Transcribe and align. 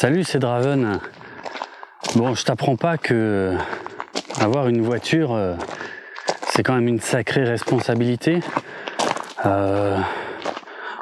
Salut, 0.00 0.24
c'est 0.24 0.38
Draven. 0.38 0.98
Bon, 2.16 2.34
je 2.34 2.42
t'apprends 2.42 2.76
pas 2.76 2.96
que 2.96 3.54
avoir 4.40 4.66
une 4.68 4.80
voiture, 4.80 5.34
euh, 5.34 5.52
c'est 6.48 6.62
quand 6.62 6.72
même 6.72 6.88
une 6.88 7.00
sacrée 7.00 7.44
responsabilité. 7.44 8.40
Euh, 9.44 9.98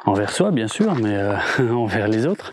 envers 0.04 0.32
soi, 0.32 0.50
bien 0.50 0.66
sûr, 0.66 0.96
mais 0.96 1.14
euh, 1.14 1.36
envers 1.72 2.08
les 2.08 2.26
autres. 2.26 2.52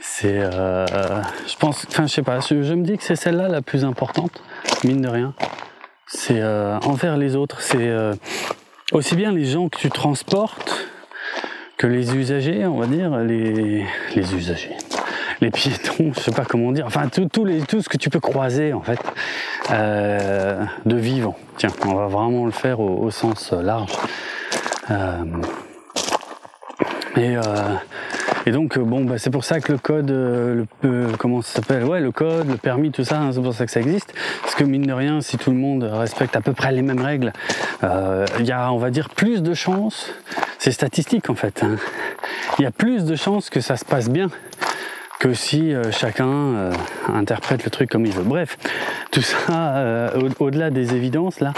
C'est, 0.00 0.40
je 0.40 1.56
pense, 1.60 1.86
enfin, 1.88 2.08
je 2.08 2.12
sais 2.12 2.22
pas, 2.22 2.40
je, 2.40 2.74
me 2.74 2.82
dis 2.82 2.98
que 2.98 3.04
c'est 3.04 3.14
celle-là 3.14 3.46
la 3.46 3.62
plus 3.62 3.84
importante, 3.84 4.42
mine 4.82 5.00
de 5.00 5.08
rien. 5.08 5.32
C'est 6.08 6.42
envers 6.42 7.16
les 7.16 7.36
autres. 7.36 7.60
C'est 7.60 7.88
aussi 8.90 9.14
bien 9.14 9.30
les 9.30 9.44
gens 9.44 9.68
que 9.68 9.78
tu 9.78 9.90
transportes 9.90 10.88
que 11.76 11.86
les 11.86 12.16
usagers, 12.16 12.66
on 12.66 12.78
va 12.78 12.86
dire, 12.86 13.16
les, 13.18 13.86
les 14.16 14.34
usagers 14.34 14.74
les 15.40 15.50
piétons, 15.50 16.12
je 16.14 16.20
sais 16.20 16.32
pas 16.32 16.44
comment 16.44 16.72
dire, 16.72 16.86
enfin 16.86 17.08
tout, 17.08 17.44
les, 17.44 17.60
tout 17.62 17.80
ce 17.82 17.88
que 17.88 17.96
tu 17.96 18.10
peux 18.10 18.20
croiser 18.20 18.72
en 18.72 18.82
fait 18.82 19.00
euh, 19.70 20.64
de 20.86 20.96
vivant. 20.96 21.36
Tiens, 21.56 21.70
on 21.86 21.94
va 21.94 22.06
vraiment 22.06 22.44
le 22.44 22.52
faire 22.52 22.80
au, 22.80 23.10
sens 23.10 23.52
large. 23.52 23.92
Euh, 24.90 25.24
et, 27.16 27.36
euh, 27.36 27.40
et, 28.46 28.50
donc 28.52 28.78
bon, 28.78 29.04
bah, 29.04 29.18
c'est 29.18 29.30
pour 29.30 29.44
ça 29.44 29.60
que 29.60 29.72
le 29.72 29.78
code, 29.78 30.10
le, 30.10 30.66
comment 31.18 31.42
ça 31.42 31.60
s'appelle? 31.60 31.84
Ouais, 31.84 32.00
le 32.00 32.12
code, 32.12 32.48
le 32.48 32.56
permis, 32.56 32.90
tout 32.90 33.04
ça, 33.04 33.20
hein, 33.20 33.30
c'est 33.32 33.42
pour 33.42 33.54
ça 33.54 33.66
que 33.66 33.72
ça 33.72 33.80
existe. 33.80 34.14
Parce 34.42 34.54
que 34.54 34.64
mine 34.64 34.82
de 34.82 34.92
rien, 34.92 35.20
si 35.20 35.36
tout 35.36 35.50
le 35.50 35.56
monde 35.56 35.84
respecte 35.84 36.36
à 36.36 36.40
peu 36.40 36.52
près 36.52 36.72
les 36.72 36.82
mêmes 36.82 37.02
règles, 37.02 37.32
il 37.82 38.46
y 38.46 38.52
a, 38.52 38.72
on 38.72 38.78
va 38.78 38.90
dire, 38.90 39.08
plus 39.10 39.42
de 39.42 39.54
chances. 39.54 40.12
C'est 40.58 40.72
statistique 40.72 41.30
en 41.30 41.34
fait. 41.34 41.62
Hein. 41.62 41.76
Il 42.58 42.62
y 42.62 42.66
a 42.66 42.72
plus 42.72 43.04
de 43.04 43.14
chances 43.14 43.50
que 43.50 43.60
ça 43.60 43.76
se 43.76 43.84
passe 43.84 44.08
bien 44.08 44.28
que 45.18 45.34
si 45.34 45.74
euh, 45.74 45.90
chacun 45.90 46.28
euh, 46.28 46.72
interprète 47.12 47.64
le 47.64 47.70
truc 47.70 47.90
comme 47.90 48.06
il 48.06 48.12
veut. 48.12 48.22
Bref, 48.22 48.56
tout 49.10 49.22
ça, 49.22 49.76
euh, 49.76 50.30
au-delà 50.38 50.70
des 50.70 50.94
évidences, 50.94 51.40
là, 51.40 51.52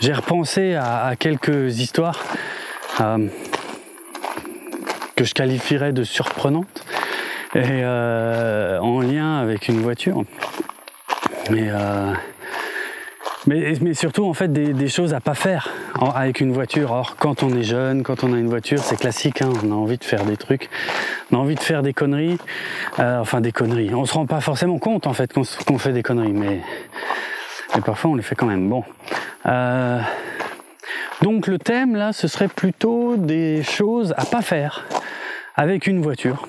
j'ai 0.00 0.12
repensé 0.12 0.74
à, 0.74 1.14
quelques 1.18 1.78
histoires 1.78 2.22
que 2.98 5.24
je 5.24 5.34
qualifierais 5.34 5.92
de 5.92 6.04
surprenantes 6.04 6.84
et 7.54 7.84
en 7.84 9.00
lien 9.00 9.38
avec 9.38 9.68
une 9.68 9.80
voiture. 9.80 10.24
Mais 11.50 11.70
mais, 13.46 13.74
mais, 13.80 13.94
surtout 13.94 14.24
en 14.24 14.34
fait 14.34 14.52
des, 14.52 14.72
des, 14.72 14.88
choses 14.88 15.14
à 15.14 15.20
pas 15.20 15.34
faire 15.34 15.68
avec 16.14 16.40
une 16.40 16.52
voiture. 16.52 16.92
Or 16.92 17.16
quand 17.16 17.42
on 17.42 17.54
est 17.56 17.62
jeune, 17.62 18.02
quand 18.02 18.24
on 18.24 18.32
a 18.32 18.38
une 18.38 18.48
voiture, 18.48 18.78
c'est 18.80 18.96
classique, 18.96 19.42
hein, 19.42 19.50
on 19.64 19.70
a 19.70 19.74
envie 19.74 19.98
de 19.98 20.04
faire 20.04 20.24
des 20.24 20.36
trucs, 20.36 20.68
on 21.30 21.36
a 21.36 21.40
envie 21.40 21.54
de 21.54 21.60
faire 21.60 21.82
des 21.82 21.92
conneries, 21.92 22.38
euh, 22.98 23.20
enfin 23.20 23.40
des 23.40 23.52
conneries. 23.52 23.94
On 23.94 24.04
se 24.04 24.14
rend 24.14 24.26
pas 24.26 24.40
forcément 24.40 24.78
compte 24.78 25.06
en 25.06 25.12
fait 25.12 25.32
qu'on 25.32 25.78
fait 25.78 25.92
des 25.92 26.02
conneries, 26.02 26.32
mais, 26.32 26.60
mais, 27.74 27.80
parfois 27.80 28.10
on 28.10 28.14
les 28.14 28.22
fait 28.22 28.34
quand 28.34 28.46
même. 28.46 28.68
Bon. 28.68 28.84
Euh, 29.46 30.00
donc 31.22 31.46
le 31.46 31.58
thème 31.58 31.96
là, 31.96 32.12
ce 32.12 32.28
serait 32.28 32.48
plutôt 32.48 33.16
des 33.16 33.62
choses 33.62 34.14
à 34.16 34.24
pas 34.24 34.42
faire 34.42 34.84
avec 35.56 35.86
une 35.86 36.00
voiture, 36.00 36.46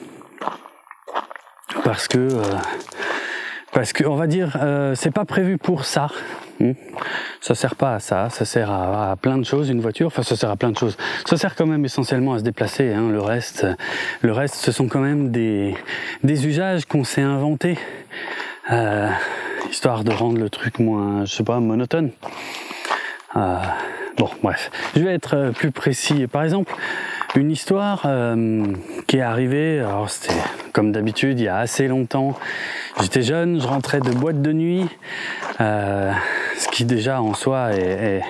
parce 1.83 2.07
que 2.07 2.17
euh, 2.17 2.43
parce 3.73 3.93
que 3.93 4.05
on 4.05 4.15
va 4.15 4.27
dire 4.27 4.57
euh, 4.61 4.95
c'est 4.95 5.11
pas 5.11 5.25
prévu 5.25 5.57
pour 5.57 5.85
ça 5.85 6.09
Hmm. 6.59 6.73
Ça 7.41 7.55
sert 7.55 7.75
pas 7.75 7.95
à 7.95 7.99
ça, 7.99 8.29
ça 8.29 8.45
sert 8.45 8.71
à, 8.71 9.15
plein 9.21 9.37
de 9.37 9.43
choses 9.43 9.69
une 9.69 9.81
voiture. 9.81 10.07
Enfin, 10.07 10.23
ça 10.23 10.35
sert 10.35 10.49
à 10.49 10.55
plein 10.55 10.71
de 10.71 10.77
choses. 10.77 10.97
Ça 11.25 11.35
sert 11.35 11.55
quand 11.55 11.65
même 11.65 11.83
essentiellement 11.83 12.33
à 12.33 12.39
se 12.39 12.43
déplacer. 12.43 12.93
Hein. 12.93 13.09
Le 13.09 13.19
reste, 13.19 13.65
le 14.21 14.31
reste, 14.31 14.55
ce 14.55 14.71
sont 14.71 14.87
quand 14.87 14.99
même 14.99 15.31
des 15.31 15.75
des 16.23 16.47
usages 16.47 16.85
qu'on 16.85 17.03
s'est 17.03 17.21
inventés, 17.21 17.77
euh, 18.71 19.09
histoire 19.69 20.03
de 20.03 20.11
rendre 20.11 20.37
le 20.37 20.49
truc 20.49 20.79
moins, 20.79 21.25
je 21.25 21.33
sais 21.33 21.43
pas, 21.43 21.59
monotone. 21.59 22.11
Euh, 23.35 23.57
bon, 24.17 24.29
bref, 24.43 24.71
je 24.95 25.01
vais 25.01 25.13
être 25.13 25.35
euh, 25.35 25.51
plus 25.51 25.71
précis. 25.71 26.27
Par 26.27 26.43
exemple, 26.43 26.73
une 27.35 27.51
histoire 27.51 28.03
euh, 28.05 28.65
qui 29.07 29.17
est 29.17 29.21
arrivée. 29.21 29.79
Alors 29.79 30.09
c'était 30.09 30.39
comme 30.71 30.91
d'habitude 30.91 31.39
il 31.39 31.45
y 31.45 31.47
a 31.47 31.57
assez 31.57 31.87
longtemps. 31.87 32.37
J'étais 33.01 33.21
jeune, 33.21 33.59
je 33.59 33.67
rentrais 33.67 33.99
de 33.99 34.11
boîte 34.11 34.41
de 34.41 34.53
nuit. 34.53 34.85
Euh, 35.61 36.11
ce 36.57 36.67
qui 36.67 36.85
déjà 36.85 37.21
en 37.21 37.33
soi 37.33 37.71
est, 37.73 38.21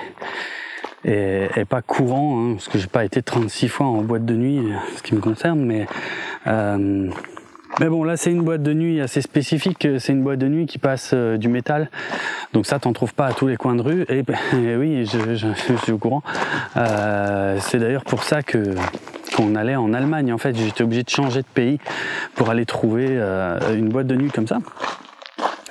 est, 1.04 1.64
pas 1.66 1.82
courant, 1.82 2.38
hein, 2.38 2.54
parce 2.54 2.68
que 2.68 2.78
j'ai 2.78 2.86
pas 2.86 3.04
été 3.04 3.22
36 3.22 3.68
fois 3.68 3.86
en 3.86 4.02
boîte 4.02 4.24
de 4.24 4.34
nuit, 4.34 4.60
ce 4.96 5.02
qui 5.02 5.14
me 5.14 5.20
concerne, 5.20 5.64
mais 5.64 5.86
euh, 6.46 7.10
mais 7.80 7.88
bon, 7.88 8.04
là 8.04 8.16
c'est 8.16 8.30
une 8.30 8.42
boîte 8.42 8.62
de 8.62 8.72
nuit 8.72 9.00
assez 9.00 9.20
spécifique. 9.20 9.88
C'est 9.98 10.12
une 10.12 10.22
boîte 10.22 10.38
de 10.38 10.46
nuit 10.46 10.66
qui 10.66 10.78
passe 10.78 11.10
euh, 11.12 11.36
du 11.36 11.48
métal, 11.48 11.90
donc 12.52 12.66
ça 12.66 12.78
t'en 12.78 12.92
trouves 12.92 13.14
pas 13.14 13.26
à 13.26 13.32
tous 13.32 13.48
les 13.48 13.56
coins 13.56 13.74
de 13.74 13.82
rue. 13.82 14.06
Et, 14.08 14.22
oui, 14.76 15.04
je, 15.06 15.76
suis 15.82 15.92
au 15.92 15.98
courant. 15.98 16.22
Euh, 16.76 17.58
c'est 17.60 17.78
d'ailleurs 17.78 18.04
pour 18.04 18.22
ça 18.22 18.42
que 18.42 18.74
qu'on 19.36 19.56
allait 19.56 19.74
en 19.74 19.92
Allemagne. 19.92 20.32
En 20.32 20.38
fait, 20.38 20.56
j'étais 20.56 20.84
obligé 20.84 21.02
de 21.02 21.10
changer 21.10 21.40
de 21.42 21.46
pays 21.52 21.80
pour 22.36 22.50
aller 22.50 22.64
trouver 22.64 23.06
euh, 23.10 23.58
une 23.76 23.88
boîte 23.88 24.06
de 24.06 24.14
nuit 24.14 24.30
comme 24.30 24.46
ça. 24.46 24.58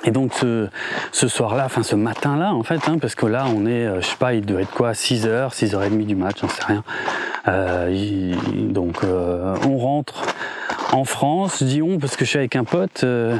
Et 0.06 0.10
donc 0.10 0.34
ce, 0.34 0.68
ce 1.12 1.28
soir-là, 1.28 1.64
enfin 1.64 1.82
ce 1.82 1.96
matin-là 1.96 2.52
en 2.52 2.62
fait, 2.62 2.90
hein, 2.90 2.98
parce 3.00 3.14
que 3.14 3.24
là 3.24 3.46
on 3.56 3.64
est, 3.64 3.88
je 4.02 4.06
sais 4.06 4.16
pas, 4.18 4.34
il 4.34 4.44
doit 4.44 4.60
être 4.60 4.70
quoi, 4.70 4.92
6h, 4.92 5.54
6h30 5.54 6.04
du 6.04 6.14
match, 6.14 6.42
j'en 6.42 6.48
sais 6.48 6.62
rien. 6.66 6.84
Donc 8.54 9.00
on 9.02 9.78
rentre 9.78 10.26
en 10.94 11.04
France, 11.04 11.58
je 11.60 11.64
dis 11.64 11.82
on 11.82 11.98
parce 11.98 12.16
que 12.16 12.24
je 12.24 12.30
suis 12.30 12.38
avec 12.38 12.56
un 12.56 12.64
pote 12.64 13.02
euh, 13.04 13.36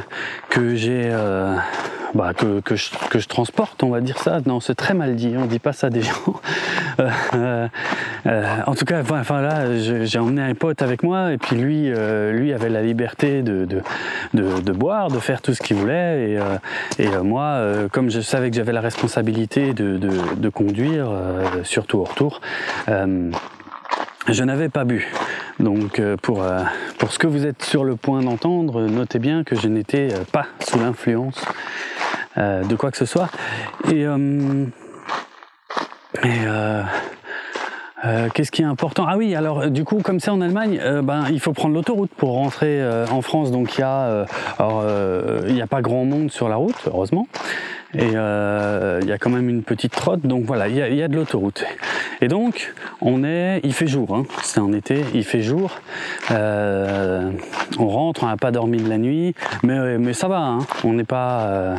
que 0.51 0.75
j'ai 0.75 1.11
bah, 2.15 2.33
que, 2.33 2.61
que, 2.61 2.77
je, 2.77 3.27
transporte, 3.27 3.83
on 3.83 3.91
va 3.91 4.01
dire 4.01 4.19
ça. 4.19 4.39
Non, 4.47 4.61
c'est 4.61 4.77
très 4.77 4.95
mal 4.95 5.17
dit, 5.17 5.35
on 5.37 5.47
dit 5.47 5.59
pas 5.59 5.73
ça 5.73 5.91
des 5.91 6.03
gens. 6.03 6.13
Euh, 7.35 7.67
euh, 8.27 8.57
en 8.69 8.75
tout 8.77 8.85
cas, 8.85 9.03
enfin 9.03 9.41
là, 9.41 9.77
j'ai 9.77 10.19
emmené 10.21 10.43
un 10.43 10.55
pote 10.55 10.81
avec 10.81 11.03
moi 11.03 11.33
et 11.33 11.39
puis 11.39 11.57
lui, 11.57 11.91
euh, 11.91 12.31
lui 12.31 12.53
avait 12.53 12.69
la 12.69 12.83
liberté 12.83 13.43
de, 13.43 13.67
de, 14.33 14.73
boire, 14.73 15.09
de 15.09 15.19
faire 15.19 15.43
tout 15.43 15.55
ce 15.55 15.61
qu'il 15.61 15.77
voulait 15.77 16.31
et, 16.31 16.39
euh, 16.39 16.57
et 17.01 17.09
moi, 17.25 17.61
comme 17.91 18.11
je 18.11 18.21
savais 18.21 18.51
que 18.51 18.57
j'avais 18.57 18.73
la 18.73 18.81
responsabilité 18.81 19.75
de, 19.75 19.99
de 19.99 20.49
conduire, 20.49 21.11
surtout 21.65 21.99
au 21.99 22.05
retour. 22.05 22.41
Je 24.29 24.45
n'avais 24.45 24.69
pas 24.69 24.85
bu. 24.85 25.11
Donc 25.61 26.01
pour, 26.23 26.45
pour 26.99 27.13
ce 27.13 27.19
que 27.19 27.27
vous 27.27 27.47
êtes 27.47 27.63
sur 27.63 27.85
le 27.85 27.97
point 27.97 28.23
d'entendre, 28.23 28.83
notez 28.83 29.19
bien 29.19 29.45
que 29.45 29.57
je 29.57 29.69
n'étais 29.69 30.09
pas 30.33 30.47
sous 30.61 30.79
l'influence 30.79 31.45
euh, 32.37 32.65
de 32.65 32.75
quoi 32.75 32.91
que 32.91 32.97
ce 32.97 33.05
soit. 33.05 33.29
Et, 33.93 34.05
euh, 34.05 34.67
euh, 38.05 38.29
qu'est-ce 38.35 38.51
qui 38.51 38.63
est 38.63 38.67
important? 38.67 39.07
Ah 39.09 39.17
oui, 39.17 39.37
alors 39.37 39.71
du 39.71 39.85
coup, 39.85 40.01
comme 40.03 40.19
c'est 40.19 40.31
en 40.31 40.41
Allemagne, 40.41 40.81
ben 41.03 41.25
il 41.31 41.39
faut 41.39 41.53
prendre 41.53 41.75
l'autoroute 41.75 42.11
pour 42.17 42.33
rentrer 42.33 42.83
en 43.11 43.23
France. 43.23 43.53
Donc 43.53 43.77
il 43.77 43.81
y 43.81 43.85
a, 43.85 44.27
il 45.47 45.55
n'y 45.55 45.63
a 45.63 45.67
pas 45.67 45.81
grand 45.81 46.05
monde 46.05 46.31
sur 46.31 46.49
la 46.49 46.57
route, 46.57 46.77
heureusement. 46.87 47.29
Et 47.97 48.07
il 48.07 49.09
y 49.09 49.13
a 49.13 49.19
quand 49.19 49.31
même 49.31 49.49
une 49.49 49.63
petite 49.63 49.93
trotte, 49.93 50.23
donc 50.23 50.45
voilà, 50.45 50.69
il 50.69 50.77
y 50.77 51.03
a, 51.03 51.09
de 51.09 51.15
l'autoroute. 51.15 51.65
Et 52.21 52.29
donc, 52.29 52.73
on 53.01 53.25
est, 53.25 53.61
il 53.63 53.73
fait 53.73 53.87
jour, 53.87 54.15
hein, 54.15 54.25
c'est 54.43 54.61
en 54.61 54.73
été, 54.73 55.05
il 55.15 55.25
fait 55.25 55.43
jour. 55.43 55.79
on 56.31 57.33
rentre, 57.79 58.25
on 58.25 58.27
n'a 58.27 58.37
pas 58.37 58.51
dormi 58.51 58.79
de 58.79 58.89
la 58.89 58.99
nuit, 58.99 59.35
mais, 59.63 59.99
mais 59.99 60.13
ça 60.13 60.29
va, 60.29 60.41
hein, 60.41 60.59
on 60.83 60.95
n'est 60.95 61.05
pas 61.05 61.77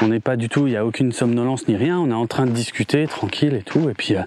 on 0.00 0.08
n'est 0.08 0.20
pas 0.20 0.36
du 0.36 0.48
tout, 0.48 0.66
il 0.66 0.70
n'y 0.70 0.76
a 0.76 0.86
aucune 0.86 1.12
somnolence 1.12 1.66
ni 1.66 1.76
rien, 1.76 1.98
on 1.98 2.10
est 2.10 2.14
en 2.14 2.26
train 2.26 2.46
de 2.46 2.52
discuter 2.52 3.06
tranquille 3.06 3.54
et 3.54 3.62
tout. 3.62 3.90
Et 3.90 3.94
puis 3.94 4.14
euh, 4.14 4.22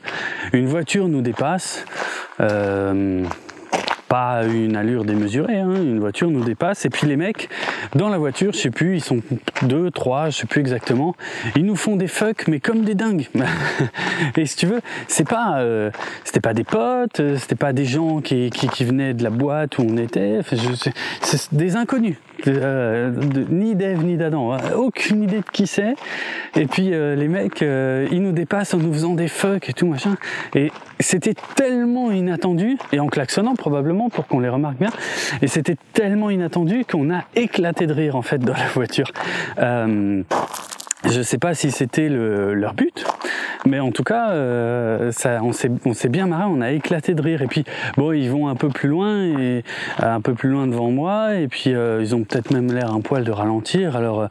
une 0.53 0.65
voiture 0.65 1.07
nous 1.07 1.21
dépasse. 1.21 1.85
Euh, 4.11 4.13
pas 4.13 4.43
une 4.45 4.75
allure 4.75 5.05
démesurée, 5.05 5.59
hein, 5.59 5.73
une 5.73 5.99
voiture 5.99 6.29
nous 6.29 6.43
dépasse, 6.43 6.85
et 6.85 6.89
puis 6.89 7.07
les 7.07 7.15
mecs, 7.15 7.49
dans 7.95 8.09
la 8.09 8.17
voiture, 8.17 8.51
je 8.51 8.57
sais 8.57 8.69
plus, 8.69 8.95
ils 8.95 9.01
sont 9.01 9.21
deux, 9.61 9.89
trois, 9.89 10.29
je 10.29 10.37
sais 10.37 10.47
plus 10.47 10.59
exactement, 10.59 11.15
ils 11.55 11.65
nous 11.65 11.77
font 11.77 11.95
des 11.95 12.07
fucks, 12.07 12.47
mais 12.47 12.59
comme 12.59 12.81
des 12.81 12.95
dingues. 12.95 13.27
et 14.37 14.45
si 14.45 14.57
tu 14.57 14.65
veux, 14.65 14.81
c'est 15.07 15.27
pas, 15.27 15.59
euh, 15.59 15.91
c'était 16.25 16.41
pas 16.41 16.53
des 16.53 16.65
potes, 16.65 17.21
c'était 17.37 17.55
pas 17.55 17.71
des 17.71 17.85
gens 17.85 18.19
qui, 18.19 18.49
qui, 18.49 18.83
venaient 18.83 19.13
de 19.13 19.23
la 19.23 19.29
boîte 19.29 19.77
où 19.77 19.83
on 19.87 19.95
était, 19.95 20.41
c'est 21.21 21.53
des 21.53 21.77
inconnus. 21.77 22.17
Euh, 22.47 23.11
ni 23.49 23.75
d'Ève 23.75 24.03
ni 24.03 24.17
d'Adam, 24.17 24.53
hein. 24.53 24.59
aucune 24.75 25.23
idée 25.23 25.37
de 25.37 25.51
qui 25.51 25.67
c'est. 25.67 25.93
Et 26.55 26.65
puis 26.65 26.93
euh, 26.93 27.15
les 27.15 27.27
mecs, 27.27 27.61
euh, 27.61 28.07
ils 28.11 28.21
nous 28.21 28.31
dépassent 28.31 28.73
en 28.73 28.77
nous 28.77 28.91
faisant 28.93 29.13
des 29.13 29.27
fucks 29.27 29.69
et 29.69 29.73
tout 29.73 29.85
machin. 29.85 30.15
Et 30.55 30.71
c'était 30.99 31.35
tellement 31.55 32.11
inattendu, 32.11 32.77
et 32.91 32.99
en 32.99 33.07
klaxonnant 33.07 33.55
probablement 33.55 34.00
pour 34.09 34.27
qu'on 34.27 34.39
les 34.39 34.49
remarque 34.49 34.77
bien. 34.77 34.91
Et 35.41 35.47
c'était 35.47 35.77
tellement 35.93 36.29
inattendu 36.29 36.85
qu'on 36.85 37.13
a 37.13 37.23
éclaté 37.35 37.87
de 37.87 37.93
rire 37.93 38.15
en 38.15 38.21
fait 38.21 38.39
dans 38.39 38.53
la 38.53 38.67
voiture. 38.73 39.11
Je 41.09 41.21
sais 41.21 41.37
pas 41.37 41.53
si 41.55 41.71
c'était 41.71 42.09
leur 42.09 42.73
but, 42.73 43.05
mais 43.65 43.79
en 43.79 43.91
tout 43.91 44.03
cas, 44.03 44.31
euh, 44.31 45.11
ça, 45.11 45.39
on 45.43 45.53
s'est 45.53 46.09
bien 46.09 46.27
marré, 46.27 46.45
on 46.47 46.61
a 46.61 46.71
éclaté 46.71 47.13
de 47.13 47.21
rire. 47.21 47.41
Et 47.41 47.47
puis, 47.47 47.63
bon, 47.97 48.11
ils 48.11 48.29
vont 48.29 48.47
un 48.47 48.55
peu 48.55 48.69
plus 48.69 48.89
loin 48.89 49.23
et 49.23 49.63
un 49.99 50.21
peu 50.21 50.33
plus 50.33 50.49
loin 50.49 50.67
devant 50.67 50.91
moi, 50.91 51.35
et 51.35 51.47
puis 51.47 51.73
euh, 51.73 52.01
ils 52.01 52.15
ont 52.15 52.23
peut-être 52.23 52.51
même 52.51 52.71
l'air 52.71 52.93
un 52.93 53.01
poil 53.01 53.23
de 53.23 53.31
ralentir. 53.31 53.95
Alors, 53.95 54.21
euh, 54.21 54.27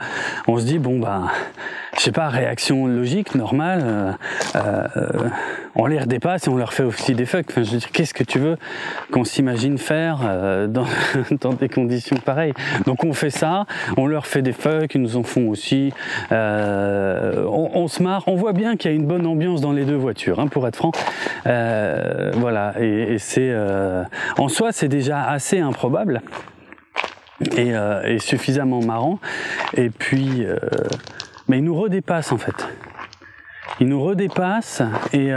on 0.46 0.58
se 0.58 0.64
dit 0.64 0.78
bon 0.78 0.98
bah, 0.98 1.24
je 1.96 2.02
sais 2.02 2.12
pas, 2.12 2.28
réaction 2.28 2.86
logique, 2.86 3.34
normale. 3.34 4.16
on 5.74 5.86
les 5.86 5.98
redépasse 5.98 6.46
et 6.46 6.50
on 6.50 6.56
leur 6.56 6.72
fait 6.72 6.84
aussi 6.84 7.14
des 7.14 7.26
fucks. 7.26 7.46
Enfin, 7.50 7.62
je 7.62 7.70
veux 7.72 7.78
dire, 7.78 7.90
qu'est-ce 7.90 8.14
que 8.14 8.24
tu 8.24 8.38
veux 8.38 8.56
qu'on 9.10 9.24
s'imagine 9.24 9.76
faire 9.76 10.18
dans, 10.68 10.86
dans, 11.40 11.52
des 11.52 11.68
conditions 11.68 12.16
pareilles? 12.16 12.54
Donc 12.86 13.04
on 13.04 13.12
fait 13.12 13.30
ça, 13.30 13.66
on 13.96 14.06
leur 14.06 14.26
fait 14.26 14.42
des 14.42 14.52
fucks, 14.52 14.94
ils 14.94 15.02
nous 15.02 15.16
en 15.16 15.24
font 15.24 15.48
aussi. 15.48 15.92
Euh, 16.59 16.59
on, 17.48 17.88
se 17.88 18.02
marre, 18.02 18.24
on 18.26 18.34
voit 18.34 18.52
bien 18.52 18.76
qu'il 18.76 18.90
y 18.90 18.94
a 18.94 18.96
une 18.96 19.06
bonne 19.06 19.26
ambiance 19.26 19.60
dans 19.60 19.72
les 19.72 19.84
deux 19.84 19.96
voitures, 19.96 20.40
hein, 20.40 20.46
pour 20.46 20.66
être 20.66 20.76
franc. 20.76 20.92
Euh, 21.46 22.32
voilà, 22.36 22.74
et, 22.80 23.18
c'est 23.18 23.50
euh, 23.50 24.04
en 24.38 24.48
soi 24.48 24.72
c'est 24.72 24.88
déjà 24.88 25.24
assez 25.24 25.58
improbable 25.58 26.22
et, 27.56 27.72
suffisamment 28.18 28.80
marrant. 28.80 29.18
Et 29.76 29.90
puis, 29.90 30.44
mais 31.48 31.58
il 31.58 31.64
nous 31.64 31.78
redépasse 31.78 32.32
en 32.32 32.38
fait. 32.38 32.68
Il 33.80 33.88
nous 33.88 34.02
redépasse 34.02 34.82
et, 35.12 35.30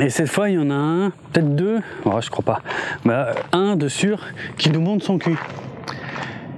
et 0.00 0.10
cette 0.10 0.28
fois 0.28 0.50
il 0.50 0.54
y 0.54 0.58
en 0.58 0.70
a 0.70 0.74
un, 0.74 1.10
peut-être 1.10 1.54
deux, 1.56 1.80
oh, 2.04 2.20
je 2.20 2.30
crois 2.30 2.44
pas, 2.44 2.62
bah, 3.04 3.34
un 3.52 3.76
de 3.76 3.88
sûr 3.88 4.20
qui 4.56 4.70
nous 4.70 4.80
monte 4.80 5.02
son 5.02 5.18
cul. 5.18 5.36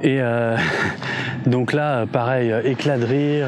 Et 0.04 0.20
euh, 0.20 0.56
donc 1.46 1.72
là, 1.72 2.06
pareil, 2.06 2.52
euh, 2.52 2.62
éclat 2.62 2.98
de 2.98 3.04
rire. 3.04 3.46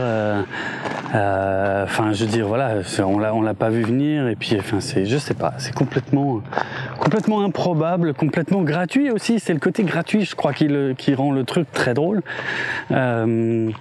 Euh, 1.14 1.85
enfin, 1.85 2.12
je 2.12 2.25
veux 2.25 2.31
dire, 2.31 2.49
voilà, 2.49 2.79
on 3.05 3.19
l'a, 3.19 3.35
on 3.35 3.43
l'a 3.43 3.55
pas 3.55 3.69
vu 3.69 3.82
venir. 3.82 4.26
Et 4.26 4.37
puis, 4.37 4.56
enfin, 4.58 4.81
c'est, 4.81 5.05
je 5.05 5.19
sais 5.19 5.35
pas, 5.35 5.55
c'est 5.58 5.75
complètement, 5.75 6.41
complètement 6.99 7.43
improbable, 7.43 8.14
complètement 8.14 8.62
gratuit 8.62 9.11
aussi. 9.11 9.38
C'est 9.38 9.53
le 9.53 9.61
côté 9.61 9.85
gratuit, 9.85 10.25
je 10.25 10.35
crois, 10.35 10.55
qui, 10.55 10.69
qui 10.97 11.14
rend 11.14 11.31
le 11.31 11.44
truc 11.44 11.70
très 11.73 11.94
drôle. 11.94 12.23
mais 12.91 13.73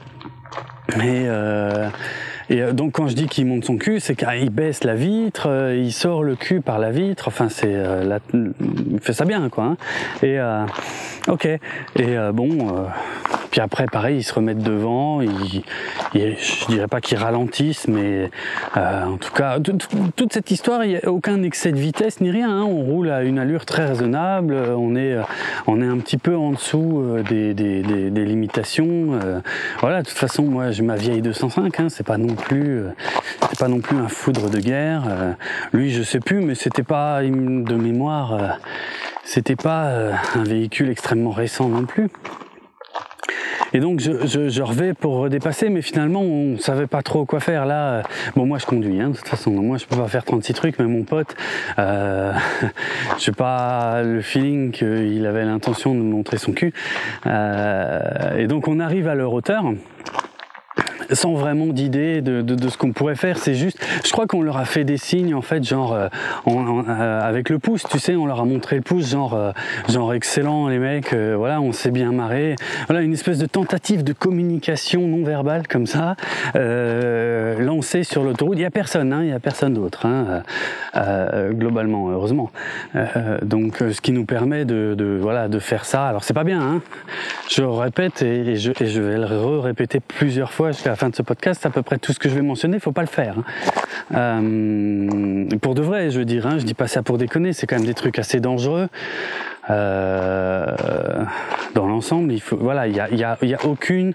et 2.50 2.62
euh, 2.62 2.74
donc 2.74 2.94
quand 2.94 3.08
je 3.08 3.16
dis 3.16 3.28
qu'il 3.28 3.46
monte 3.46 3.66
son 3.66 3.78
cul, 3.78 4.00
c'est 4.00 4.16
qu'il 4.16 4.50
baisse 4.50 4.84
la 4.84 4.96
vitre, 4.96 5.48
euh, 5.50 5.76
il 5.76 5.92
sort 5.92 6.24
le 6.24 6.36
cul 6.36 6.62
par 6.62 6.80
la 6.80 6.92
vitre. 6.92 7.28
Enfin, 7.28 7.50
c'est 7.50 7.74
euh, 7.74 8.20
il 8.34 9.00
fait 9.02 9.14
ça 9.14 9.26
bien, 9.26 9.50
quoi. 9.50 9.64
Hein. 9.64 9.78
Et 10.22 10.40
ok. 11.28 11.46
Et 11.46 12.18
bon, 12.34 12.88
puis 13.56 13.62
après, 13.62 13.86
pareil, 13.86 14.18
ils 14.18 14.24
se 14.24 14.34
remettent 14.34 14.64
devant. 14.64 15.22
Ils, 15.22 15.64
je 16.14 16.66
dirais 16.68 16.88
pas 16.90 17.00
qu'ils 17.00 17.18
ralentissent, 17.18 17.88
mais 17.88 18.30
en 18.76 19.16
tout 19.16 19.32
cas, 19.32 19.60
toute 19.60 20.34
cette 20.34 20.52
histoire, 20.52 20.84
il 20.84 20.90
n'y 20.90 20.98
a 20.98 21.10
aucun 21.10 21.42
excès 21.42 21.72
de 21.72 21.80
vitesse 21.80 22.20
ni 22.20 22.32
rien. 22.32 22.50
Hein. 22.50 22.64
On 22.64 22.84
roule 22.84 23.10
à 23.10 23.24
une 23.24 23.40
allure 23.40 23.66
très 23.66 23.86
raisonnable. 23.86 24.56
On 24.56 24.98
est, 24.98 25.16
on 25.68 25.82
est 25.82 25.88
un 25.88 26.00
petit 26.00 26.18
peu 26.18 26.36
en 26.36 26.52
dessous 26.52 27.06
des, 27.30 27.54
des, 27.54 27.82
des, 27.82 28.10
des 28.10 28.26
limitations. 28.26 29.20
voilà. 29.80 30.02
De 30.02 30.08
toute 30.08 30.18
façon, 30.18 30.44
moi, 30.44 30.72
j'ai 30.72 30.84
ma 30.84 30.98
vieille 30.98 31.22
205. 31.22 31.80
Hein, 31.80 31.88
c'est 31.90 32.06
pas 32.06 32.18
non 32.18 32.36
plus, 32.36 32.80
euh, 32.80 32.90
c'était 33.42 33.56
pas 33.58 33.70
non 33.70 33.80
plus 33.80 33.98
un 33.98 34.10
foudre 34.10 34.50
de 34.50 34.60
guerre. 34.60 35.04
Euh, 35.08 35.32
lui, 35.72 35.92
je 35.92 36.04
sais 36.04 36.20
plus, 36.20 36.42
mais 36.42 36.56
c'était 36.56 36.84
pas 36.84 37.22
de 37.22 37.76
mémoire, 37.76 38.34
euh, 38.34 38.48
c'était 39.24 39.56
pas 39.56 40.14
un 40.36 40.44
véhicule 40.44 40.90
extrêmement 40.90 41.32
récent 41.32 41.70
non 41.70 41.86
plus. 41.86 42.10
Et 43.74 43.80
donc 43.80 44.00
je, 44.00 44.26
je, 44.26 44.50
je, 44.50 44.62
revais 44.62 44.94
pour 44.94 45.16
redépasser, 45.16 45.70
mais 45.70 45.82
finalement 45.82 46.22
on 46.22 46.58
savait 46.58 46.88
pas 46.88 47.02
trop 47.02 47.26
quoi 47.26 47.40
faire. 47.40 47.66
Là, 47.66 48.04
bon 48.36 48.46
moi 48.46 48.58
je 48.58 48.66
conduis, 48.66 49.02
hein, 49.02 49.10
de 49.10 49.16
toute 49.16 49.28
façon, 49.28 49.52
moi 49.52 49.78
je 49.78 49.86
peux 49.86 49.98
pas 49.98 50.08
faire 50.08 50.24
36 50.24 50.54
trucs, 50.54 50.80
mais 50.80 50.86
mon 50.86 51.04
pote, 51.04 51.36
euh, 51.80 52.34
j'ai 53.18 53.32
pas 53.32 54.02
le 54.04 54.22
feeling 54.22 54.72
qu'il 54.72 55.26
avait 55.26 55.46
l'intention 55.46 55.94
de 55.94 56.00
montrer 56.00 56.38
son 56.38 56.54
cul. 56.54 56.74
Euh, 57.26 58.38
et 58.38 58.48
donc 58.48 58.68
on 58.68 58.80
arrive 58.80 59.08
à 59.08 59.16
leur 59.16 59.34
hauteur 59.34 59.66
sans 61.12 61.34
vraiment 61.34 61.68
d'idée 61.68 62.22
de, 62.22 62.70
ce 62.70 62.78
qu'on 62.78 62.92
pourrait 62.92 63.16
faire. 63.16 63.38
C'est 63.38 63.56
juste, 63.56 63.78
je 64.04 64.12
crois 64.12 64.28
qu'on 64.28 64.42
leur 64.42 64.58
a 64.58 64.66
fait 64.66 64.84
des 64.84 64.98
signes 64.98 65.34
en 65.34 65.42
fait, 65.42 65.64
genre 65.64 65.94
euh, 65.94 66.08
euh, 66.48 67.22
avec 67.22 67.50
le 67.50 67.60
pouce, 67.60 67.84
tu 67.90 68.00
sais, 68.00 68.16
on 68.16 68.26
leur 68.26 68.42
a 68.42 68.46
montré 68.46 68.78
le 68.78 68.82
pouce, 68.82 69.12
genre 69.12 69.34
euh, 69.34 69.52
genre 69.90 70.14
excellent 70.14 70.68
les 70.68 70.80
mecs, 70.80 71.14
voilà, 71.14 71.62
on 71.62 71.72
s'est 71.72 71.92
bien 71.92 72.12
marré. 72.12 72.56
Voilà, 72.88 73.02
une 73.02 73.14
espèce 73.14 73.38
de 73.38 73.46
tentative 73.46 74.04
de 74.04 74.14
communication 74.14 75.08
non 75.08 75.24
verbale 75.24 75.68
comme 75.68 75.88
ça, 75.88 76.16
lancée 76.54 78.04
sur 78.04 78.24
l'autoroute. 78.24 78.58
Il 78.58 78.62
y 78.62 78.66
a 78.66 78.72
personne, 78.72 79.14
hein, 79.14 79.24
il 79.24 79.30
y 79.30 79.34
a 79.34 79.40
personne 79.40 79.74
d'autre, 79.74 80.06
hein, 80.06 80.44
globalement, 81.52 82.10
heureusement. 82.10 82.52
donc, 83.42 83.78
ce 83.78 84.02
qui 84.02 84.12
nous 84.12 84.26
permet 84.26 84.66
de, 84.66 84.96
de, 84.98 85.18
voilà 85.22 85.48
de 85.48 85.60
faire 85.60 85.86
ça. 85.86 86.08
Alors 86.08 86.24
c'est 86.24 86.34
pas 86.34 86.44
bien, 86.44 86.62
hein. 86.62 86.82
Je 87.50 87.64
répète 87.64 88.22
et, 88.22 88.56
je, 88.56 88.72
et 88.80 88.88
je 88.88 89.02
vais 89.02 89.18
le 89.18 89.60
répéter 89.60 90.00
plusieurs 90.00 90.52
fois 90.52 90.72
jusqu'à 90.72 90.95
la 90.96 90.98
fin 90.98 91.10
de 91.10 91.16
ce 91.18 91.24
podcast, 91.24 91.66
à 91.66 91.70
peu 91.70 91.82
près 91.82 91.98
tout 91.98 92.14
ce 92.14 92.20
que 92.20 92.30
je 92.30 92.36
vais 92.36 92.42
mentionner, 92.42 92.80
faut 92.80 92.94
pas 92.94 93.02
le 93.02 93.08
faire. 93.08 93.36
Hein. 93.38 93.44
Euh, 94.16 95.46
pour 95.62 95.76
de 95.76 95.82
vrai, 95.82 96.10
je 96.10 96.20
veux 96.20 96.24
dire, 96.24 96.48
hein, 96.48 96.58
je 96.58 96.64
dis 96.64 96.74
pas 96.74 96.88
ça 96.88 97.04
pour 97.04 97.18
déconner, 97.18 97.52
c'est 97.52 97.68
quand 97.68 97.76
même 97.76 97.86
des 97.86 97.94
trucs 97.94 98.18
assez 98.18 98.40
dangereux. 98.40 98.88
Euh, 99.70 100.74
dans 101.74 101.86
l'ensemble, 101.86 102.32
il 102.32 102.40
faut, 102.40 102.56
voilà, 102.56 102.88
il 102.88 102.96
y 102.96 103.24
a, 103.24 103.38
aucune, 103.66 104.14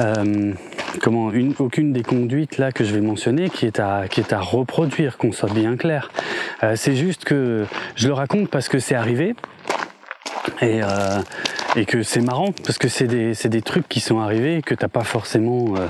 euh, 0.00 0.52
comment, 1.00 1.30
une, 1.30 1.54
aucune 1.60 1.92
des 1.92 2.02
conduites 2.02 2.58
là 2.58 2.72
que 2.72 2.82
je 2.82 2.92
vais 2.92 3.00
mentionner 3.00 3.48
qui 3.48 3.66
est 3.66 3.78
à, 3.78 4.08
qui 4.10 4.18
est 4.18 4.32
à 4.32 4.40
reproduire, 4.40 5.18
qu'on 5.18 5.30
soit 5.30 5.54
bien 5.54 5.76
clair. 5.76 6.10
C'est 6.74 6.96
juste 6.96 7.22
que 7.22 7.64
je 7.94 8.08
le 8.08 8.14
raconte 8.14 8.48
parce 8.48 8.68
que 8.68 8.80
c'est 8.80 8.96
arrivé 8.96 9.36
et, 10.62 10.80
et 11.76 11.84
que 11.84 12.02
c'est 12.02 12.20
marrant 12.20 12.52
parce 12.64 12.78
que 12.78 12.88
c'est 12.88 13.06
des, 13.06 13.32
des 13.32 13.62
trucs 13.62 13.88
qui 13.88 14.00
sont 14.00 14.20
arrivés 14.20 14.62
que 14.62 14.74
t'as 14.74 14.88
pas 14.88 15.04
forcément 15.04 15.74
euh, 15.76 15.86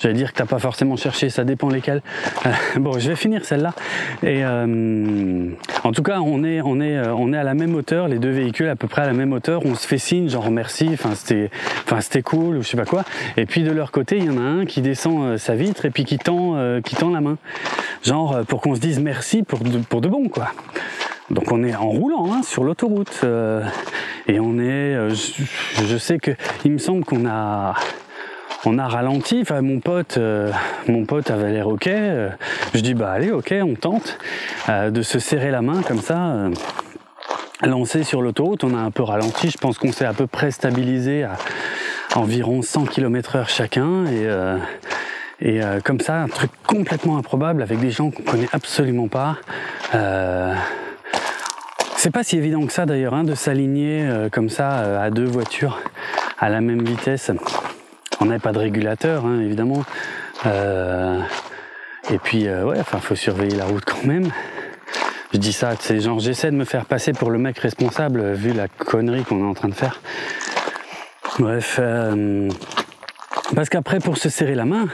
J'allais 0.00 0.14
dire 0.14 0.32
que 0.32 0.38
t'as 0.38 0.46
pas 0.46 0.58
forcément 0.58 0.96
cherché, 0.96 1.28
ça 1.28 1.44
dépend 1.44 1.68
lesquels. 1.68 2.00
Euh, 2.46 2.50
bon, 2.76 2.98
je 2.98 3.10
vais 3.10 3.16
finir 3.16 3.44
celle-là. 3.44 3.74
Et 4.22 4.42
euh, 4.44 5.50
en 5.84 5.92
tout 5.92 6.02
cas, 6.02 6.20
on 6.20 6.42
est, 6.42 6.62
on 6.62 6.80
est, 6.80 6.96
euh, 6.96 7.14
on 7.14 7.34
est 7.34 7.36
à 7.36 7.44
la 7.44 7.52
même 7.52 7.74
hauteur, 7.74 8.08
les 8.08 8.18
deux 8.18 8.30
véhicules 8.30 8.68
à 8.68 8.76
peu 8.76 8.88
près 8.88 9.02
à 9.02 9.06
la 9.06 9.12
même 9.12 9.34
hauteur. 9.34 9.60
On 9.66 9.74
se 9.74 9.86
fait 9.86 9.98
signe, 9.98 10.30
genre 10.30 10.50
merci. 10.50 10.88
Enfin, 10.94 11.14
c'était, 11.14 11.50
enfin, 11.84 12.00
c'était 12.00 12.22
cool 12.22 12.56
ou 12.56 12.62
je 12.62 12.68
sais 12.68 12.78
pas 12.78 12.86
quoi. 12.86 13.04
Et 13.36 13.44
puis 13.44 13.62
de 13.62 13.70
leur 13.70 13.92
côté, 13.92 14.16
il 14.16 14.24
y 14.24 14.30
en 14.30 14.38
a 14.38 14.40
un 14.40 14.64
qui 14.64 14.80
descend 14.80 15.36
sa 15.36 15.54
vitre 15.54 15.84
et 15.84 15.90
puis 15.90 16.04
qui 16.04 16.16
tend, 16.16 16.80
qui 16.82 16.96
tend 16.96 17.10
la 17.10 17.20
main, 17.20 17.36
genre 18.02 18.40
pour 18.46 18.62
qu'on 18.62 18.74
se 18.74 18.80
dise 18.80 19.00
merci 19.00 19.42
pour 19.42 19.58
de, 19.58 19.78
pour 19.78 20.00
de 20.00 20.08
bon, 20.08 20.28
quoi. 20.28 20.52
Donc 21.30 21.52
on 21.52 21.62
est 21.62 21.74
en 21.74 21.88
roulant 21.88 22.32
hein, 22.32 22.42
sur 22.42 22.64
l'autoroute 22.64 23.20
euh, 23.22 23.62
et 24.26 24.40
on 24.40 24.58
est, 24.58 24.94
euh, 24.94 25.10
je, 25.10 25.96
sais 25.96 26.18
que 26.18 26.32
il 26.64 26.72
me 26.72 26.78
semble 26.78 27.04
qu'on 27.04 27.24
a, 27.24 27.74
on 28.64 28.78
a 28.78 28.88
ralenti. 28.88 29.38
Enfin 29.42 29.60
mon 29.62 29.78
pote, 29.78 30.16
euh, 30.18 30.50
mon 30.88 31.04
pote 31.04 31.30
avait 31.30 31.52
l'air 31.52 31.68
ok. 31.68 31.88
je 32.74 32.80
dis 32.80 32.94
bah 32.94 33.12
allez 33.12 33.30
ok, 33.30 33.54
on 33.62 33.74
tente 33.74 34.18
de 34.68 35.02
se 35.02 35.20
serrer 35.20 35.52
la 35.52 35.62
main 35.62 35.82
comme 35.82 36.00
ça. 36.00 36.50
lancé 37.62 38.02
sur 38.02 38.22
l'autoroute, 38.22 38.64
on 38.64 38.74
a 38.74 38.80
un 38.80 38.90
peu 38.90 39.04
ralenti. 39.04 39.50
Je 39.50 39.58
pense 39.58 39.78
qu'on 39.78 39.92
s'est 39.92 40.06
à 40.06 40.12
peu 40.12 40.26
près 40.26 40.50
stabilisé 40.50 41.22
à 41.22 41.36
environ 42.16 42.60
100 42.60 42.86
km 42.86 43.36
heure 43.36 43.48
chacun 43.48 44.06
et 44.06 44.28
et 45.42 45.60
comme 45.84 46.00
ça, 46.00 46.16
un 46.16 46.28
truc 46.28 46.50
complètement 46.66 47.16
improbable 47.16 47.62
avec 47.62 47.78
des 47.78 47.90
gens 47.90 48.10
qu'on 48.10 48.24
connaît 48.24 48.48
absolument 48.52 49.08
pas. 49.08 49.38
C'est 52.00 52.10
pas 52.10 52.24
si 52.24 52.38
évident 52.38 52.64
que 52.64 52.72
ça 52.72 52.86
d'ailleurs 52.86 53.12
hein, 53.12 53.24
de 53.24 53.34
s'aligner 53.34 54.08
euh, 54.08 54.30
comme 54.30 54.48
ça 54.48 54.78
euh, 54.78 55.06
à 55.06 55.10
deux 55.10 55.26
voitures 55.26 55.78
à 56.38 56.48
la 56.48 56.62
même 56.62 56.82
vitesse. 56.82 57.30
On 58.22 58.24
n'avait 58.24 58.40
pas 58.40 58.52
de 58.52 58.58
régulateur 58.58 59.26
hein, 59.26 59.38
évidemment. 59.42 59.84
Euh, 60.46 61.20
et 62.10 62.16
puis 62.16 62.48
ouais, 62.48 62.80
enfin 62.80 63.00
faut 63.00 63.16
surveiller 63.16 63.54
la 63.54 63.66
route 63.66 63.84
quand 63.84 64.02
même. 64.04 64.30
Je 65.34 65.38
dis 65.38 65.52
ça, 65.52 65.72
c'est 65.78 66.00
genre 66.00 66.20
j'essaie 66.20 66.50
de 66.50 66.56
me 66.56 66.64
faire 66.64 66.86
passer 66.86 67.12
pour 67.12 67.30
le 67.30 67.38
mec 67.38 67.58
responsable 67.58 68.32
vu 68.32 68.54
la 68.54 68.68
connerie 68.68 69.22
qu'on 69.22 69.44
est 69.44 69.48
en 69.48 69.54
train 69.54 69.68
de 69.68 69.74
faire. 69.74 70.00
Bref, 71.38 71.78
parce 73.54 73.68
qu'après 73.68 73.98
pour 73.98 74.16
se 74.16 74.30
serrer 74.30 74.54
la 74.54 74.64
main, 74.64 74.88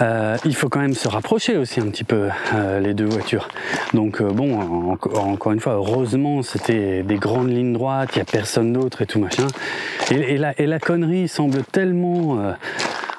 euh, 0.00 0.36
il 0.44 0.54
faut 0.54 0.68
quand 0.68 0.80
même 0.80 0.94
se 0.94 1.08
rapprocher 1.08 1.56
aussi 1.56 1.80
un 1.80 1.88
petit 1.88 2.04
peu 2.04 2.28
euh, 2.54 2.80
les 2.80 2.94
deux 2.94 3.04
voitures. 3.04 3.48
Donc 3.94 4.20
euh, 4.20 4.30
bon, 4.30 4.92
encore 4.92 5.52
une 5.52 5.60
fois, 5.60 5.74
heureusement 5.74 6.42
c'était 6.42 7.02
des 7.02 7.16
grandes 7.16 7.50
lignes 7.50 7.72
droites, 7.72 8.10
il 8.14 8.18
y 8.18 8.22
a 8.22 8.24
personne 8.24 8.72
d'autre 8.72 9.02
et 9.02 9.06
tout 9.06 9.18
machin. 9.18 9.46
Et, 10.10 10.36
la, 10.36 10.58
et 10.60 10.66
la 10.66 10.78
connerie 10.78 11.28
semble 11.28 11.62
tellement 11.64 12.54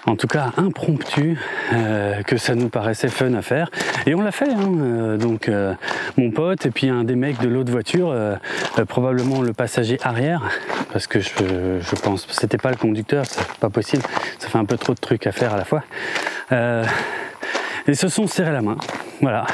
en 0.05 0.15
tout 0.15 0.27
cas 0.27 0.51
impromptu, 0.57 1.37
euh, 1.73 2.23
que 2.23 2.37
ça 2.37 2.55
nous 2.55 2.69
paraissait 2.69 3.07
fun 3.07 3.33
à 3.33 3.41
faire. 3.41 3.69
Et 4.05 4.15
on 4.15 4.21
l'a 4.21 4.31
fait. 4.31 4.49
Hein, 4.49 4.71
euh, 4.79 5.17
donc 5.17 5.47
euh, 5.47 5.73
mon 6.17 6.31
pote 6.31 6.65
et 6.65 6.71
puis 6.71 6.89
un 6.89 7.03
des 7.03 7.15
mecs 7.15 7.39
de 7.39 7.47
l'autre 7.47 7.71
voiture, 7.71 8.15
probablement 8.87 9.41
le 9.41 9.53
passager 9.53 9.97
arrière, 10.01 10.49
parce 10.91 11.07
que 11.07 11.19
je, 11.19 11.29
je 11.79 11.95
pense 11.95 12.27
c'était 12.31 12.57
pas 12.57 12.71
le 12.71 12.77
conducteur, 12.77 13.25
c'est 13.25 13.45
pas 13.59 13.69
possible. 13.69 14.03
Ça 14.39 14.49
fait 14.49 14.57
un 14.57 14.65
peu 14.65 14.77
trop 14.77 14.93
de 14.93 14.99
trucs 14.99 15.27
à 15.27 15.31
faire 15.31 15.53
à 15.53 15.57
la 15.57 15.65
fois. 15.65 15.83
Et 16.51 17.93
se 17.93 18.07
sont 18.07 18.27
serrés 18.27 18.51
la 18.51 18.61
main. 18.61 18.77
Voilà. 19.21 19.45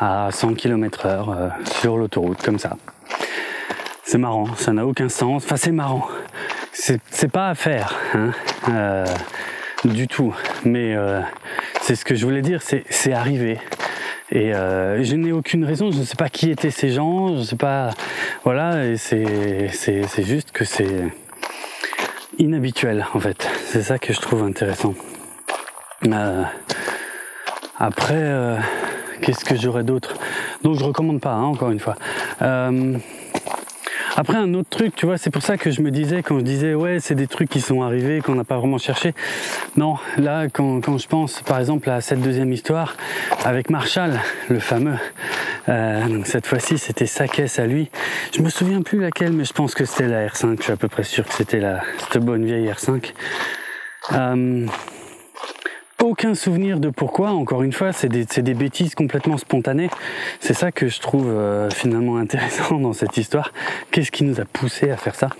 à 0.00 0.28
100 0.30 0.54
km 0.54 1.06
heure 1.06 1.52
sur 1.64 1.96
l'autoroute 1.96 2.42
comme 2.42 2.58
ça. 2.58 2.76
C'est 4.04 4.18
marrant, 4.18 4.54
ça 4.56 4.72
n'a 4.72 4.86
aucun 4.86 5.08
sens. 5.08 5.44
Enfin, 5.44 5.56
c'est 5.56 5.72
marrant 5.72 6.06
c'est 7.10 7.28
pas 7.28 7.48
à 7.48 7.54
faire 7.54 7.94
hein, 8.14 8.32
euh, 8.68 9.06
du 9.84 10.08
tout. 10.08 10.34
Mais 10.64 10.94
euh, 10.94 11.20
c'est 11.82 11.96
ce 11.96 12.04
que 12.04 12.14
je 12.14 12.24
voulais 12.24 12.42
dire, 12.42 12.60
c'est 12.62 13.12
arrivé. 13.12 13.58
Et 14.30 14.54
euh, 14.54 15.02
je 15.04 15.14
n'ai 15.14 15.32
aucune 15.32 15.64
raison, 15.64 15.92
je 15.92 15.98
ne 16.00 16.04
sais 16.04 16.16
pas 16.16 16.28
qui 16.28 16.50
étaient 16.50 16.70
ces 16.70 16.90
gens, 16.90 17.28
je 17.28 17.40
ne 17.40 17.44
sais 17.44 17.56
pas. 17.56 17.90
Voilà, 18.44 18.84
et 18.84 18.96
c'est 18.96 20.24
juste 20.24 20.52
que 20.52 20.64
c'est 20.64 21.04
inhabituel 22.38 23.06
en 23.14 23.20
fait. 23.20 23.48
C'est 23.66 23.82
ça 23.82 23.98
que 23.98 24.12
je 24.12 24.20
trouve 24.20 24.42
intéressant. 24.42 24.94
après, 27.78 28.58
qu'est-ce 29.22 29.44
que 29.44 29.56
j'aurais 29.56 29.84
d'autre? 29.84 30.14
Donc 30.62 30.78
je 30.78 30.84
recommande 30.84 31.20
pas, 31.20 31.32
hein, 31.32 31.44
encore 31.44 31.70
une 31.70 31.80
fois. 31.80 31.96
Après, 34.18 34.38
un 34.38 34.54
autre 34.54 34.70
truc, 34.70 34.96
tu 34.96 35.04
vois, 35.04 35.18
c'est 35.18 35.30
pour 35.30 35.42
ça 35.42 35.58
que 35.58 35.70
je 35.70 35.82
me 35.82 35.90
disais, 35.90 36.22
quand 36.22 36.38
je 36.38 36.44
disais, 36.44 36.74
ouais, 36.74 37.00
c'est 37.00 37.14
des 37.14 37.26
trucs 37.26 37.50
qui 37.50 37.60
sont 37.60 37.82
arrivés, 37.82 38.22
qu'on 38.22 38.34
n'a 38.34 38.44
pas 38.44 38.56
vraiment 38.56 38.78
cherché. 38.78 39.14
Non, 39.76 39.96
là, 40.16 40.48
quand, 40.48 40.80
quand, 40.80 40.96
je 40.96 41.06
pense, 41.06 41.42
par 41.42 41.58
exemple, 41.58 41.90
à 41.90 42.00
cette 42.00 42.22
deuxième 42.22 42.50
histoire, 42.50 42.96
avec 43.44 43.68
Marshall, 43.68 44.18
le 44.48 44.58
fameux, 44.58 44.96
euh, 45.68 46.08
donc 46.08 46.26
cette 46.26 46.46
fois-ci, 46.46 46.78
c'était 46.78 47.04
sa 47.04 47.28
caisse 47.28 47.58
à 47.58 47.66
lui. 47.66 47.90
Je 48.34 48.40
me 48.40 48.48
souviens 48.48 48.80
plus 48.80 49.00
laquelle, 49.02 49.32
mais 49.32 49.44
je 49.44 49.52
pense 49.52 49.74
que 49.74 49.84
c'était 49.84 50.08
la 50.08 50.26
R5, 50.26 50.56
je 50.56 50.62
suis 50.62 50.72
à 50.72 50.76
peu 50.76 50.88
près 50.88 51.04
sûr 51.04 51.26
que 51.26 51.34
c'était 51.34 51.60
la, 51.60 51.82
cette 51.98 52.24
bonne 52.24 52.46
vieille 52.46 52.68
R5. 52.68 53.12
Euh, 54.12 54.66
aucun 56.02 56.34
souvenir 56.34 56.80
de 56.80 56.90
pourquoi, 56.90 57.30
encore 57.30 57.62
une 57.62 57.72
fois, 57.72 57.92
c'est 57.92 58.08
des, 58.08 58.54
bêtises 58.54 58.94
complètement 58.94 59.38
spontanées. 59.38 59.90
C'est 60.40 60.54
ça 60.54 60.72
que 60.72 60.88
je 60.88 61.00
trouve 61.00 61.28
euh, 61.28 61.70
finalement 61.70 62.16
intéressant 62.16 62.78
dans 62.78 62.92
cette 62.92 63.16
histoire. 63.16 63.52
Qu'est-ce 63.90 64.10
qui 64.10 64.24
nous 64.24 64.40
a 64.40 64.44
poussé 64.44 64.90
à 64.90 64.96
faire 64.96 65.14
ça? 65.14 65.30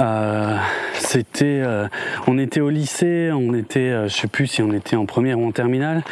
Euh, 0.00 0.56
C'était, 0.94 1.60
euh, 1.64 1.86
on 2.26 2.38
était 2.38 2.60
au 2.60 2.70
lycée, 2.70 3.30
on 3.32 3.54
était, 3.54 4.08
je 4.08 4.14
sais 4.14 4.28
plus 4.28 4.46
si 4.46 4.62
on 4.62 4.72
était 4.72 4.96
en 4.96 5.06
première 5.06 5.38
ou 5.38 5.46
en 5.46 5.52
terminale. 5.52 6.02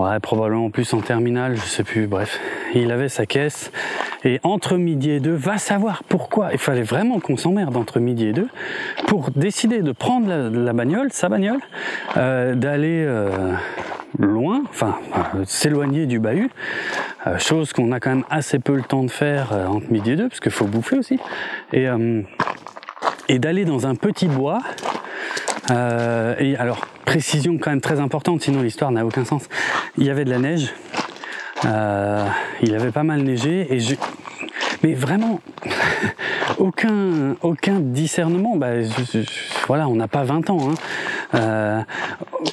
Ouais, 0.00 0.18
probablement 0.18 0.70
plus 0.70 0.94
en 0.94 1.02
terminale, 1.02 1.56
je 1.56 1.60
sais 1.60 1.84
plus, 1.84 2.06
bref. 2.06 2.40
Il 2.74 2.90
avait 2.90 3.10
sa 3.10 3.26
caisse, 3.26 3.70
et 4.24 4.40
entre 4.44 4.78
midi 4.78 5.10
et 5.10 5.20
deux, 5.20 5.34
va 5.34 5.58
savoir 5.58 6.04
pourquoi. 6.04 6.52
Il 6.52 6.58
fallait 6.58 6.82
vraiment 6.82 7.20
qu'on 7.20 7.36
s'emmerde 7.36 7.76
entre 7.76 8.00
midi 8.00 8.28
et 8.28 8.32
deux 8.32 8.48
pour 9.08 9.30
décider 9.30 9.82
de 9.82 9.92
prendre 9.92 10.26
la, 10.26 10.72
bagnole, 10.72 11.12
sa 11.12 11.28
bagnole, 11.28 11.60
euh, 12.16 12.54
d'aller 12.54 13.04
euh, 13.06 13.52
loin, 14.18 14.62
enfin 14.70 14.96
euh, 15.34 15.44
s'éloigner 15.44 16.06
du 16.06 16.18
bahut, 16.18 16.50
chose 17.36 17.74
qu'on 17.74 17.92
a 17.92 18.00
quand 18.00 18.10
même 18.10 18.24
assez 18.30 18.58
peu 18.58 18.76
le 18.76 18.82
temps 18.82 19.02
de 19.02 19.10
faire 19.10 19.52
entre 19.52 19.92
midi 19.92 20.12
et 20.12 20.16
deux, 20.16 20.30
parce 20.30 20.40
qu'il 20.40 20.50
faut 20.50 20.64
bouffer 20.64 20.96
aussi, 20.96 21.18
et, 21.74 21.88
et 23.28 23.38
d'aller 23.38 23.66
dans 23.66 23.86
un 23.86 23.96
petit 23.96 24.28
bois. 24.28 24.60
et 25.68 26.56
alors, 26.56 26.86
précision 27.10 27.58
quand 27.58 27.70
même 27.70 27.80
très 27.80 27.98
importante, 27.98 28.40
sinon 28.40 28.62
l'histoire 28.62 28.92
n'a 28.92 29.04
aucun 29.04 29.24
sens. 29.24 29.48
Il 29.98 30.04
y 30.04 30.10
avait 30.10 30.24
de 30.24 30.30
la 30.30 30.38
neige, 30.38 30.72
euh, 31.64 32.24
il 32.62 32.72
avait 32.72 32.92
pas 32.92 33.02
mal 33.02 33.22
neigé 33.22 33.66
et 33.68 33.80
je... 33.80 33.96
mais 34.84 34.94
vraiment 34.94 35.40
aucun 36.58 37.34
aucun 37.42 37.80
discernement. 37.80 38.56
Bah, 38.56 38.74
voilà, 39.66 39.88
on 39.88 39.96
n'a 39.96 40.06
pas 40.06 40.22
20 40.22 40.50
ans. 40.50 40.70
Hein. 40.70 40.74
Euh, 41.34 41.80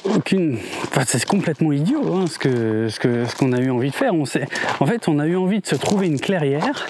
aucune. 0.04 0.58
Enfin, 0.84 1.02
c'est 1.06 1.24
complètement 1.24 1.72
idiot 1.72 2.14
hein, 2.14 2.26
ce 2.26 2.38
que 2.38 2.88
ce 2.88 3.00
que 3.00 3.24
ce 3.24 3.34
qu'on 3.34 3.52
a 3.52 3.58
eu 3.58 3.70
envie 3.70 3.90
de 3.90 3.94
faire. 3.94 4.14
On 4.14 4.24
sait... 4.24 4.46
En 4.80 4.86
fait, 4.86 5.08
on 5.08 5.18
a 5.18 5.26
eu 5.26 5.36
envie 5.36 5.60
de 5.60 5.66
se 5.66 5.74
trouver 5.74 6.06
une 6.06 6.20
clairière 6.20 6.86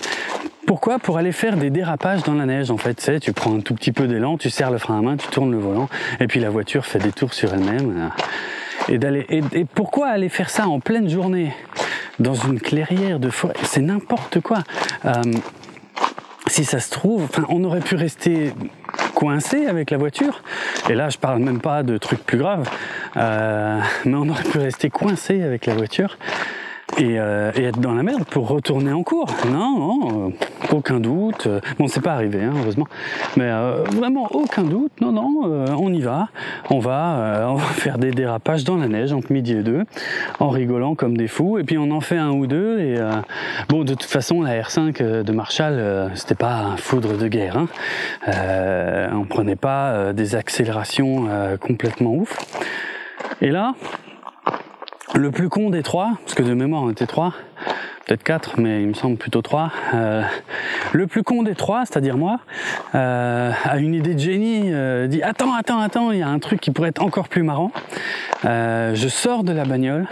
pourquoi? 0.68 0.99
Pour 0.99 1.16
aller 1.16 1.33
faire 1.33 1.57
des 1.57 1.71
dérapages 1.71 2.25
dans 2.25 2.35
la 2.35 2.45
neige. 2.45 2.71
En 2.71 2.76
fait, 2.76 2.92
tu 2.92 3.02
sais, 3.02 3.21
tu 3.21 3.33
prends 3.33 3.57
un 3.57 3.61
tout 3.61 3.75
petit 3.75 3.90
peu 3.90 4.07
d'élan, 4.07 4.37
tu 4.37 4.50
serres 4.50 4.71
le 4.71 4.76
frein 4.76 4.99
à 4.99 5.00
main, 5.00 5.16
tu 5.16 5.26
tournes 5.28 5.50
le 5.50 5.57
volant, 5.57 5.88
et 6.21 6.26
puis 6.26 6.40
la 6.40 6.50
voiture 6.50 6.85
fait 6.85 6.99
des 6.99 7.11
tours 7.11 7.33
sur 7.33 7.54
elle-même. 7.54 8.11
Et 8.90 8.99
d'aller. 8.99 9.25
Et, 9.30 9.64
pourquoi 9.64 10.09
aller 10.09 10.28
faire 10.28 10.50
ça 10.50 10.68
en 10.68 10.78
pleine 10.78 11.09
journée? 11.09 11.54
Dans 12.18 12.35
une 12.35 12.61
clairière 12.61 13.18
de 13.18 13.30
forêt 13.30 13.54
C'est 13.62 13.80
n'importe 13.80 14.40
quoi. 14.40 14.59
Euh, 15.07 15.23
si 16.49 16.64
ça 16.64 16.80
se 16.80 16.90
trouve, 16.90 17.28
on 17.49 17.64
aurait 17.64 17.80
pu 17.80 17.95
rester 17.95 18.52
coincé 19.14 19.67
avec 19.67 19.90
la 19.90 19.99
voiture. 19.99 20.43
Et 20.88 20.95
là, 20.95 21.09
je 21.09 21.19
parle 21.19 21.40
même 21.40 21.61
pas 21.61 21.83
de 21.83 21.99
trucs 21.99 22.25
plus 22.25 22.38
graves, 22.38 22.69
euh, 23.17 23.81
mais 24.05 24.14
on 24.14 24.28
aurait 24.28 24.45
pu 24.45 24.59
rester 24.59 24.90
coincé 24.90 25.43
avec 25.43 25.67
la 25.67 25.75
voiture 25.75 26.17
et, 26.97 27.18
euh, 27.18 27.52
et, 27.54 27.64
être 27.64 27.80
dans 27.80 27.95
la 27.95 28.02
merde 28.02 28.25
pour 28.25 28.49
retourner 28.49 28.92
en 28.92 29.02
cours. 29.02 29.28
Non, 29.50 29.78
non, 29.78 30.28
euh, 30.28 30.30
aucun 30.73 31.00
doute. 31.00 31.49
Bon, 31.78 31.87
c'est 31.87 32.00
pas 32.00 32.14
arrivé, 32.14 32.42
hein, 32.42 32.52
heureusement. 32.57 32.87
Mais 33.37 33.45
euh, 33.45 33.85
vraiment 33.92 34.28
aucun 34.33 34.64
doute. 34.64 34.92
Non, 35.00 35.12
non, 35.12 35.42
euh, 35.45 35.66
on 35.78 35.92
y 35.92 36.00
va. 36.00 36.28
On 36.71 36.78
va, 36.78 37.18
euh, 37.18 37.47
on 37.47 37.54
va 37.54 37.66
faire 37.73 37.99
des 37.99 38.11
dérapages 38.11 38.64
dans 38.64 38.76
la 38.76 38.88
neige 38.88 39.12
entre 39.12 39.33
midi 39.33 39.52
et 39.52 39.62
deux, 39.62 39.85
en 40.40 40.49
rigolant 40.49 40.95
comme 40.95 41.16
des 41.16 41.28
fous. 41.28 41.59
Et 41.59 41.64
puis 41.64 41.78
on 41.78 41.90
en 41.90 42.00
fait 42.00 42.16
un 42.16 42.30
ou 42.30 42.47
deux. 42.47 42.80
Et 42.80 42.97
bon, 43.68 43.85
de 43.85 43.95
toute 43.95 44.04
façon, 44.04 44.42
la 44.42 44.61
R5 44.61 45.23
de 45.23 45.33
Marshall, 45.33 46.11
c'était 46.14 46.35
pas 46.35 46.57
un 46.57 46.76
foudre 46.76 47.16
de 47.16 47.28
guerre. 47.28 47.57
Hein. 47.57 49.09
on 49.12 49.25
prenait 49.25 49.57
pas 49.57 50.12
des 50.12 50.35
accélérations 50.35 51.28
complètement 51.61 52.14
ouf. 52.14 52.37
Et 53.40 53.50
là, 53.50 53.75
le 55.19 55.31
plus 55.31 55.49
con 55.49 55.71
des 55.71 55.83
trois, 55.83 56.13
parce 56.25 56.35
que 56.35 56.43
de 56.43 56.55
mémoire 56.55 56.83
on 56.83 56.91
était 56.91 57.07
trois, 57.07 57.35
peut-être 58.07 58.23
quatre, 58.23 58.59
mais 58.59 58.83
il 58.83 58.89
me 58.89 58.95
semble 58.95 59.17
plutôt 59.17 59.43
trois. 59.43 59.73
Euh, 59.95 60.23
le 60.93 61.07
plus 61.07 61.23
con 61.23 61.43
des 61.43 61.55
trois, 61.55 61.85
c'est-à-dire 61.85 62.17
moi, 62.17 62.41
euh, 62.95 63.51
a 63.65 63.79
une 63.79 63.95
idée 63.95 64.15
de 64.15 64.21
génie, 64.21 64.73
euh, 64.73 65.09
dit 65.09 65.23
attends, 65.23 65.55
attends, 65.55 65.81
attends, 65.81 66.13
il 66.13 66.21
y 66.21 66.23
a 66.23 66.29
un 66.29 66.39
truc 66.39 66.61
qui 66.61 66.71
pourrait 66.71 66.91
être 66.91 67.03
encore 67.03 67.29
plus 67.29 67.43
marrant. 67.43 67.73
je 68.45 69.09
sors 69.09 69.43
de 69.43 69.53
la 69.53 69.65
bagnole, 69.65 70.07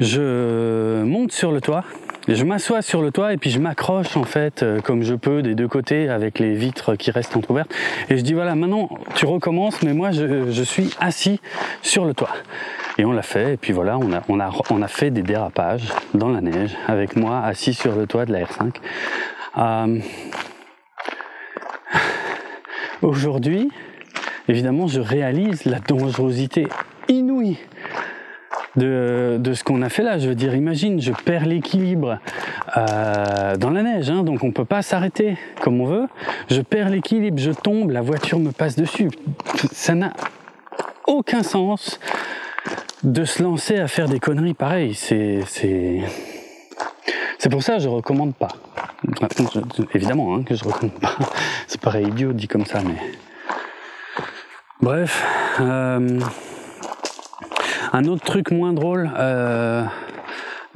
je 0.00 1.02
monte 1.02 1.32
sur 1.32 1.50
le 1.50 1.60
toit, 1.60 1.84
je 2.28 2.44
m'assois 2.44 2.82
sur 2.82 3.02
le 3.02 3.10
toit 3.10 3.32
et 3.32 3.36
puis 3.36 3.50
je 3.50 3.58
m'accroche 3.58 4.16
en 4.16 4.24
fait 4.24 4.64
comme 4.84 5.02
je 5.02 5.14
peux 5.14 5.42
des 5.42 5.54
deux 5.54 5.68
côtés 5.68 6.08
avec 6.08 6.38
les 6.38 6.54
vitres 6.54 6.94
qui 6.94 7.10
restent 7.10 7.36
entrouvertes 7.36 7.74
et 8.08 8.16
je 8.16 8.22
dis 8.22 8.34
voilà 8.34 8.54
maintenant 8.54 8.88
tu 9.14 9.26
recommences 9.26 9.82
mais 9.82 9.92
moi 9.92 10.12
je, 10.12 10.50
je 10.50 10.62
suis 10.62 10.90
assis 11.00 11.40
sur 11.82 12.04
le 12.04 12.14
toit. 12.14 12.30
Et 12.98 13.04
on 13.06 13.12
l'a 13.12 13.22
fait, 13.22 13.54
et 13.54 13.56
puis 13.56 13.72
voilà, 13.72 13.98
on 13.98 14.12
a, 14.12 14.22
on, 14.28 14.38
a, 14.38 14.50
on 14.70 14.82
a 14.82 14.88
fait 14.88 15.10
des 15.10 15.22
dérapages 15.22 15.88
dans 16.12 16.28
la 16.28 16.42
neige, 16.42 16.76
avec 16.86 17.16
moi 17.16 17.40
assis 17.40 17.72
sur 17.72 17.96
le 17.96 18.06
toit 18.06 18.26
de 18.26 18.32
la 18.32 18.44
R5. 18.44 18.74
Euh, 19.56 19.98
Aujourd'hui, 23.02 23.68
évidemment, 24.46 24.86
je 24.86 25.00
réalise 25.00 25.64
la 25.64 25.80
dangerosité 25.80 26.68
inouïe 27.08 27.58
de, 28.76 29.36
de 29.38 29.54
ce 29.54 29.64
qu'on 29.64 29.82
a 29.82 29.88
fait 29.88 30.02
là. 30.02 30.18
Je 30.18 30.28
veux 30.28 30.34
dire, 30.34 30.54
imagine, 30.54 31.00
je 31.00 31.12
perds 31.12 31.46
l'équilibre 31.46 32.18
euh, 32.76 33.56
dans 33.56 33.70
la 33.70 33.82
neige, 33.82 34.10
hein, 34.10 34.22
donc 34.22 34.44
on 34.44 34.50
peut 34.50 34.64
pas 34.64 34.82
s'arrêter 34.82 35.36
comme 35.60 35.80
on 35.80 35.86
veut. 35.86 36.08
Je 36.50 36.60
perds 36.60 36.90
l'équilibre, 36.90 37.38
je 37.38 37.50
tombe, 37.50 37.90
la 37.90 38.00
voiture 38.00 38.38
me 38.38 38.50
passe 38.50 38.76
dessus. 38.76 39.10
Ça 39.72 39.94
n'a 39.94 40.12
aucun 41.06 41.42
sens 41.42 42.00
de 43.02 43.24
se 43.24 43.42
lancer 43.42 43.78
à 43.78 43.88
faire 43.88 44.08
des 44.08 44.20
conneries 44.20 44.54
pareilles. 44.54 44.94
C'est, 44.94 45.40
c'est, 45.46 46.00
c'est 47.38 47.50
pour 47.50 47.62
ça 47.62 47.74
que 47.74 47.80
je 47.80 47.88
recommande 47.88 48.34
pas. 48.34 48.48
Évidemment 49.94 50.34
hein, 50.34 50.44
que 50.44 50.54
je 50.54 50.64
recommande 50.64 50.98
pas. 51.00 51.16
C'est 51.66 51.80
pareil 51.80 52.06
idiot 52.06 52.32
dit 52.32 52.48
comme 52.48 52.64
ça, 52.64 52.80
mais. 52.84 52.96
Bref. 54.80 55.24
Euh, 55.60 56.20
un 57.92 58.04
autre 58.04 58.24
truc 58.24 58.50
moins 58.50 58.72
drôle, 58.72 59.10
euh, 59.18 59.84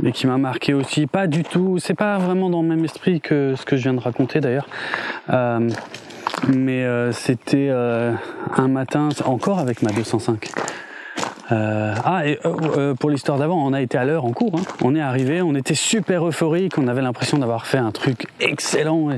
mais 0.00 0.12
qui 0.12 0.26
m'a 0.26 0.38
marqué 0.38 0.75
aussi, 0.75 1.06
pas 1.06 1.26
du 1.26 1.42
tout, 1.42 1.78
c'est 1.78 1.94
pas 1.94 2.18
vraiment 2.18 2.50
dans 2.50 2.62
le 2.62 2.68
même 2.68 2.85
esprit 2.85 3.20
que 3.20 3.54
ce 3.56 3.64
que 3.64 3.76
je 3.76 3.82
viens 3.82 3.94
de 3.94 4.00
raconter 4.00 4.40
d'ailleurs. 4.40 4.68
Euh, 5.30 5.68
mais 6.49 6.85
c'était 7.12 7.70
un 7.70 8.68
matin, 8.68 9.08
encore 9.25 9.58
avec 9.58 9.82
ma 9.82 9.90
205. 9.90 10.50
Euh, 11.52 11.94
ah, 12.04 12.26
et 12.26 12.38
euh, 12.44 12.94
pour 12.94 13.11
l'histoire 13.11 13.38
d'avant, 13.38 13.64
on 13.64 13.73
a 13.73 13.80
été 13.80 13.96
à 13.96 14.04
l'heure 14.04 14.25
en 14.25 14.32
cours. 14.32 14.52
Hein. 14.58 14.62
On 14.82 14.96
est 14.96 15.00
arrivé, 15.00 15.42
on 15.42 15.54
était 15.54 15.75
super 15.75 16.26
euphorique, 16.26 16.76
on 16.76 16.88
avait 16.88 17.02
l'impression 17.02 17.38
d'avoir 17.38 17.66
fait 17.66 17.78
un 17.78 17.92
truc 17.92 18.26
excellent. 18.40 19.11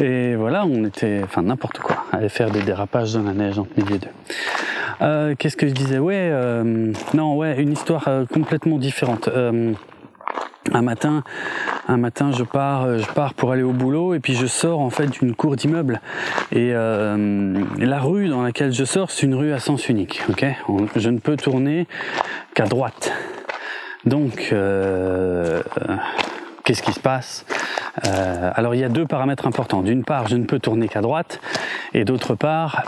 Et, 0.00 0.36
voilà, 0.36 0.64
on 0.64 0.84
était, 0.84 1.22
enfin 1.24 1.42
n'importe 1.42 1.78
quoi, 1.78 2.04
aller 2.12 2.28
faire 2.28 2.50
des 2.50 2.62
dérapages 2.62 3.14
dans 3.14 3.22
la 3.22 3.32
neige 3.32 3.58
entre 3.58 3.70
midi 3.76 3.94
et 3.94 3.98
deux. 5.00 5.34
Qu'est-ce 5.38 5.56
que 5.56 5.68
je 5.68 5.72
disais 5.72 5.98
Ouais, 5.98 6.32
non, 7.14 7.36
ouais, 7.36 7.60
une 7.60 7.72
histoire 7.72 8.08
complètement 8.32 8.78
différente 8.78 9.28
un 10.72 10.82
matin, 10.82 11.22
un 11.88 11.96
matin, 11.96 12.32
je 12.32 12.42
pars, 12.42 12.84
euh, 12.84 12.98
je 12.98 13.06
pars 13.12 13.34
pour 13.34 13.52
aller 13.52 13.62
au 13.62 13.72
boulot 13.72 14.14
et 14.14 14.20
puis 14.20 14.34
je 14.34 14.46
sors 14.46 14.80
en 14.80 14.90
fait 14.90 15.06
d'une 15.06 15.34
cour 15.34 15.56
d'immeuble. 15.56 16.00
Et 16.52 16.70
euh, 16.72 17.62
la 17.78 18.00
rue 18.00 18.28
dans 18.28 18.42
laquelle 18.42 18.72
je 18.72 18.84
sors, 18.84 19.10
c'est 19.10 19.26
une 19.26 19.34
rue 19.34 19.52
à 19.52 19.58
sens 19.58 19.88
unique. 19.88 20.22
Ok, 20.28 20.44
je 20.96 21.10
ne 21.10 21.18
peux 21.18 21.36
tourner 21.36 21.86
qu'à 22.54 22.66
droite. 22.66 23.12
Donc, 24.04 24.50
euh, 24.52 25.62
qu'est-ce 26.64 26.82
qui 26.82 26.92
se 26.92 27.00
passe? 27.00 27.46
Alors, 28.02 28.74
il 28.74 28.80
y 28.80 28.84
a 28.84 28.88
deux 28.88 29.06
paramètres 29.06 29.46
importants. 29.46 29.82
D'une 29.82 30.04
part, 30.04 30.26
je 30.26 30.36
ne 30.36 30.44
peux 30.44 30.58
tourner 30.58 30.88
qu'à 30.88 31.00
droite, 31.00 31.40
et 31.94 32.04
d'autre 32.04 32.34
part 32.34 32.82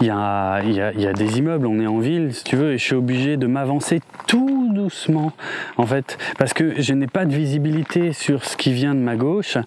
il 0.00 0.06
y 0.06 0.10
a, 0.10 0.62
y, 0.62 0.80
a, 0.80 0.92
y 0.92 1.06
a, 1.06 1.12
des 1.12 1.38
immeubles, 1.38 1.66
on 1.66 1.80
est 1.80 1.86
en 1.86 1.98
ville, 1.98 2.32
si 2.32 2.44
tu 2.44 2.56
veux, 2.56 2.72
et 2.72 2.78
je 2.78 2.84
suis 2.84 2.94
obligé 2.94 3.36
de 3.36 3.46
m'avancer 3.46 4.00
tout 4.26 4.68
doucement, 4.72 5.32
en 5.76 5.86
fait, 5.86 6.18
parce 6.38 6.52
que 6.52 6.80
je 6.80 6.94
n'ai 6.94 7.06
pas 7.06 7.24
de 7.24 7.34
visibilité 7.34 8.12
sur 8.12 8.44
ce 8.44 8.56
qui 8.56 8.72
vient 8.72 8.94
de 8.94 9.00
ma 9.00 9.16
gauche, 9.16 9.58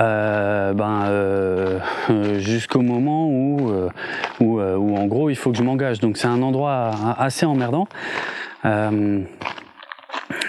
euh, 0.00 0.72
ben, 0.72 1.06
euh, 1.06 1.78
jusqu'au 2.38 2.80
moment 2.80 3.26
où, 3.28 3.70
euh, 3.70 3.88
où, 4.40 4.60
euh, 4.60 4.76
où, 4.76 4.96
en 4.96 5.06
gros, 5.06 5.30
il 5.30 5.36
faut 5.36 5.50
que 5.50 5.58
je 5.58 5.62
m'engage. 5.62 6.00
Donc 6.00 6.16
c'est 6.16 6.28
un 6.28 6.42
endroit 6.42 6.92
assez 7.18 7.46
emmerdant. 7.46 7.88
Euh, 8.64 9.20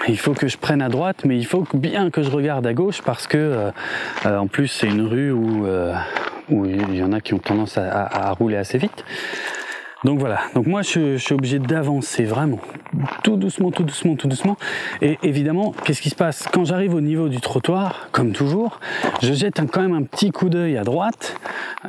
il 0.07 0.19
faut 0.19 0.33
que 0.33 0.47
je 0.47 0.57
prenne 0.57 0.81
à 0.81 0.89
droite, 0.89 1.21
mais 1.25 1.37
il 1.37 1.45
faut 1.45 1.65
bien 1.73 2.09
que 2.09 2.21
je 2.21 2.29
regarde 2.29 2.67
à 2.67 2.73
gauche 2.73 3.01
parce 3.01 3.25
que, 3.25 3.71
en 4.25 4.47
plus, 4.47 4.67
c'est 4.67 4.87
une 4.87 5.01
rue 5.01 5.31
où 5.31 5.65
où 6.49 6.65
il 6.65 6.95
y 6.95 7.03
en 7.03 7.13
a 7.13 7.21
qui 7.21 7.33
ont 7.33 7.39
tendance 7.39 7.77
à, 7.77 8.31
rouler 8.31 8.57
assez 8.57 8.77
vite. 8.77 9.03
Donc 10.03 10.19
voilà, 10.19 10.41
donc 10.53 10.67
moi 10.67 10.81
je, 10.81 11.17
suis 11.17 11.33
obligé 11.33 11.59
d'avancer 11.59 12.25
vraiment 12.25 12.59
tout 13.23 13.37
doucement, 13.37 13.71
tout 13.71 13.83
doucement, 13.83 14.15
tout 14.15 14.27
doucement. 14.27 14.57
Et 15.01 15.17
évidemment, 15.23 15.73
qu'est-ce 15.83 16.01
qui 16.01 16.09
se 16.09 16.15
passe? 16.15 16.47
Quand 16.51 16.65
j'arrive 16.65 16.93
au 16.93 17.01
niveau 17.01 17.29
du 17.29 17.39
trottoir, 17.39 18.09
comme 18.11 18.33
toujours, 18.33 18.79
je 19.21 19.33
jette 19.33 19.61
quand 19.71 19.81
même 19.81 19.93
un 19.93 20.03
petit 20.03 20.31
coup 20.31 20.49
d'œil 20.49 20.77
à 20.77 20.83
droite 20.83 21.37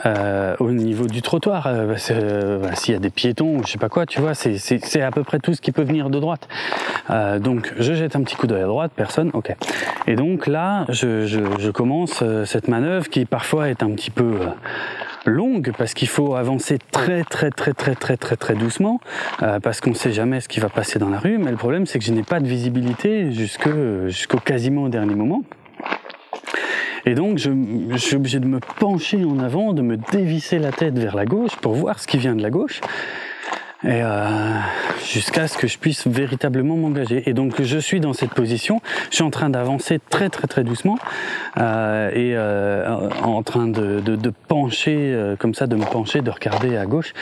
euh, 0.06 0.54
au 0.60 0.70
niveau 0.70 1.06
du 1.06 1.22
trottoir. 1.22 1.66
Euh, 1.66 1.96
euh, 2.10 2.70
s'il 2.74 2.94
y 2.94 2.96
a 2.96 3.00
des 3.00 3.10
piétons, 3.10 3.62
je 3.64 3.72
sais 3.72 3.78
pas 3.78 3.88
quoi, 3.88 4.06
tu 4.06 4.20
vois, 4.20 4.34
c'est 4.34 5.02
à 5.02 5.10
peu 5.10 5.24
près 5.24 5.40
tout 5.40 5.52
ce 5.52 5.60
qui 5.60 5.72
peut 5.72 5.82
venir 5.82 6.08
de 6.08 6.20
droite. 6.20 6.48
donc 7.40 7.72
je 7.78 7.94
jette 7.94 8.14
un 8.14 8.22
petit 8.22 8.36
coup 8.36 8.46
d'œil 8.46 8.62
à 8.62 8.66
droite, 8.66 8.92
personne, 8.94 9.30
ok. 9.34 9.54
Et 10.06 10.14
donc 10.14 10.46
là, 10.46 10.84
je, 10.88 11.26
je 11.26 11.70
commence 11.70 12.22
cette 12.44 12.68
manœuvre 12.68 13.08
qui 13.08 13.24
parfois 13.24 13.68
est 13.68 13.82
un 13.82 13.90
petit 13.90 14.10
peu 14.10 14.38
longue 15.26 15.72
parce 15.76 15.94
qu'il 15.94 16.08
faut 16.08 16.34
avancer 16.34 16.78
très 16.92 17.24
très 17.24 17.50
très 17.50 17.72
très 17.72 17.94
très 17.94 18.16
très 18.16 18.36
très 18.36 18.54
doucement 18.54 19.00
euh, 19.42 19.60
parce 19.60 19.80
qu'on 19.80 19.90
ne 19.90 19.94
sait 19.94 20.12
jamais 20.12 20.40
ce 20.40 20.48
qui 20.48 20.60
va 20.60 20.68
passer 20.68 20.98
dans 20.98 21.10
la 21.10 21.18
rue. 21.18 21.38
Mais 21.38 21.50
le 21.50 21.56
problème 21.56 21.86
c'est 21.86 21.98
que 21.98 22.04
je 22.04 22.12
n'ai 22.12 22.22
pas 22.22 22.40
de 22.40 22.46
visibilité 22.46 23.32
jusqu'au 23.32 24.38
quasiment 24.38 24.84
au 24.84 24.88
dernier 24.88 25.14
moment. 25.14 25.42
Et 27.06 27.14
donc, 27.14 27.36
je, 27.36 27.50
je, 27.90 27.98
suis 27.98 28.16
obligé 28.16 28.40
de 28.40 28.46
me 28.46 28.60
pencher 28.78 29.26
en 29.26 29.38
avant, 29.38 29.74
de 29.74 29.82
me 29.82 29.98
dévisser 29.98 30.58
la 30.58 30.72
tête 30.72 30.98
vers 30.98 31.14
la 31.14 31.26
gauche 31.26 31.54
pour 31.56 31.74
voir 31.74 32.00
ce 32.00 32.06
qui 32.06 32.16
vient 32.16 32.34
de 32.34 32.42
la 32.42 32.48
gauche 32.48 32.80
et 33.84 34.00
euh, 34.02 34.58
jusqu'à 35.04 35.46
ce 35.46 35.58
que 35.58 35.66
je 35.66 35.78
puisse 35.78 36.06
véritablement 36.06 36.76
m'engager. 36.76 37.28
Et 37.28 37.34
donc 37.34 37.62
je 37.62 37.78
suis 37.78 38.00
dans 38.00 38.12
cette 38.12 38.32
position, 38.32 38.80
je 39.10 39.16
suis 39.16 39.24
en 39.24 39.30
train 39.30 39.50
d'avancer 39.50 40.00
très 40.10 40.30
très 40.30 40.46
très 40.46 40.64
doucement 40.64 40.98
euh, 41.58 42.10
et 42.10 42.34
euh, 42.34 43.10
en 43.22 43.42
train 43.42 43.68
de, 43.68 44.00
de, 44.00 44.16
de 44.16 44.32
pencher 44.48 44.96
euh, 44.96 45.36
comme 45.36 45.54
ça, 45.54 45.66
de 45.66 45.76
me 45.76 45.84
pencher, 45.84 46.22
de 46.22 46.30
regarder 46.30 46.76
à 46.76 46.86
gauche. 46.86 47.12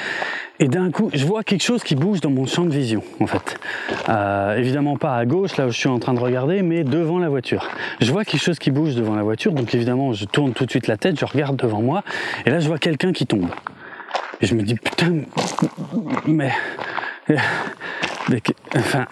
Et 0.61 0.69
d'un 0.69 0.93
coup, 0.93 1.11
je 1.13 1.27
vois 1.27 1.43
quelque 1.43 1.63
chose 1.63 1.83
qui 1.83 1.97
bouge 1.97 2.21
dans 2.21 2.31
mon 2.31 2.47
champ 2.47 2.65
de 2.65 2.71
vision, 2.71 3.03
en 3.19 3.27
fait. 3.27 3.59
Évidemment 4.57 4.97
pas 4.97 5.17
à 5.17 5.25
gauche, 5.25 5.57
là 5.57 5.67
où 5.67 5.71
je 5.71 5.77
suis 5.77 5.89
en 5.89 5.99
train 5.99 6.15
de 6.15 6.21
regarder, 6.21 6.63
mais 6.63 6.85
devant 6.85 7.19
la 7.19 7.29
voiture. 7.29 7.69
Je 8.01 8.13
vois 8.13 8.25
quelque 8.25 8.43
chose 8.43 8.61
qui 8.61 8.71
bouge 8.71 8.95
devant 8.95 9.17
la 9.17 9.25
voiture, 9.25 9.53
donc 9.53 9.75
évidemment, 9.75 10.13
je 10.13 10.25
tourne 10.25 10.53
tout 10.53 10.65
de 10.65 10.71
suite 10.71 10.87
la 10.87 10.97
tête, 10.97 11.19
je 11.19 11.25
regarde 11.25 11.57
devant 11.57 11.83
moi, 11.83 12.05
et 12.47 12.51
là, 12.51 12.61
je 12.61 12.69
vois 12.69 12.79
quelqu'un 12.79 13.13
qui 13.13 13.27
tombe. 13.27 13.49
Et 14.43 14.47
je 14.47 14.55
me 14.55 14.63
dis, 14.63 14.75
putain, 14.75 15.21
mais. 16.27 16.53
enfin, 18.77 19.07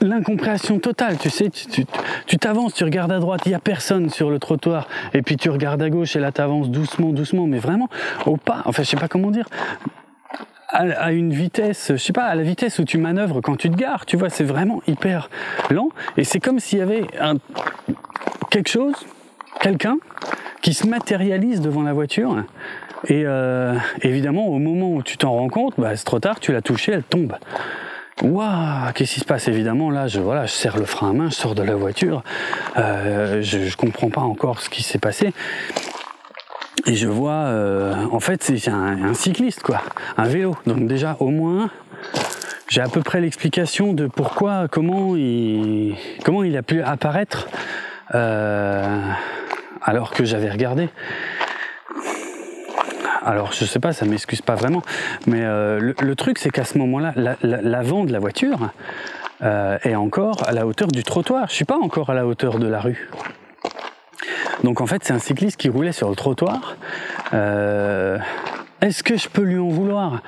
l'incompréhension 0.00 0.78
totale, 0.78 1.18
tu 1.18 1.30
sais, 1.30 1.50
tu 1.50 2.38
t'avances, 2.38 2.74
tu, 2.74 2.84
regardes 2.84 3.12
à 3.12 3.18
droite, 3.18 3.42
il 3.46 3.52
y 3.52 3.54
a 3.54 3.58
personne 3.58 4.08
sur 4.08 4.30
le 4.30 4.38
trottoir, 4.38 4.88
et 5.14 5.22
puis 5.22 5.36
tu 5.36 5.50
regardes 5.50 5.82
à 5.82 5.90
gauche 5.90 6.14
et 6.16 6.20
là 6.20 6.30
tu 6.32 6.40
avances 6.40 6.70
doucement, 6.70 7.12
doucement, 7.12 7.46
mais 7.46 7.58
vraiment 7.58 7.88
au 8.26 8.36
pas, 8.36 8.62
enfin 8.64 8.84
je 8.84 8.88
sais 8.88 8.96
pas 8.96 9.08
comment 9.08 9.30
dire, 9.30 9.46
à, 10.70 11.12
une 11.12 11.32
vitesse, 11.32 11.92
je 11.92 11.96
sais 11.96 12.12
pas, 12.12 12.24
à 12.24 12.34
la 12.34 12.42
vitesse 12.42 12.78
où 12.78 12.84
tu 12.84 12.98
manœuvres 12.98 13.40
quand 13.40 13.56
tu 13.56 13.70
te 13.70 13.76
gares, 13.76 14.06
tu 14.06 14.16
vois, 14.16 14.28
c'est 14.28 14.44
vraiment 14.44 14.82
hyper 14.86 15.30
lent, 15.70 15.88
et 16.16 16.24
c'est 16.24 16.40
comme 16.40 16.60
s'il 16.60 16.78
y 16.78 16.82
avait 16.82 17.04
un, 17.20 17.34
quelque 18.50 18.68
chose, 18.68 18.94
quelqu'un 19.60 19.98
qui 20.62 20.74
se 20.74 20.86
matérialise 20.86 21.60
devant 21.60 21.82
la 21.82 21.92
voiture 21.92 22.36
et 23.06 23.22
euh, 23.24 23.74
évidemment, 24.02 24.48
au 24.48 24.58
moment 24.58 24.90
où 24.90 25.02
tu 25.02 25.16
t'en 25.16 25.32
rends 25.32 25.48
compte, 25.48 25.74
bah, 25.78 25.94
c'est 25.94 26.04
trop 26.04 26.18
tard, 26.18 26.40
tu 26.40 26.52
l'as 26.52 26.62
touchée, 26.62 26.92
elle 26.92 27.04
tombe. 27.04 27.36
Waouh, 28.22 28.92
qu'est-ce 28.94 29.14
qui 29.14 29.20
se 29.20 29.24
passe? 29.24 29.46
Évidemment, 29.46 29.90
là, 29.90 30.08
je 30.08 30.18
voilà, 30.18 30.46
je 30.46 30.52
serre 30.52 30.76
le 30.76 30.84
frein 30.84 31.10
à 31.10 31.12
main, 31.12 31.28
je 31.30 31.34
sors 31.34 31.54
de 31.54 31.62
la 31.62 31.76
voiture, 31.76 32.24
euh, 32.76 33.40
je, 33.42 33.60
je 33.60 33.76
comprends 33.76 34.10
pas 34.10 34.22
encore 34.22 34.60
ce 34.60 34.68
qui 34.68 34.82
s'est 34.82 34.98
passé. 34.98 35.32
Et 36.86 36.94
je 36.94 37.06
vois, 37.06 37.32
euh, 37.32 37.94
en 38.10 38.18
fait, 38.18 38.42
c'est 38.42 38.68
un, 38.68 39.14
cycliste, 39.14 39.62
quoi, 39.62 39.82
un 40.16 40.26
vélo. 40.26 40.56
Donc 40.66 40.86
déjà, 40.86 41.16
au 41.20 41.28
moins, 41.28 41.70
j'ai 42.68 42.80
à 42.80 42.88
peu 42.88 43.02
près 43.02 43.20
l'explication 43.20 43.92
de 43.92 44.08
pourquoi, 44.08 44.66
comment 44.68 45.14
il, 45.14 45.94
comment 46.24 46.42
il 46.42 46.56
a 46.56 46.62
pu 46.62 46.82
apparaître 46.82 47.48
alors 49.82 50.10
que 50.12 50.24
j'avais 50.24 50.50
regardé 50.50 50.88
alors 53.28 53.52
je 53.52 53.66
sais 53.66 53.78
pas, 53.78 53.92
ça 53.92 54.06
m'excuse 54.06 54.40
pas 54.40 54.54
vraiment, 54.54 54.82
mais 55.26 55.42
euh, 55.42 55.92
le, 56.00 56.16
truc 56.16 56.38
c'est 56.38 56.48
qu'à 56.48 56.64
ce 56.64 56.78
moment-là, 56.78 57.12
l'avant 57.42 58.04
de 58.04 58.12
la 58.12 58.20
voiture 58.20 58.70
euh, 59.42 59.76
est 59.84 59.94
encore 59.94 60.48
à 60.48 60.52
la 60.52 60.66
hauteur 60.66 60.88
du 60.88 61.04
trottoir. 61.04 61.46
Je 61.50 61.54
suis 61.54 61.66
pas 61.66 61.76
encore 61.76 62.08
à 62.08 62.14
la 62.14 62.26
hauteur 62.26 62.58
de 62.58 62.66
la 62.66 62.80
rue. 62.80 63.10
Donc 64.64 64.80
en 64.80 64.86
fait, 64.86 65.04
c'est 65.04 65.12
un 65.12 65.18
cycliste 65.18 65.58
qui 65.58 65.68
roulait 65.68 65.92
sur 65.92 66.08
le 66.08 66.16
trottoir. 66.16 66.76
Euh, 67.34 68.18
est-ce 68.80 69.02
que 69.02 69.18
je 69.18 69.28
peux 69.28 69.42
lui 69.42 69.58
en 69.58 69.68
vouloir? 69.68 70.22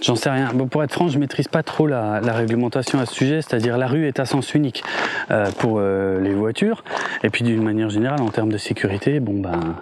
J'en 0.00 0.14
sais 0.14 0.30
rien. 0.30 0.50
Bon, 0.54 0.68
pour 0.68 0.84
être 0.84 0.92
franc, 0.92 1.08
je 1.08 1.18
maîtrise 1.18 1.48
pas 1.48 1.64
trop 1.64 1.88
la, 1.88 2.20
réglementation 2.20 3.00
à 3.00 3.06
ce 3.06 3.14
sujet, 3.14 3.42
c'est-à-dire 3.42 3.76
la 3.76 3.88
rue 3.88 4.06
est 4.06 4.20
à 4.20 4.24
sens 4.24 4.54
unique 4.54 4.84
pour 5.58 5.80
les 5.80 6.32
voitures, 6.32 6.84
et 7.24 7.30
puis 7.30 7.42
d'une 7.42 7.64
manière 7.64 7.90
générale, 7.90 8.22
en 8.22 8.28
termes 8.28 8.52
de 8.52 8.58
sécurité, 8.58 9.18
bon 9.18 9.40
ben 9.40 9.74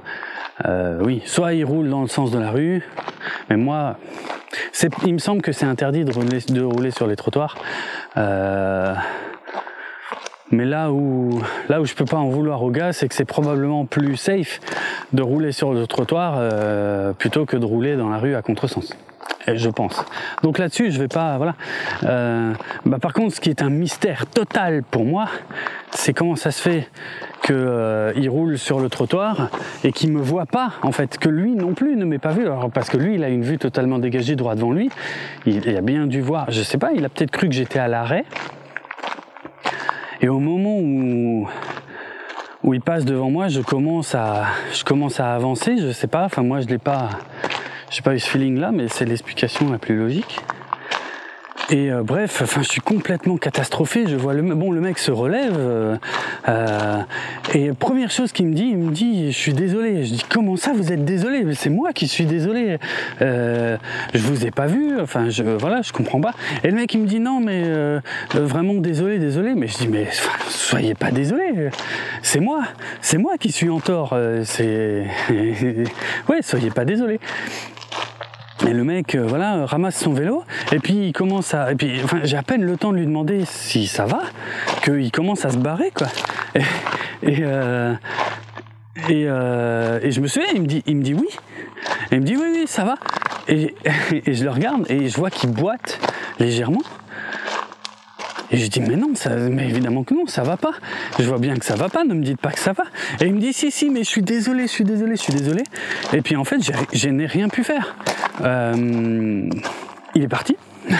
euh, 0.65 1.01
oui, 1.03 1.23
soit 1.27 1.53
il 1.53 1.65
roule 1.65 1.91
dans 1.91 2.03
le 2.03 2.09
sens 2.09 2.31
de 2.31 2.39
la 2.39 2.51
rue, 2.51 2.83
mais 3.51 3.57
moi, 3.57 3.99
il 5.05 5.13
me 5.13 5.19
semble 5.19 5.43
que 5.43 5.53
c'est 5.53 5.67
interdit 5.67 6.05
de 6.05 6.13
rouler, 6.13 6.39
de 6.49 6.63
rouler, 6.63 6.91
sur 6.91 7.07
les 7.07 7.17
trottoirs. 7.17 7.57
Euh, 8.17 8.95
mais 10.51 10.65
là 10.65 10.93
où, 10.93 11.43
là 11.69 11.81
où 11.81 11.85
je 11.85 11.95
peux 11.95 12.05
pas 12.05 12.17
en 12.17 12.29
vouloir 12.29 12.63
au 12.63 12.71
gars, 12.71 12.93
c'est 12.93 13.09
que 13.09 13.15
c'est 13.15 13.25
probablement 13.25 13.85
plus 13.85 14.17
safe 14.17 14.61
de 15.13 15.23
rouler 15.23 15.53
sur 15.53 15.75
le 15.75 15.87
trottoir 15.87 16.37
euh, 16.37 17.13
plutôt 17.13 17.45
que 17.45 17.57
de 17.57 17.65
rouler 17.65 17.97
dans 17.97 18.09
la 18.09 18.19
rue 18.19 18.35
à 18.35 18.43
contresens 18.43 18.97
je 19.55 19.69
pense. 19.69 20.05
Donc 20.43 20.59
là-dessus, 20.59 20.91
je 20.91 20.99
vais 20.99 21.09
pas, 21.09 21.37
voilà. 21.37 21.55
Euh, 22.03 22.53
bah 22.85 22.99
par 22.99 23.13
contre, 23.13 23.35
ce 23.35 23.41
qui 23.41 23.51
est 23.51 23.63
un 23.63 23.71
mystère 23.71 24.27
total 24.27 24.83
pour 24.83 25.05
moi, 25.05 25.29
c'est 25.93 26.13
comment 26.13 26.37
ça 26.37 26.51
se 26.51 26.61
fait 26.61 26.89
qu'il 27.43 27.55
euh, 27.57 28.29
roule 28.29 28.59
sur 28.59 28.81
le 28.81 28.89
trottoir 28.89 29.51
et 29.85 29.93
qu'il 29.93 30.13
me 30.13 30.21
voit 30.21 30.47
pas, 30.47 30.73
en 30.83 30.93
fait, 30.93 31.19
que 31.19 31.29
lui 31.29 31.55
non 31.55 31.75
plus 31.75 31.97
ne 31.97 32.05
m'ait 32.05 32.19
pas 32.19 32.33
vu. 32.33 32.43
Alors 32.43 32.71
parce 32.71 32.91
que 32.91 32.97
lui, 32.97 33.15
il 33.15 33.25
a 33.25 33.29
une 33.29 33.43
vue 33.43 33.59
totalement 33.59 33.99
dégagée 33.99 34.35
droit 34.35 34.55
devant 34.55 34.73
lui. 34.73 34.91
Il, 35.47 35.77
a 35.77 35.81
bien 35.81 36.07
dû 36.07 36.21
voir, 36.21 36.51
je 36.51 36.63
sais 36.63 36.79
pas, 36.79 36.91
il 36.93 37.05
a 37.05 37.09
peut-être 37.09 37.31
cru 37.31 37.49
que 37.49 37.55
j'étais 37.55 37.79
à 37.79 37.89
l'arrêt. 37.89 38.25
Et 40.21 40.29
au 40.29 40.39
moment 40.39 40.79
où 40.79 41.49
où 42.65 42.75
il 42.75 42.81
passe 42.81 43.05
devant 43.05 43.31
moi, 43.31 43.47
je 43.47 43.61
commence 43.61 44.15
à 44.17 44.47
je 44.73 44.83
commence 44.83 45.21
à 45.21 45.35
avancer. 45.35 45.77
Je 45.79 45.93
sais 45.93 46.09
pas, 46.09 46.25
enfin 46.25 46.43
moi 46.43 46.61
je 46.61 46.67
l'ai 46.67 46.79
pas 46.79 47.11
j'ai 47.91 48.03
pas 48.03 48.15
eu 48.15 48.19
ce 48.19 48.29
feeling 48.29 48.59
là, 48.59 48.73
mais 48.73 48.89
c'est 48.89 49.05
l'explication 49.05 49.71
la 49.71 49.79
plus 49.79 49.97
logique. 49.97 50.41
Et 51.69 51.91
euh, 51.91 52.05
bref, 52.05 52.43
enfin, 52.43 52.63
je 52.63 52.69
suis 52.69 52.81
complètement 52.81 53.37
catastrophé. 53.37 54.07
Je 54.07 54.15
vois 54.15 54.35
le 54.35 54.43
bon, 54.43 54.71
le 54.71 54.81
mec 54.81 54.99
se 54.99 55.11
relève. 55.11 55.57
Euh, 55.59 55.97
euh, 56.49 57.01
et 57.55 57.73
première 57.73 58.11
chose 58.11 58.31
qu'il 58.31 58.47
me 58.47 58.55
dit, 58.55 58.69
il 58.71 58.79
me 58.79 58.93
dit, 58.93 59.33
je 59.33 59.37
suis 59.37 59.53
désolé. 59.53 60.05
Je 60.05 60.15
dis, 60.15 60.25
comment 60.29 60.57
ça, 60.57 60.73
vous 60.73 60.93
êtes 60.93 61.05
désolé? 61.05 61.45
C'est 61.55 61.71
moi 61.71 61.93
qui 61.93 62.07
suis 62.07 62.25
désolé. 62.25 62.79
Euh, 63.21 63.77
je 64.15 64.19
vous 64.21 64.47
ai 64.47 64.53
pas 64.53 64.67
vu. 64.67 65.01
Enfin, 65.01 65.29
je, 65.29 65.43
voilà, 65.43 65.83
je 65.83 65.93
comprends 65.93 66.21
pas. 66.21 66.35
Et 66.63 66.69
le 66.69 66.77
mec, 66.77 66.95
il 66.95 67.01
me 67.01 67.07
dit, 67.07 67.19
non, 67.19 67.41
mais 67.41 67.63
euh, 67.65 68.01
vraiment 68.33 68.75
désolé, 68.75 69.19
désolé. 69.19 69.55
Mais 69.57 69.67
je 69.67 69.77
dis, 69.79 69.89
mais 69.89 70.07
soyez 70.49 70.95
pas 70.95 71.11
désolé. 71.11 71.71
C'est 72.23 72.41
moi, 72.41 72.63
c'est 73.01 73.19
moi 73.19 73.39
qui 73.39 73.51
suis 73.51 73.71
en 73.71 73.81
tort. 73.81 74.17
C'est, 74.45 75.05
ouais, 76.29 76.43
soyez 76.43 76.71
pas 76.71 76.85
désolé. 76.85 77.19
Et 78.65 78.73
le 78.73 78.85
mec, 78.85 79.15
euh, 79.15 79.27
voilà, 79.27 79.67
ramasse 79.67 79.97
son 79.97 80.13
vélo, 80.13 80.43
et 80.73 80.79
puis 80.79 81.09
il 81.09 81.13
commence 81.13 81.53
à. 81.53 81.73
Et 81.73 81.75
puis, 81.75 82.01
enfin, 82.03 82.21
j'ai 82.25 82.37
à 82.37 82.43
peine 82.43 82.65
le 82.65 82.77
temps 82.77 82.91
de 82.91 82.97
lui 82.97 83.05
demander 83.05 83.45
si 83.45 83.87
ça 83.87 84.07
va, 84.07 84.23
qu'il 84.83 85.13
commence 85.13 85.45
à 85.45 85.51
se 85.51 85.59
barrer, 85.59 85.91
quoi. 85.95 86.07
Et, 86.55 86.61
et, 87.23 87.43
euh, 87.43 87.95
euh, 89.11 90.01
je 90.03 90.21
me 90.21 90.27
souviens, 90.27 90.49
il 90.55 90.63
me 90.63 90.67
dit, 90.67 90.83
il 90.87 90.97
me 90.97 91.03
dit 91.03 91.15
oui. 91.15 91.29
Et 92.11 92.15
il 92.15 92.21
me 92.21 92.27
dit 92.27 92.37
oui, 92.37 92.47
oui, 92.51 92.65
ça 92.67 92.85
va. 92.85 92.95
Et 93.49 93.75
je 94.27 94.43
le 94.43 94.51
regarde 94.51 94.91
et 94.91 95.09
je 95.09 95.17
vois 95.17 95.31
qu'il 95.31 95.51
boite 95.51 96.01
légèrement. 96.41 96.83
Et 98.51 98.59
je 98.59 98.69
dis 98.69 98.81
mais 98.81 98.97
non, 98.97 99.15
ça, 99.15 99.31
mais 99.31 99.69
évidemment 99.69 100.05
que 100.05 100.15
non, 100.15 100.27
ça 100.27 100.43
va 100.43 100.57
pas. 100.57 100.73
Je 101.19 101.25
vois 101.25 101.39
bien 101.39 101.57
que 101.57 101.65
ça 101.65 101.75
va 101.75 101.89
pas, 101.89 102.05
ne 102.05 102.15
me 102.15 102.23
dites 102.23 102.41
pas 102.41 102.53
que 102.53 102.61
ça 102.61 102.73
va. 102.73 102.85
Et 103.21 103.27
il 103.27 103.35
me 103.35 103.41
dit 103.41 103.53
si 103.53 103.71
si, 103.71 103.91
mais 103.91 104.05
je 104.05 104.09
suis 104.09 104.23
désolé, 104.23 104.63
je 104.63 104.73
suis 104.73 104.85
désolé, 104.85 105.17
je 105.17 105.23
suis 105.23 105.33
désolé. 105.33 105.63
Et 106.13 106.23
puis 106.23 106.37
en 106.37 106.45
fait, 106.45 106.59
je 106.93 107.09
n'ai 107.09 107.27
rien 107.27 107.49
pu 107.49 107.65
faire. 107.65 107.97
Euh, 108.43 109.49
il 110.15 110.23
est 110.23 110.29
parti. 110.29 110.57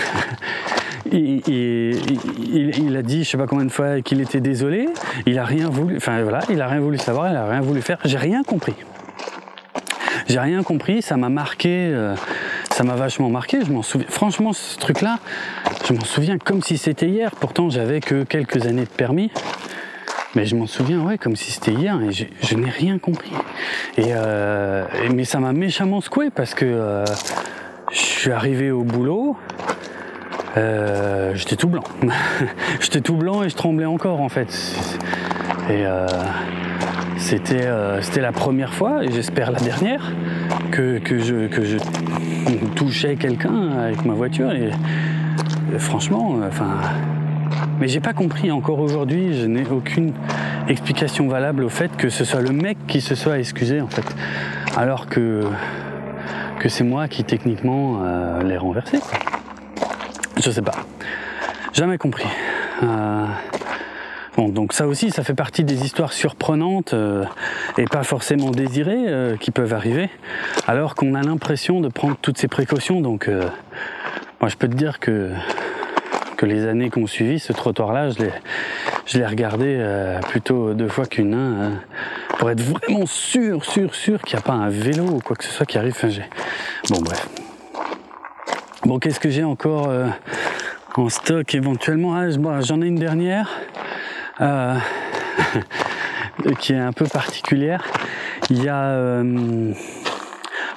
Il, 1.09 2.95
a 2.97 3.01
dit, 3.01 3.23
je 3.23 3.29
sais 3.29 3.37
pas 3.37 3.47
combien 3.47 3.63
de 3.63 3.71
fois, 3.71 4.01
qu'il 4.01 4.19
était 4.19 4.41
désolé. 4.41 4.89
Il 5.25 5.39
a 5.39 5.45
rien 5.45 5.69
voulu, 5.69 5.95
enfin 5.95 6.21
voilà, 6.21 6.41
il 6.49 6.61
a 6.61 6.67
rien 6.67 6.81
voulu 6.81 6.97
savoir, 6.97 7.31
il 7.31 7.35
a 7.37 7.47
rien 7.47 7.61
voulu 7.61 7.81
faire. 7.81 7.97
J'ai 8.03 8.17
rien 8.17 8.43
compris. 8.43 8.73
J'ai 10.27 10.39
rien 10.39 10.63
compris. 10.63 11.01
Ça 11.01 11.15
m'a 11.15 11.29
marqué. 11.29 11.91
Euh, 11.93 12.15
ça 12.77 12.83
m'a 12.83 12.93
vachement 12.93 13.29
marqué. 13.29 13.65
Je 13.65 13.71
m'en 13.71 13.81
souviens. 13.81 14.07
Franchement, 14.07 14.53
ce 14.53 14.77
truc-là, 14.77 15.17
je 15.87 15.93
m'en 15.93 16.05
souviens 16.05 16.37
comme 16.37 16.61
si 16.61 16.77
c'était 16.77 17.07
hier. 17.07 17.31
Pourtant, 17.31 17.71
j'avais 17.71 18.01
que 18.01 18.23
quelques 18.23 18.67
années 18.67 18.83
de 18.83 18.89
permis. 18.89 19.31
Mais 20.35 20.45
je 20.45 20.55
m'en 20.55 20.67
souviens, 20.67 21.01
ouais, 21.01 21.17
comme 21.17 21.35
si 21.35 21.51
c'était 21.51 21.71
hier, 21.71 21.99
et 22.03 22.11
je, 22.11 22.55
n'ai 22.55 22.69
rien 22.69 22.99
compris. 22.99 23.31
Euh, 23.97 24.85
et, 25.03 25.09
mais 25.09 25.23
ça 25.23 25.39
m'a 25.39 25.53
méchamment 25.53 26.01
secoué 26.01 26.29
parce 26.29 26.53
que 26.53 26.65
euh, 26.65 27.03
je 27.91 27.97
suis 27.97 28.31
arrivé 28.31 28.69
au 28.69 28.83
boulot, 28.83 29.35
euh, 30.57 31.33
j'étais 31.33 31.55
tout 31.55 31.69
blanc. 31.69 31.83
j'étais 32.79 33.01
tout 33.01 33.15
blanc 33.15 33.41
et 33.41 33.49
je 33.49 33.55
tremblais 33.55 33.85
encore 33.85 34.21
en 34.21 34.29
fait. 34.29 34.53
Et 35.71 35.83
c'était 37.17 37.67
c'était 38.01 38.21
la 38.21 38.33
première 38.33 38.75
fois, 38.75 39.03
et 39.03 39.11
j'espère 39.11 39.49
la 39.49 39.59
dernière, 39.59 40.11
que, 40.71 40.99
que 40.99 41.17
je, 41.17 41.47
que 41.47 41.65
je 41.65 41.77
touchais 42.77 43.15
quelqu'un 43.15 43.71
avec 43.71 44.05
ma 44.05 44.13
voiture. 44.13 44.51
Et, 44.51 44.69
franchement, 45.79 46.39
enfin 46.47 46.77
mais 47.79 47.87
j'ai 47.87 47.99
pas 47.99 48.13
compris 48.13 48.51
encore 48.51 48.79
aujourd'hui, 48.79 49.39
je 49.39 49.45
n'ai 49.45 49.65
aucune 49.67 50.13
explication 50.67 51.27
valable 51.27 51.63
au 51.63 51.69
fait 51.69 51.95
que 51.95 52.09
ce 52.09 52.25
soit 52.25 52.41
le 52.41 52.51
mec 52.51 52.77
qui 52.87 53.01
se 53.01 53.15
soit 53.15 53.39
excusé 53.39 53.81
en 53.81 53.87
fait. 53.87 54.05
Alors 54.75 55.07
que, 55.07 55.43
que 56.59 56.69
c'est 56.69 56.83
moi 56.83 57.07
qui 57.07 57.23
techniquement 57.23 58.01
euh, 58.03 58.43
l'ai 58.43 58.57
renversé. 58.57 58.99
Je 60.43 60.49
sais 60.49 60.61
pas. 60.61 60.73
Jamais 61.73 61.97
compris. 61.97 62.27
Euh, 62.83 63.25
bon, 64.37 64.49
donc 64.49 64.73
ça 64.73 64.87
aussi, 64.87 65.11
ça 65.11 65.23
fait 65.23 65.33
partie 65.33 65.63
des 65.63 65.83
histoires 65.83 66.13
surprenantes 66.13 66.93
euh, 66.93 67.25
et 67.77 67.85
pas 67.85 68.03
forcément 68.03 68.51
désirées 68.51 69.35
qui 69.39 69.51
peuvent 69.51 69.73
arriver, 69.73 70.09
alors 70.67 70.95
qu'on 70.95 71.13
a 71.15 71.21
l'impression 71.21 71.81
de 71.81 71.89
prendre 71.89 72.15
toutes 72.21 72.37
ces 72.37 72.47
précautions. 72.47 73.01
Donc, 73.01 73.29
moi, 74.39 74.49
je 74.49 74.55
peux 74.55 74.67
te 74.67 74.75
dire 74.75 74.99
que 74.99 75.31
que 76.37 76.45
les 76.45 76.67
années 76.67 76.89
qu'on 76.89 77.07
suivi, 77.07 77.39
ce 77.39 77.51
trottoir-là, 77.51 78.11
je 78.11 78.19
l'ai, 78.19 78.31
je 79.05 79.17
l'ai 79.17 79.25
regardé 79.25 79.65
euh, 79.79 80.19
plutôt 80.21 80.73
deux 80.73 80.87
fois 80.87 81.05
qu'une, 81.05 81.33
hein, 81.33 81.71
pour 82.37 82.49
être 82.49 82.61
vraiment 82.61 83.05
sûr, 83.05 83.65
sûr, 83.65 83.93
sûr 83.95 84.21
qu'il 84.21 84.37
n'y 84.37 84.43
a 84.43 84.45
pas 84.45 84.53
un 84.53 84.69
vélo 84.69 85.03
ou 85.03 85.19
quoi 85.19 85.35
que 85.35 85.43
ce 85.43 85.51
soit 85.51 85.65
qui 85.65 85.77
arrive. 85.77 85.95
Bon, 86.89 87.01
bref. 87.01 87.27
Bon, 88.85 88.99
qu'est-ce 88.99 89.19
que 89.19 89.29
j'ai 89.29 89.43
encore 89.43 89.89
euh, 89.89 90.07
en 90.95 91.09
stock 91.09 91.53
éventuellement? 91.55 92.15
Ah, 92.15 92.61
J'en 92.61 92.81
ai 92.81 92.85
une 92.85 92.99
dernière 92.99 93.49
euh, 94.41 94.77
qui 96.59 96.73
est 96.73 96.79
un 96.79 96.93
peu 96.93 97.05
particulière. 97.05 97.83
Il 98.49 98.63
y 98.63 98.69
a, 98.69 99.23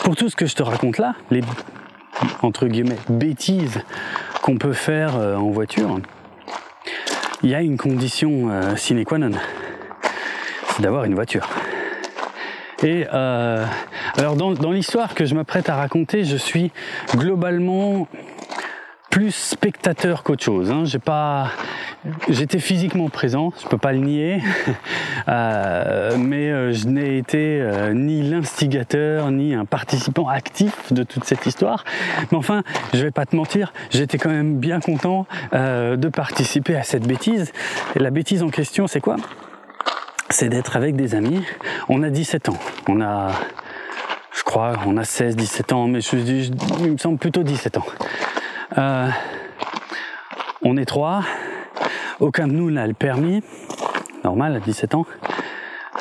pour 0.00 0.16
tout 0.16 0.28
ce 0.28 0.36
que 0.36 0.46
je 0.46 0.54
te 0.54 0.62
raconte 0.62 0.98
là, 0.98 1.14
les 1.30 1.42
entre 2.42 2.66
guillemets 2.66 2.98
bêtises 3.08 3.80
qu'on 4.42 4.56
peut 4.56 4.72
faire 4.72 5.16
euh, 5.16 5.36
en 5.36 5.50
voiture, 5.50 6.00
il 7.42 7.50
y 7.50 7.54
a 7.54 7.62
une 7.62 7.76
condition 7.76 8.50
euh, 8.50 8.76
sine 8.76 9.04
qua 9.04 9.18
non, 9.18 9.30
c'est 10.68 10.82
d'avoir 10.82 11.04
une 11.04 11.14
voiture. 11.14 11.48
Et 12.82 13.06
euh, 13.12 13.66
alors 14.16 14.36
dans 14.36 14.72
l'histoire 14.72 15.14
que 15.14 15.26
je 15.26 15.34
m'apprête 15.34 15.68
à 15.68 15.76
raconter, 15.76 16.24
je 16.24 16.36
suis 16.36 16.72
globalement 17.14 18.08
plus 19.20 19.34
spectateur 19.34 20.22
qu'autre 20.22 20.42
chose. 20.42 20.70
Hein. 20.70 20.84
J'ai 20.86 20.98
pas, 20.98 21.50
j'étais 22.30 22.58
physiquement 22.58 23.10
présent, 23.10 23.52
je 23.62 23.68
peux 23.68 23.76
pas 23.76 23.92
le 23.92 23.98
nier, 23.98 24.40
euh, 25.28 26.16
mais 26.16 26.50
euh, 26.50 26.72
je 26.72 26.86
n'ai 26.86 27.18
été 27.18 27.60
euh, 27.60 27.92
ni 27.92 28.22
l'instigateur 28.22 29.30
ni 29.30 29.52
un 29.52 29.66
participant 29.66 30.26
actif 30.26 30.90
de 30.90 31.02
toute 31.02 31.24
cette 31.24 31.44
histoire. 31.44 31.84
Mais 32.32 32.38
enfin, 32.38 32.62
je 32.94 33.02
vais 33.02 33.10
pas 33.10 33.26
te 33.26 33.36
mentir, 33.36 33.74
j'étais 33.90 34.16
quand 34.16 34.30
même 34.30 34.56
bien 34.56 34.80
content 34.80 35.26
de 35.52 36.08
participer 36.08 36.74
à 36.76 36.82
cette 36.82 37.06
bêtise. 37.06 37.52
La 37.96 38.10
bêtise 38.10 38.42
en 38.42 38.48
question, 38.48 38.86
c'est 38.86 39.00
quoi? 39.00 39.16
C'est 40.30 40.48
d'être 40.48 40.78
avec 40.78 40.96
des 40.96 41.14
amis. 41.14 41.44
On 41.90 42.02
a 42.02 42.08
17 42.08 42.48
ans, 42.48 42.58
on 42.88 43.02
a 43.02 43.32
je 44.32 44.42
crois, 44.44 44.76
on 44.86 44.96
a 44.96 45.04
16, 45.04 45.36
17 45.36 45.72
ans, 45.72 45.88
mais 45.88 46.00
je, 46.00 46.16
je, 46.16 46.50
il 46.80 46.92
me 46.92 46.96
semble 46.96 47.18
plutôt 47.18 47.42
17 47.42 47.76
ans. 47.76 47.86
Euh, 48.78 49.08
on 50.62 50.76
est 50.76 50.84
trois. 50.84 51.22
Aucun 52.20 52.46
de 52.46 52.52
nous 52.52 52.70
n'a 52.70 52.86
le 52.86 52.94
permis. 52.94 53.42
Normal, 54.24 54.56
à 54.56 54.60
17 54.60 54.94
ans. 54.94 55.06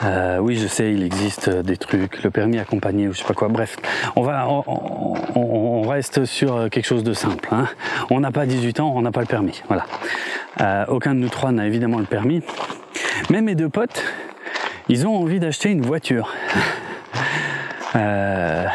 Euh, 0.04 0.38
oui, 0.40 0.56
je 0.56 0.68
sais, 0.68 0.94
il 0.94 1.04
existe 1.04 1.50
des 1.50 1.76
trucs, 1.76 2.24
le 2.24 2.32
permis 2.32 2.58
accompagné 2.60 3.08
ou 3.08 3.14
je 3.14 3.20
sais 3.20 3.26
pas 3.26 3.34
quoi. 3.34 3.48
Bref, 3.48 3.78
on 4.16 4.22
va, 4.22 4.48
on, 4.48 5.82
reste 5.82 6.26
sur 6.26 6.70
quelque 6.70 6.86
chose 6.86 7.04
de 7.04 7.14
simple. 7.14 7.50
Hein. 7.52 7.68
On 8.10 8.20
n'a 8.20 8.32
pas 8.32 8.46
18 8.46 8.80
ans, 8.80 8.94
on 8.96 9.02
n'a 9.02 9.12
pas 9.12 9.22
le 9.22 9.26
permis. 9.28 9.62
Voilà. 9.68 9.86
Euh, 10.62 10.86
aucun 10.88 11.16
de 11.16 11.20
nous 11.20 11.30
trois 11.30 11.52
n'a 11.52 11.66
évidemment 11.66 12.00
le 12.00 12.06
permis. 12.06 12.42
Mais 13.30 13.42
mes 13.42 13.56
deux 13.56 13.70
potes, 13.70 14.04
ils 14.88 15.08
ont 15.08 15.16
envie 15.16 15.40
d'acheter 15.40 15.70
une 15.70 15.82
voiture. 15.82 16.34
Euh, 17.96 18.68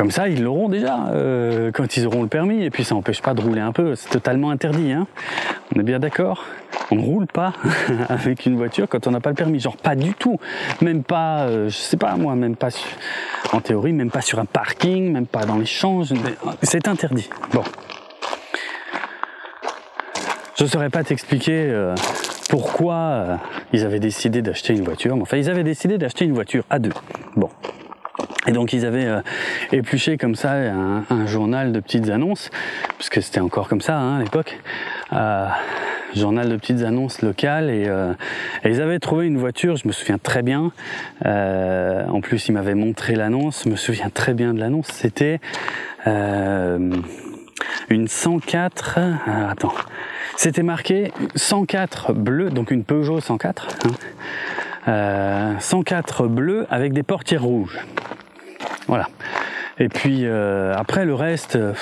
comme 0.00 0.10
ça, 0.10 0.30
ils 0.30 0.42
l'auront 0.42 0.70
déjà 0.70 1.08
euh, 1.12 1.70
quand 1.72 1.98
ils 1.98 2.06
auront 2.06 2.22
le 2.22 2.28
permis. 2.28 2.64
Et 2.64 2.70
puis 2.70 2.84
ça 2.84 2.94
n'empêche 2.94 3.20
pas 3.20 3.34
de 3.34 3.42
rouler 3.42 3.60
un 3.60 3.70
peu. 3.70 3.94
C'est 3.96 4.08
totalement 4.08 4.48
interdit. 4.48 4.92
Hein 4.92 5.06
on 5.76 5.78
est 5.78 5.82
bien 5.82 5.98
d'accord 5.98 6.46
On 6.90 6.94
ne 6.94 7.02
roule 7.02 7.26
pas 7.26 7.52
avec 8.08 8.46
une 8.46 8.56
voiture 8.56 8.88
quand 8.88 9.06
on 9.06 9.10
n'a 9.10 9.20
pas 9.20 9.28
le 9.28 9.34
permis. 9.34 9.60
Genre 9.60 9.76
pas 9.76 9.96
du 9.96 10.14
tout. 10.14 10.40
Même 10.80 11.02
pas, 11.02 11.40
euh, 11.40 11.68
je 11.68 11.76
sais 11.76 11.98
pas 11.98 12.16
moi, 12.16 12.34
même 12.34 12.56
pas 12.56 12.70
en 13.52 13.60
théorie, 13.60 13.92
même 13.92 14.10
pas 14.10 14.22
sur 14.22 14.38
un 14.38 14.46
parking, 14.46 15.12
même 15.12 15.26
pas 15.26 15.44
dans 15.44 15.58
les 15.58 15.66
champs. 15.66 16.00
C'est 16.62 16.88
interdit. 16.88 17.28
Bon. 17.52 17.62
Je 20.56 20.64
ne 20.64 20.68
saurais 20.70 20.88
pas 20.88 21.04
t'expliquer 21.04 21.66
euh, 21.68 21.94
pourquoi 22.48 23.38
ils 23.74 23.84
avaient 23.84 24.00
décidé 24.00 24.40
d'acheter 24.40 24.72
une 24.72 24.82
voiture. 24.82 25.14
Enfin, 25.20 25.36
ils 25.36 25.50
avaient 25.50 25.62
décidé 25.62 25.98
d'acheter 25.98 26.24
une 26.24 26.32
voiture 26.32 26.64
à 26.70 26.78
deux. 26.78 26.94
Bon. 27.36 27.50
Et 28.46 28.52
donc 28.52 28.72
ils 28.72 28.86
avaient 28.86 29.06
euh, 29.06 29.20
épluché 29.72 30.16
comme 30.16 30.34
ça 30.34 30.52
un, 30.52 31.26
journal 31.26 31.72
de 31.72 31.80
petites 31.80 32.08
annonces, 32.08 32.50
puisque 32.96 33.22
c'était 33.22 33.40
encore 33.40 33.68
comme 33.68 33.80
ça 33.80 33.98
hein, 33.98 34.18
à 34.18 34.22
l'époque, 34.22 34.58
euh, 35.12 35.46
journal 36.14 36.48
de 36.48 36.56
petites 36.56 36.82
annonces 36.82 37.22
locales, 37.22 37.68
euh, 37.70 38.14
et, 38.64 38.70
ils 38.70 38.80
avaient 38.80 38.98
trouvé 38.98 39.26
une 39.26 39.38
voiture, 39.38 39.76
je 39.76 39.86
me 39.86 39.92
souviens 39.92 40.18
très 40.18 40.42
bien, 40.42 40.72
en 41.24 42.20
plus 42.22 42.48
ils 42.48 42.52
m'avaient 42.52 42.74
montré 42.74 43.14
l'annonce, 43.14 43.62
je 43.64 43.70
me 43.70 43.76
souviens 43.76 44.10
très 44.10 44.34
bien 44.34 44.54
de 44.54 44.60
l'annonce, 44.60 44.88
c'était 44.88 45.40
une 46.06 48.08
104, 48.08 48.98
attends, 49.50 49.74
c'était 50.36 50.62
marqué 50.62 51.12
104 51.36 52.14
bleu, 52.14 52.50
donc 52.50 52.70
une 52.70 52.84
Peugeot 52.84 53.20
104, 53.20 53.68
hein, 53.84 53.90
104 54.86 56.26
bleu 56.26 56.66
avec 56.70 56.92
des 56.92 57.02
portières 57.02 57.42
rouges. 57.42 57.78
Voilà. 58.86 59.08
Et 59.78 59.88
puis 59.88 60.26
euh, 60.26 60.74
après 60.76 61.04
le 61.04 61.14
reste, 61.14 61.56
euh, 61.56 61.72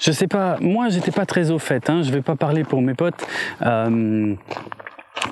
je 0.00 0.10
sais 0.10 0.26
pas, 0.26 0.56
moi 0.60 0.88
j'étais 0.88 1.12
pas 1.12 1.26
très 1.26 1.50
au 1.50 1.58
fait, 1.58 1.88
hein, 1.90 2.02
je 2.02 2.10
vais 2.10 2.22
pas 2.22 2.34
parler 2.34 2.64
pour 2.64 2.82
mes 2.82 2.94
potes. 2.94 3.24
Euh, 3.62 4.34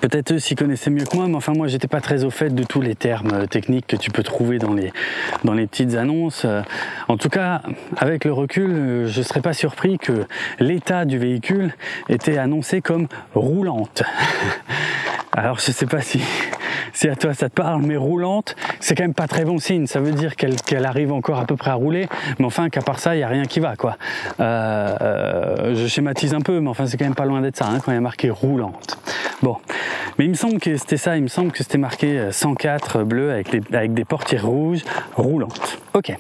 Peut-être 0.01 0.33
eux 0.33 0.39
s'y 0.39 0.55
connaissaient 0.55 0.91
mieux 0.91 1.05
que 1.05 1.17
moi, 1.17 1.27
mais 1.27 1.35
enfin 1.35 1.53
moi 1.53 1.67
j'étais 1.67 1.89
pas 1.89 2.01
très 2.01 2.25
au 2.25 2.31
fait 2.31 2.55
de 2.55 2.63
tous 2.63 2.81
les 2.81 2.95
termes 2.95 3.33
euh, 3.33 3.47
techniques 3.47 3.87
que 3.87 3.97
tu 3.97 4.11
peux 4.11 4.23
trouver 4.23 4.59
dans 4.59 4.73
les 4.73 5.67
petites 5.67 5.95
annonces. 5.95 6.45
Euh, 6.45 6.63
en 7.09 7.17
tout 7.17 7.29
cas, 7.29 7.63
avec 7.99 8.25
le 8.25 8.33
recul, 8.33 8.71
euh, 8.71 9.07
je 9.09 9.21
serais 9.21 9.43
pas 9.43 9.53
surpris 9.53 9.99
que 9.99 10.27
l'état 10.59 11.05
du 11.05 11.19
véhicule 11.19 11.75
était 12.09 12.39
annoncé 12.39 12.81
comme 12.81 13.09
roulante. 13.35 14.03
Alors 15.33 15.59
je 15.59 15.71
sais 15.71 15.87
pas 15.87 16.01
si 16.01 16.21
si 16.93 17.09
à 17.09 17.17
toi 17.17 17.35
ça 17.35 17.49
te 17.49 17.55
parle, 17.55 17.83
mais 17.83 17.97
roulante, 17.97 18.57
c'est 18.81 18.95
quand 18.95 19.05
même 19.05 19.15
pas 19.15 19.29
très 19.29 19.45
bon 19.45 19.59
signe. 19.59 19.87
Ça 19.87 20.01
veut 20.01 20.13
dire 20.13 20.35
qu'elle 20.37 20.85
arrive 20.85 21.13
encore 21.13 21.39
à 21.39 21.45
peu 21.45 21.57
près 21.57 21.71
à 21.71 21.75
rouler, 21.75 22.09
mais 22.39 22.45
enfin 22.45 22.69
qu'à 22.69 22.83
part 22.83 22.99
ça, 22.99 23.15
il 23.15 23.21
y 23.21 23.23
a 23.23 23.29
rien 23.29 23.45
qui 23.45 23.61
va 23.61 23.77
quoi. 23.77 23.97
Euh, 24.41 25.75
je 25.75 25.87
schématise 25.87 26.35
un 26.35 26.41
peu, 26.41 26.61
mais 26.61 26.69
enfin 26.69 26.87
c'est 26.87 26.97
quand 26.97 27.05
même 27.05 27.15
pas 27.15 27.27
loin 27.27 27.41
d'être 27.41 27.57
ça 27.57 27.67
hein, 27.67 27.79
quand 27.85 27.93
il 27.93 27.95
y 27.95 27.99
a 27.99 28.01
marqué 28.01 28.31
roulante. 28.31 28.99
Bon, 29.43 29.57
mais 30.19 30.25
il 30.25 30.31
me 30.31 30.35
semble 30.35 30.59
que 30.59 30.77
c'était 30.77 30.97
ça. 30.97 31.17
Il 31.17 31.23
me 31.23 31.29
semble 31.29 31.53
que 31.53 31.59
c'était 31.59 31.79
marqué 31.79 32.29
104 32.31 33.05
bleu 33.05 33.31
avec, 33.33 33.49
avec 33.73 33.95
des 33.95 34.05
portières 34.05 34.47
rouges 34.47 34.85
roulantes. 35.15 35.79
Ok. 35.95 36.15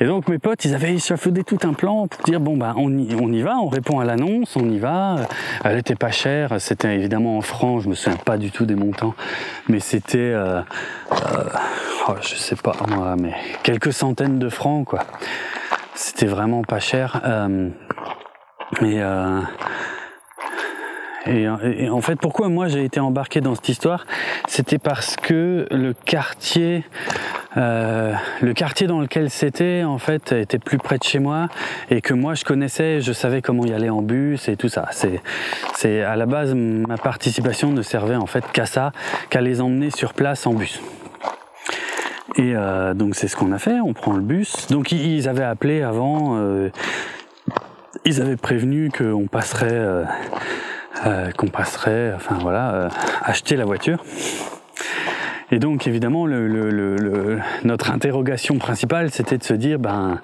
Et 0.00 0.06
donc 0.06 0.28
mes 0.28 0.38
potes, 0.38 0.64
ils 0.64 0.74
avaient 0.74 0.94
échafaudé 0.94 1.44
tout 1.44 1.58
un 1.62 1.72
plan 1.72 2.06
pour 2.08 2.22
dire 2.24 2.40
bon 2.40 2.56
ben 2.56 2.74
on 2.76 2.96
y, 2.98 3.14
on 3.14 3.32
y 3.32 3.42
va, 3.42 3.56
on 3.58 3.68
répond 3.68 4.00
à 4.00 4.04
l'annonce, 4.04 4.56
on 4.56 4.68
y 4.68 4.78
va. 4.78 5.16
Elle 5.64 5.78
était 5.78 5.94
pas 5.94 6.10
chère, 6.10 6.60
c'était 6.60 6.94
évidemment 6.94 7.38
en 7.38 7.40
francs, 7.40 7.82
je 7.82 7.88
me 7.88 7.94
souviens 7.94 8.18
pas 8.18 8.36
du 8.36 8.50
tout 8.50 8.66
des 8.66 8.74
montants, 8.74 9.14
mais 9.68 9.80
c'était, 9.80 10.18
euh, 10.18 10.60
euh, 11.12 11.48
oh, 12.08 12.14
je 12.20 12.34
sais 12.34 12.56
pas 12.56 12.76
moi, 12.88 13.14
mais 13.16 13.34
quelques 13.62 13.92
centaines 13.92 14.38
de 14.38 14.48
francs 14.48 14.86
quoi. 14.86 15.00
C'était 15.94 16.26
vraiment 16.26 16.62
pas 16.62 16.80
cher. 16.80 17.20
Euh, 17.24 17.68
et 18.82 19.00
euh, 21.26 21.56
et, 21.78 21.88
en 21.88 22.00
fait, 22.00 22.16
pourquoi 22.16 22.48
moi 22.48 22.68
j'ai 22.68 22.84
été 22.84 23.00
embarqué 23.00 23.40
dans 23.40 23.54
cette 23.54 23.68
histoire? 23.68 24.06
C'était 24.46 24.78
parce 24.78 25.16
que 25.16 25.66
le 25.70 25.94
quartier, 25.94 26.84
euh, 27.56 28.12
le 28.42 28.52
quartier 28.52 28.86
dans 28.86 29.00
lequel 29.00 29.30
c'était, 29.30 29.84
en 29.84 29.98
fait, 29.98 30.32
était 30.32 30.58
plus 30.58 30.78
près 30.78 30.98
de 30.98 31.04
chez 31.04 31.18
moi 31.18 31.48
et 31.90 32.00
que 32.00 32.14
moi 32.14 32.34
je 32.34 32.44
connaissais, 32.44 33.00
je 33.00 33.12
savais 33.12 33.42
comment 33.42 33.64
y 33.64 33.72
aller 33.72 33.90
en 33.90 34.02
bus 34.02 34.48
et 34.48 34.56
tout 34.56 34.68
ça. 34.68 34.88
C'est, 34.92 36.02
à 36.02 36.16
la 36.16 36.26
base 36.26 36.54
ma 36.54 36.96
participation 36.96 37.70
ne 37.70 37.82
servait 37.82 38.16
en 38.16 38.26
fait 38.26 38.44
qu'à 38.52 38.66
ça, 38.66 38.92
qu'à 39.30 39.40
les 39.40 39.60
emmener 39.60 39.90
sur 39.90 40.14
place 40.14 40.46
en 40.46 40.54
bus. 40.54 40.80
Et 42.36 42.52
euh, 42.54 42.94
donc 42.94 43.14
c'est 43.14 43.28
ce 43.28 43.36
qu'on 43.36 43.52
a 43.52 43.58
fait, 43.58 43.80
on 43.80 43.92
prend 43.92 44.12
le 44.12 44.22
bus. 44.22 44.66
Donc 44.68 44.92
ils 44.92 45.28
avaient 45.28 45.44
appelé 45.44 45.82
avant, 45.82 46.36
euh, 46.36 46.70
ils 48.04 48.20
avaient 48.20 48.36
prévenu 48.36 48.90
qu'on 48.90 49.26
passerait 49.26 50.04
euh, 51.06 51.30
qu'on 51.32 51.48
passerait, 51.48 52.12
enfin 52.14 52.38
voilà, 52.40 52.74
euh, 52.74 52.88
acheter 53.22 53.56
la 53.56 53.64
voiture. 53.64 54.04
Et 55.50 55.58
donc 55.58 55.86
évidemment, 55.86 56.26
notre 57.64 57.90
interrogation 57.90 58.58
principale, 58.58 59.10
c'était 59.10 59.38
de 59.38 59.44
se 59.44 59.54
dire, 59.54 59.78
ben, 59.78 60.20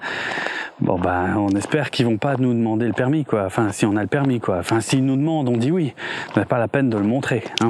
bon 0.79 0.97
ben, 0.97 1.35
on 1.37 1.49
espère 1.49 1.91
qu'ils 1.91 2.05
vont 2.05 2.17
pas 2.17 2.35
nous 2.37 2.53
demander 2.53 2.87
le 2.87 2.93
permis, 2.93 3.25
quoi. 3.25 3.45
Enfin, 3.45 3.71
si 3.71 3.85
on 3.85 3.95
a 3.95 4.01
le 4.01 4.07
permis, 4.07 4.39
quoi. 4.39 4.57
Enfin, 4.59 4.81
s'ils 4.81 5.05
nous 5.05 5.15
demandent, 5.15 5.49
on 5.49 5.57
dit 5.57 5.71
oui. 5.71 5.93
N'a 6.35 6.45
pas 6.45 6.57
la 6.57 6.67
peine 6.67 6.89
de 6.89 6.97
le 6.97 7.03
montrer. 7.03 7.43
Hein. 7.61 7.67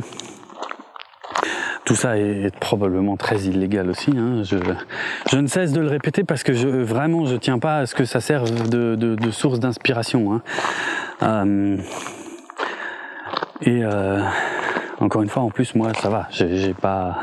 Tout 1.83 1.95
ça 1.95 2.17
est 2.17 2.55
probablement 2.59 3.17
très 3.17 3.39
illégal 3.41 3.89
aussi. 3.89 4.11
Hein. 4.15 4.43
Je, 4.43 5.37
ne 5.37 5.47
cesse 5.47 5.73
de 5.73 5.81
le 5.81 5.87
répéter 5.87 6.23
parce 6.23 6.43
que 6.43 6.53
je, 6.53 6.67
vraiment, 6.67 7.25
je 7.25 7.35
tiens 7.35 7.59
pas 7.59 7.79
à 7.79 7.85
ce 7.85 7.95
que 7.95 8.05
ça 8.05 8.21
serve 8.21 8.69
de 8.69 9.31
source 9.31 9.59
d'inspiration. 9.59 10.33
Hein. 10.33 10.41
Euh, 11.23 11.77
et 13.61 13.83
euh, 13.83 14.21
encore 14.99 15.21
une 15.21 15.29
fois, 15.29 15.43
en 15.43 15.49
plus, 15.49 15.75
moi, 15.75 15.91
ça 15.93 16.09
va. 16.09 16.27
J'ai 16.31 16.73
pas, 16.73 17.17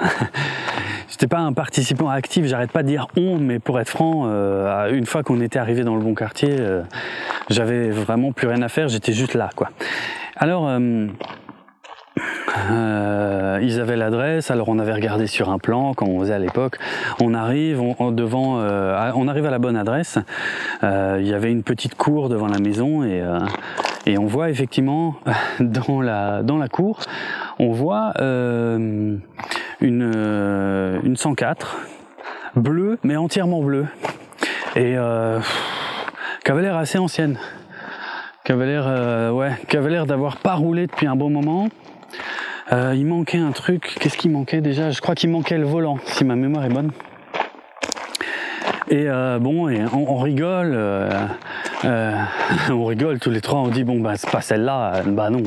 j'étais 1.09 1.27
pas 1.27 1.39
un 1.39 1.53
participant 1.53 2.09
actif. 2.09 2.47
J'arrête 2.47 2.71
pas 2.71 2.83
de 2.83 2.89
dire 2.89 3.07
on, 3.17 3.39
mais 3.39 3.59
pour 3.59 3.81
être 3.81 3.89
franc, 3.89 4.25
euh, 4.27 4.93
une 4.93 5.07
fois 5.07 5.23
qu'on 5.23 5.41
était 5.41 5.59
arrivé 5.59 5.85
dans 5.85 5.97
le 5.97 6.03
bon 6.03 6.15
quartier, 6.15 6.57
euh, 6.59 6.83
j'avais 7.51 7.91
vraiment 7.91 8.33
plus 8.33 8.47
rien 8.47 8.63
à 8.63 8.69
faire. 8.69 8.89
J'étais 8.89 9.13
juste 9.13 9.35
là, 9.35 9.51
quoi. 9.55 9.71
Alors. 10.37 10.69
Euh, 12.71 13.59
ils 13.63 13.81
avaient 13.81 13.97
l'adresse, 13.97 14.51
alors 14.51 14.69
on 14.69 14.79
avait 14.79 14.93
regardé 14.93 15.27
sur 15.27 15.51
un 15.51 15.59
plan, 15.59 15.95
comme 15.95 16.09
on 16.09 16.21
faisait 16.21 16.35
à 16.35 16.39
l'époque. 16.39 16.79
On 17.21 17.35
arrive, 17.35 17.81
devant, 18.13 18.61
euh, 18.61 19.11
on 19.15 19.29
arrive 19.29 19.47
à 19.47 19.51
la 19.51 19.59
bonne 19.59 19.77
adresse. 19.77 20.19
Euh, 20.83 21.19
il 21.21 21.27
y 21.27 21.35
avait 21.35 21.51
une 21.51 21.63
petite 21.63 21.95
cour 21.95 22.29
devant 22.29 22.49
la 22.49 22.59
maison 22.59 23.03
et 23.05 24.19
on 24.19 24.27
voit 24.27 24.51
effectivement 24.51 25.17
dans 25.61 26.01
la, 26.01 26.69
cour, 26.71 27.01
on 27.59 27.73
voit 27.73 28.13
une, 28.19 29.21
une 29.81 31.17
104 31.17 31.79
bleue, 32.57 32.99
mais 33.03 33.17
entièrement 33.17 33.63
bleue. 33.63 33.87
Et 34.77 34.97
qui 36.45 36.51
avait 36.51 36.63
l'air 36.63 36.77
assez 36.77 36.99
ancienne. 36.99 37.39
Qui 38.45 38.53
avait 38.53 38.67
l'air 38.67 40.07
d'avoir 40.07 40.39
pas 40.39 40.55
roulé 40.55 40.87
depuis 40.87 41.07
un 41.07 41.17
bon 41.17 41.29
moment. 41.29 41.69
Euh, 42.73 42.95
il 42.97 43.07
manquait 43.07 43.39
un 43.39 43.53
truc. 43.53 43.97
Qu'est-ce 44.01 44.19
qui 44.19 44.29
manquait 44.29 44.61
déjà? 44.61 44.91
Je 44.91 45.01
crois 45.01 45.15
qu'il 45.15 45.31
manquait 45.31 45.59
le 45.59 45.67
volant, 45.67 45.99
si 46.05 46.25
ma 46.25 46.37
mémoire 46.37 46.65
est 46.65 46.71
bonne. 46.71 46.91
Et 48.91 49.05
euh, 49.09 49.39
bon, 49.39 49.69
on 49.93 50.17
rigole. 50.17 50.73
Euh, 50.75 51.11
euh, 51.85 52.17
on 52.71 52.85
rigole 52.85 53.19
tous 53.19 53.31
les 53.31 53.41
trois, 53.41 53.61
on 53.61 53.69
dit 53.69 53.85
bon 53.85 54.01
bah 54.01 54.15
c'est 54.17 54.31
pas 54.31 54.41
celle-là, 54.41 55.03
bah 55.07 55.31
non, 55.31 55.43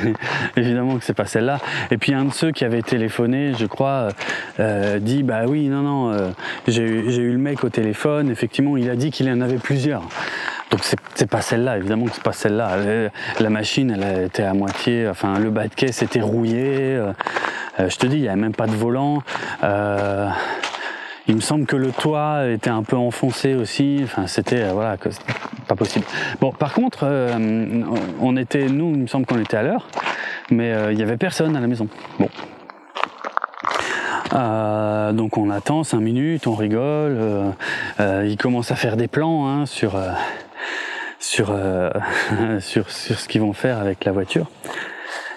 évidemment 0.56 0.96
que 0.96 1.04
c'est 1.04 1.14
pas 1.14 1.26
celle-là. 1.26 1.58
Et 1.90 1.98
puis 1.98 2.14
un 2.14 2.26
de 2.26 2.32
ceux 2.32 2.52
qui 2.52 2.64
avait 2.64 2.82
téléphoné, 2.82 3.52
je 3.58 3.66
crois, 3.66 4.08
euh, 4.60 4.98
dit 4.98 5.22
bah 5.22 5.42
oui 5.46 5.68
non 5.68 5.82
non, 5.82 6.12
euh, 6.12 6.30
j'ai 6.68 6.84
eu 6.84 7.32
le 7.32 7.38
mec 7.38 7.64
au 7.64 7.68
téléphone, 7.68 8.30
effectivement 8.30 8.76
il 8.76 8.88
a 8.90 8.96
dit 8.96 9.10
qu'il 9.10 9.30
en 9.30 9.40
avait 9.40 9.58
plusieurs. 9.58 10.02
Donc 10.70 10.80
c'est 11.14 11.26
pas 11.26 11.42
celle-là, 11.42 11.76
évidemment 11.76 12.06
que 12.06 12.12
c'est 12.14 12.22
pas 12.22 12.32
celle-là. 12.32 12.78
La 13.40 13.50
machine, 13.50 13.90
elle 13.90 14.24
était 14.24 14.42
à 14.42 14.54
moitié, 14.54 15.06
enfin 15.06 15.38
le 15.38 15.50
bas 15.50 15.68
de 15.68 15.74
caisse 15.74 16.02
était 16.02 16.22
rouillé. 16.22 16.98
je 17.78 17.96
te 17.96 18.06
dis, 18.06 18.16
il 18.16 18.22
y 18.22 18.28
avait 18.28 18.40
même 18.40 18.54
pas 18.54 18.66
de 18.66 18.72
volant. 18.72 19.22
Il 21.32 21.36
me 21.36 21.40
semble 21.40 21.64
que 21.64 21.76
le 21.76 21.92
toit 21.92 22.46
était 22.50 22.68
un 22.68 22.82
peu 22.82 22.94
enfoncé 22.94 23.54
aussi. 23.54 24.00
Enfin, 24.04 24.26
c'était 24.26 24.64
euh, 24.64 24.72
voilà, 24.74 24.98
pas 25.66 25.74
possible. 25.74 26.04
Bon, 26.42 26.52
par 26.52 26.74
contre, 26.74 27.04
euh, 27.04 27.82
on 28.20 28.36
était, 28.36 28.66
nous, 28.66 28.90
il 28.90 28.98
me 28.98 29.06
semble 29.06 29.24
qu'on 29.24 29.40
était 29.40 29.56
à 29.56 29.62
l'heure, 29.62 29.88
mais 30.50 30.74
euh, 30.74 30.92
il 30.92 30.98
y 30.98 31.02
avait 31.02 31.16
personne 31.16 31.56
à 31.56 31.60
la 31.60 31.66
maison. 31.68 31.88
Bon. 32.18 32.28
donc 35.14 35.38
on 35.38 35.48
attend 35.48 35.84
cinq 35.84 36.00
minutes, 36.00 36.46
on 36.46 36.54
rigole. 36.54 37.16
il 37.98 38.36
commence 38.36 38.70
à 38.70 38.76
faire 38.76 38.98
des 38.98 39.08
plans 39.08 39.48
hein, 39.48 39.64
sur 39.64 39.98
sur, 41.18 41.46
sur 42.60 42.90
sur 42.90 43.18
ce 43.18 43.26
qu'ils 43.26 43.40
vont 43.40 43.54
faire 43.54 43.78
avec 43.78 44.04
la 44.04 44.12
voiture. 44.12 44.50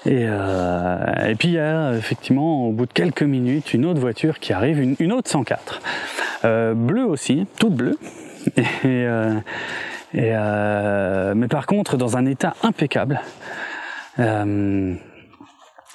Et, 0.06 0.26
euh, 0.28 1.30
et 1.30 1.36
puis 1.36 1.50
il 1.50 1.54
y 1.56 1.60
a 1.60 1.94
effectivement 1.94 2.68
au 2.68 2.72
bout 2.72 2.86
de 2.86 2.94
quelques 2.94 3.24
minutes 3.24 3.74
une 3.74 3.86
autre 3.86 4.00
voiture 4.00 4.40
qui 4.40 4.54
arrive, 4.54 4.96
une, 5.00 5.12
autre 5.12 5.30
104, 5.30 5.82
euh, 6.46 6.74
bleue 6.76 7.06
aussi, 7.06 7.48
toute 7.60 7.74
bleue. 7.74 7.98
Euh, 8.86 9.40
euh, 10.14 11.34
mais 11.36 11.48
par 11.48 11.66
contre 11.66 11.98
dans 11.98 12.16
un 12.16 12.28
état 12.28 12.56
impeccable. 12.62 13.20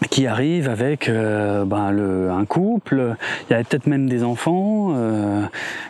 Euh, 0.03 0.07
qui 0.11 0.27
arrive 0.27 0.69
avec 0.69 1.09
euh, 1.09 1.65
ben, 1.65 1.91
le, 1.91 2.31
un 2.31 2.45
couple, 2.45 3.17
il 3.49 3.53
y 3.53 3.55
avait 3.55 3.65
peut-être 3.65 3.87
même 3.87 4.09
des 4.09 4.25
enfants, 4.25 4.93
euh, 4.95 5.43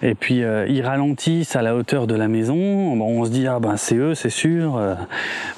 et 0.02 0.14
puis 0.14 0.42
euh, 0.42 0.66
ils 0.68 0.82
ralentissent 0.82 1.56
à 1.56 1.62
la 1.62 1.74
hauteur 1.74 2.06
de 2.06 2.14
la 2.14 2.28
maison, 2.28 2.96
bon, 2.96 3.20
on 3.20 3.24
se 3.24 3.30
dit 3.30 3.46
ah 3.46 3.58
ben 3.60 3.76
c'est 3.76 3.96
eux 3.96 4.14
c'est 4.14 4.30
sûr, 4.30 4.76
euh, 4.76 4.94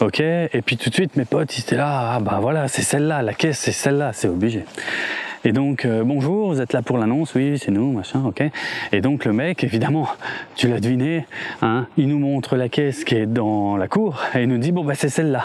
ok, 0.01 0.21
et 0.21 0.63
puis 0.65 0.77
tout 0.77 0.91
de 0.91 0.95
suite 0.95 1.17
mes 1.17 1.25
potes 1.25 1.57
ils 1.57 1.61
étaient 1.61 1.77
là, 1.77 2.15
ah 2.15 2.21
ben 2.21 2.39
voilà 2.41 2.69
c'est 2.69 2.83
celle-là, 2.83 3.23
la 3.23 3.35
caisse 3.35 3.59
c'est 3.59 3.73
celle-là, 3.73 4.13
c'est 4.13 4.29
obligé. 4.29 4.65
Et 5.45 5.51
donc, 5.51 5.89
bonjour, 6.05 6.53
vous 6.53 6.61
êtes 6.61 6.73
là 6.73 6.83
pour 6.83 6.99
l'annonce 6.99 7.35
Oui, 7.35 7.59
c'est 7.59 7.73
nous, 7.73 7.91
machin, 7.91 8.23
ok. 8.25 8.45
Et 8.93 9.01
donc, 9.01 9.25
le 9.25 9.33
mec, 9.33 9.65
évidemment, 9.65 10.07
tu 10.55 10.69
l'as 10.69 10.79
deviné, 10.79 11.27
hein, 11.63 11.89
il 11.97 12.07
nous 12.07 12.21
montre 12.21 12.55
la 12.55 12.69
caisse 12.69 13.03
qui 13.03 13.17
est 13.17 13.27
dans 13.27 13.77
la 13.77 13.89
cour 13.89 14.23
et 14.37 14.43
il 14.43 14.49
nous 14.49 14.59
dit, 14.59 14.71
bon, 14.71 14.85
bah, 14.85 14.95
c'est 14.95 15.09
celle-là. 15.09 15.43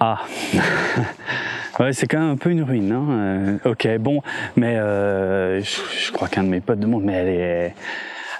Ah 0.00 0.18
Ouais, 1.78 1.92
c'est 1.92 2.06
quand 2.06 2.20
même 2.20 2.30
un 2.30 2.36
peu 2.36 2.50
une 2.50 2.62
ruine. 2.62 2.92
Hein. 2.92 3.06
Euh, 3.10 3.70
ok, 3.70 3.88
bon, 3.98 4.20
mais 4.56 4.76
euh, 4.76 5.60
je, 5.62 6.12
crois 6.12 6.28
qu'un 6.28 6.44
de 6.44 6.48
mes 6.48 6.60
potes 6.60 6.78
demande, 6.78 7.04
mais 7.04 7.14
elle 7.14 7.28
est, 7.28 7.74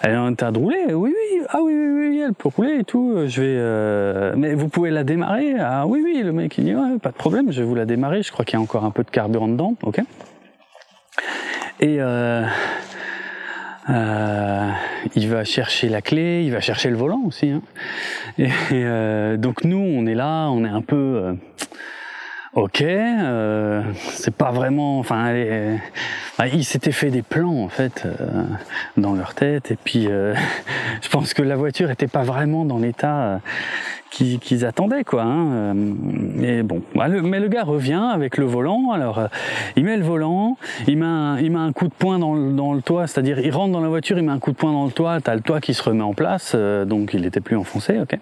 elle 0.02 0.12
est 0.12 0.16
en 0.16 0.34
train 0.34 0.52
de 0.52 0.58
rouler 0.58 0.92
Oui, 0.92 1.14
oui, 1.16 1.42
ah 1.48 1.58
oui, 1.62 1.72
oui, 1.74 2.08
oui, 2.08 2.22
elle 2.26 2.34
peut 2.34 2.50
rouler 2.54 2.80
et 2.80 2.84
tout. 2.84 3.24
Je 3.26 3.40
vais, 3.40 3.56
euh, 3.56 4.34
mais 4.36 4.54
vous 4.54 4.68
pouvez 4.68 4.90
la 4.90 5.04
démarrer 5.04 5.54
Ah 5.58 5.86
oui, 5.86 6.02
oui, 6.04 6.22
le 6.22 6.32
mec 6.32 6.56
il 6.58 6.64
dit, 6.64 6.74
ouais, 6.74 6.98
pas 7.00 7.10
de 7.10 7.16
problème, 7.16 7.50
je 7.52 7.62
vais 7.62 7.66
vous 7.66 7.74
la 7.74 7.86
démarrer. 7.86 8.22
Je 8.22 8.30
crois 8.32 8.44
qu'il 8.44 8.58
y 8.58 8.60
a 8.60 8.62
encore 8.62 8.84
un 8.84 8.90
peu 8.90 9.02
de 9.02 9.10
carburant 9.10 9.48
dedans, 9.48 9.74
ok. 9.82 10.00
Et 11.80 11.96
euh, 12.00 12.44
Euh, 13.90 14.70
il 15.16 15.28
va 15.28 15.44
chercher 15.44 15.88
la 15.88 16.02
clé, 16.02 16.44
il 16.44 16.52
va 16.52 16.60
chercher 16.60 16.88
le 16.88 16.96
volant 16.96 17.22
aussi. 17.26 17.50
Hein. 17.50 17.62
Et, 18.38 18.50
euh, 18.72 19.36
donc 19.36 19.64
nous, 19.64 19.78
on 19.78 20.06
est 20.06 20.14
là, 20.14 20.48
on 20.50 20.64
est 20.64 20.68
un 20.68 20.82
peu 20.82 20.96
euh, 20.96 21.34
ok. 22.54 22.82
Euh, 22.82 23.82
c'est 24.10 24.34
pas 24.34 24.50
vraiment. 24.50 24.98
Enfin, 24.98 25.34
ils 26.52 26.64
s'étaient 26.64 26.92
fait 26.92 27.10
des 27.10 27.22
plans 27.22 27.62
en 27.62 27.68
fait 27.68 28.06
dans 28.96 29.14
leur 29.14 29.34
tête, 29.34 29.70
et 29.70 29.76
puis 29.82 30.04
je 31.02 31.08
pense 31.10 31.34
que 31.34 31.42
la 31.42 31.56
voiture 31.56 31.90
était 31.90 32.08
pas 32.08 32.22
vraiment 32.22 32.64
dans 32.64 32.78
l'état 32.78 33.40
qu'ils 34.12 34.64
attendaient 34.64 35.04
quoi. 35.04 35.22
Hein. 35.22 35.74
Et 36.42 36.62
bon, 36.62 36.82
bah, 36.94 37.08
mais 37.08 37.40
le 37.40 37.48
gars 37.48 37.64
revient 37.64 38.10
avec 38.12 38.36
le 38.36 38.44
volant. 38.44 38.92
Alors 38.92 39.18
euh, 39.18 39.26
il 39.76 39.84
met 39.84 39.96
le 39.96 40.04
volant, 40.04 40.58
il 40.86 40.98
met 40.98 41.06
un, 41.06 41.38
il 41.38 41.50
met 41.50 41.58
un 41.58 41.72
coup 41.72 41.88
de 41.88 41.94
poing 41.94 42.18
dans 42.18 42.34
le, 42.34 42.52
dans 42.52 42.74
le 42.74 42.82
toit, 42.82 43.06
c'est-à-dire 43.06 43.38
il 43.40 43.50
rentre 43.52 43.72
dans 43.72 43.80
la 43.80 43.88
voiture, 43.88 44.18
il 44.18 44.24
met 44.24 44.32
un 44.32 44.38
coup 44.38 44.52
de 44.52 44.56
poing 44.56 44.72
dans 44.72 44.84
le 44.84 44.92
toit. 44.92 45.20
T'as 45.20 45.34
le 45.34 45.40
toit 45.40 45.60
qui 45.60 45.74
se 45.74 45.82
remet 45.82 46.02
en 46.02 46.14
place, 46.14 46.52
euh, 46.54 46.84
donc 46.84 47.14
il 47.14 47.24
était 47.24 47.40
plus 47.40 47.56
enfoncé. 47.56 47.98
Ok. 48.00 48.18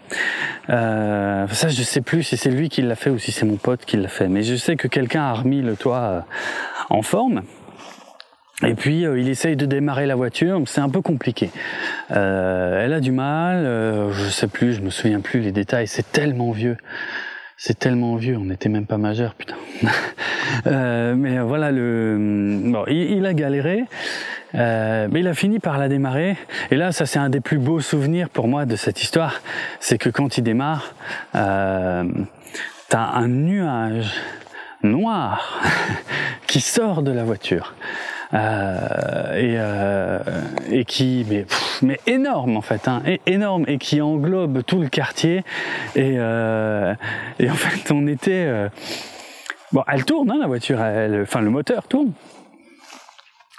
Euh, 0.68 1.46
ça 1.48 1.68
je 1.68 1.82
sais 1.82 2.00
plus 2.00 2.22
si 2.22 2.36
c'est 2.36 2.50
lui 2.50 2.68
qui 2.68 2.82
l'a 2.82 2.94
fait 2.94 3.10
ou 3.10 3.18
si 3.18 3.32
c'est 3.32 3.46
mon 3.46 3.56
pote 3.56 3.84
qui 3.84 3.96
l'a 3.96 4.08
fait, 4.08 4.28
mais 4.28 4.42
je 4.42 4.54
sais 4.54 4.76
que 4.76 4.88
quelqu'un 4.88 5.22
a 5.22 5.32
remis 5.32 5.62
le 5.62 5.76
toit 5.76 5.98
euh, 5.98 6.20
en 6.90 7.02
forme. 7.02 7.42
Et 8.62 8.74
puis 8.74 9.06
euh, 9.06 9.18
il 9.18 9.28
essaye 9.28 9.56
de 9.56 9.64
démarrer 9.64 10.06
la 10.06 10.16
voiture, 10.16 10.60
c'est 10.66 10.80
un 10.80 10.88
peu 10.88 11.00
compliqué. 11.00 11.50
Euh, 12.10 12.84
elle 12.84 12.92
a 12.92 13.00
du 13.00 13.10
mal, 13.10 13.64
euh, 13.64 14.12
je 14.12 14.28
sais 14.28 14.48
plus, 14.48 14.74
je 14.74 14.82
me 14.82 14.90
souviens 14.90 15.20
plus 15.20 15.40
les 15.40 15.52
détails, 15.52 15.86
c'est 15.86 16.12
tellement 16.12 16.50
vieux. 16.50 16.76
C'est 17.56 17.78
tellement 17.78 18.16
vieux, 18.16 18.38
on 18.38 18.46
n'était 18.46 18.70
même 18.70 18.86
pas 18.86 18.98
majeur, 18.98 19.34
putain. 19.34 19.56
Euh, 20.66 21.14
mais 21.14 21.38
voilà, 21.38 21.70
le, 21.70 22.16
bon, 22.64 22.84
il, 22.88 23.24
a 23.24 23.34
galéré, 23.34 23.84
mais 24.52 25.20
il 25.20 25.28
a 25.28 25.32
fini 25.32 25.60
par 25.60 25.78
la 25.78 25.88
démarrer. 25.88 26.36
Et 26.72 26.76
là, 26.76 26.90
ça 26.90 27.06
c'est 27.06 27.20
un 27.20 27.30
des 27.30 27.38
plus 27.38 27.58
beaux 27.58 27.80
souvenirs 27.80 28.28
pour 28.28 28.48
moi 28.48 28.66
de 28.66 28.74
cette 28.74 29.00
histoire, 29.00 29.40
c'est 29.78 29.96
que 29.96 30.10
quand 30.10 30.38
il 30.38 30.42
démarre, 30.42 30.96
t'as 31.32 32.02
un 32.98 33.28
nuage 33.28 34.12
noir 34.82 35.62
qui 36.48 36.60
sort 36.60 37.02
de 37.02 37.12
la 37.12 37.22
voiture. 37.22 37.74
Euh, 38.32 39.34
et, 39.34 39.56
euh, 39.58 40.20
et 40.70 40.84
qui 40.84 41.26
mais, 41.28 41.46
mais 41.82 41.98
énorme 42.06 42.56
en 42.56 42.60
fait, 42.60 42.86
hein, 42.86 43.02
énorme 43.26 43.64
et 43.66 43.78
qui 43.78 44.00
englobe 44.00 44.62
tout 44.62 44.80
le 44.80 44.88
quartier. 44.88 45.42
Et, 45.96 46.14
euh, 46.16 46.94
et 47.40 47.50
en 47.50 47.54
fait 47.54 47.90
on 47.90 48.06
était 48.06 48.44
euh, 48.46 48.68
bon 49.72 49.82
elle 49.88 50.04
tourne 50.04 50.30
hein, 50.30 50.38
la 50.38 50.46
voiture, 50.46 50.80
elle, 50.80 51.22
enfin 51.22 51.40
le 51.40 51.50
moteur 51.50 51.88
tourne. 51.88 52.12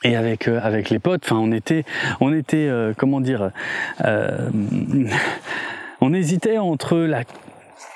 Et 0.04 0.16
avec 0.16 0.48
euh, 0.48 0.62
avec 0.64 0.90
les 0.90 1.00
potes, 1.00 1.24
enfin 1.26 1.38
on 1.38 1.52
était 1.52 1.84
on 2.22 2.34
était 2.34 2.72
comment 2.98 3.20
dire 3.20 3.52
on 6.02 6.14
hésitait 6.14 6.60
entre 6.60 6.98
la 6.98 7.24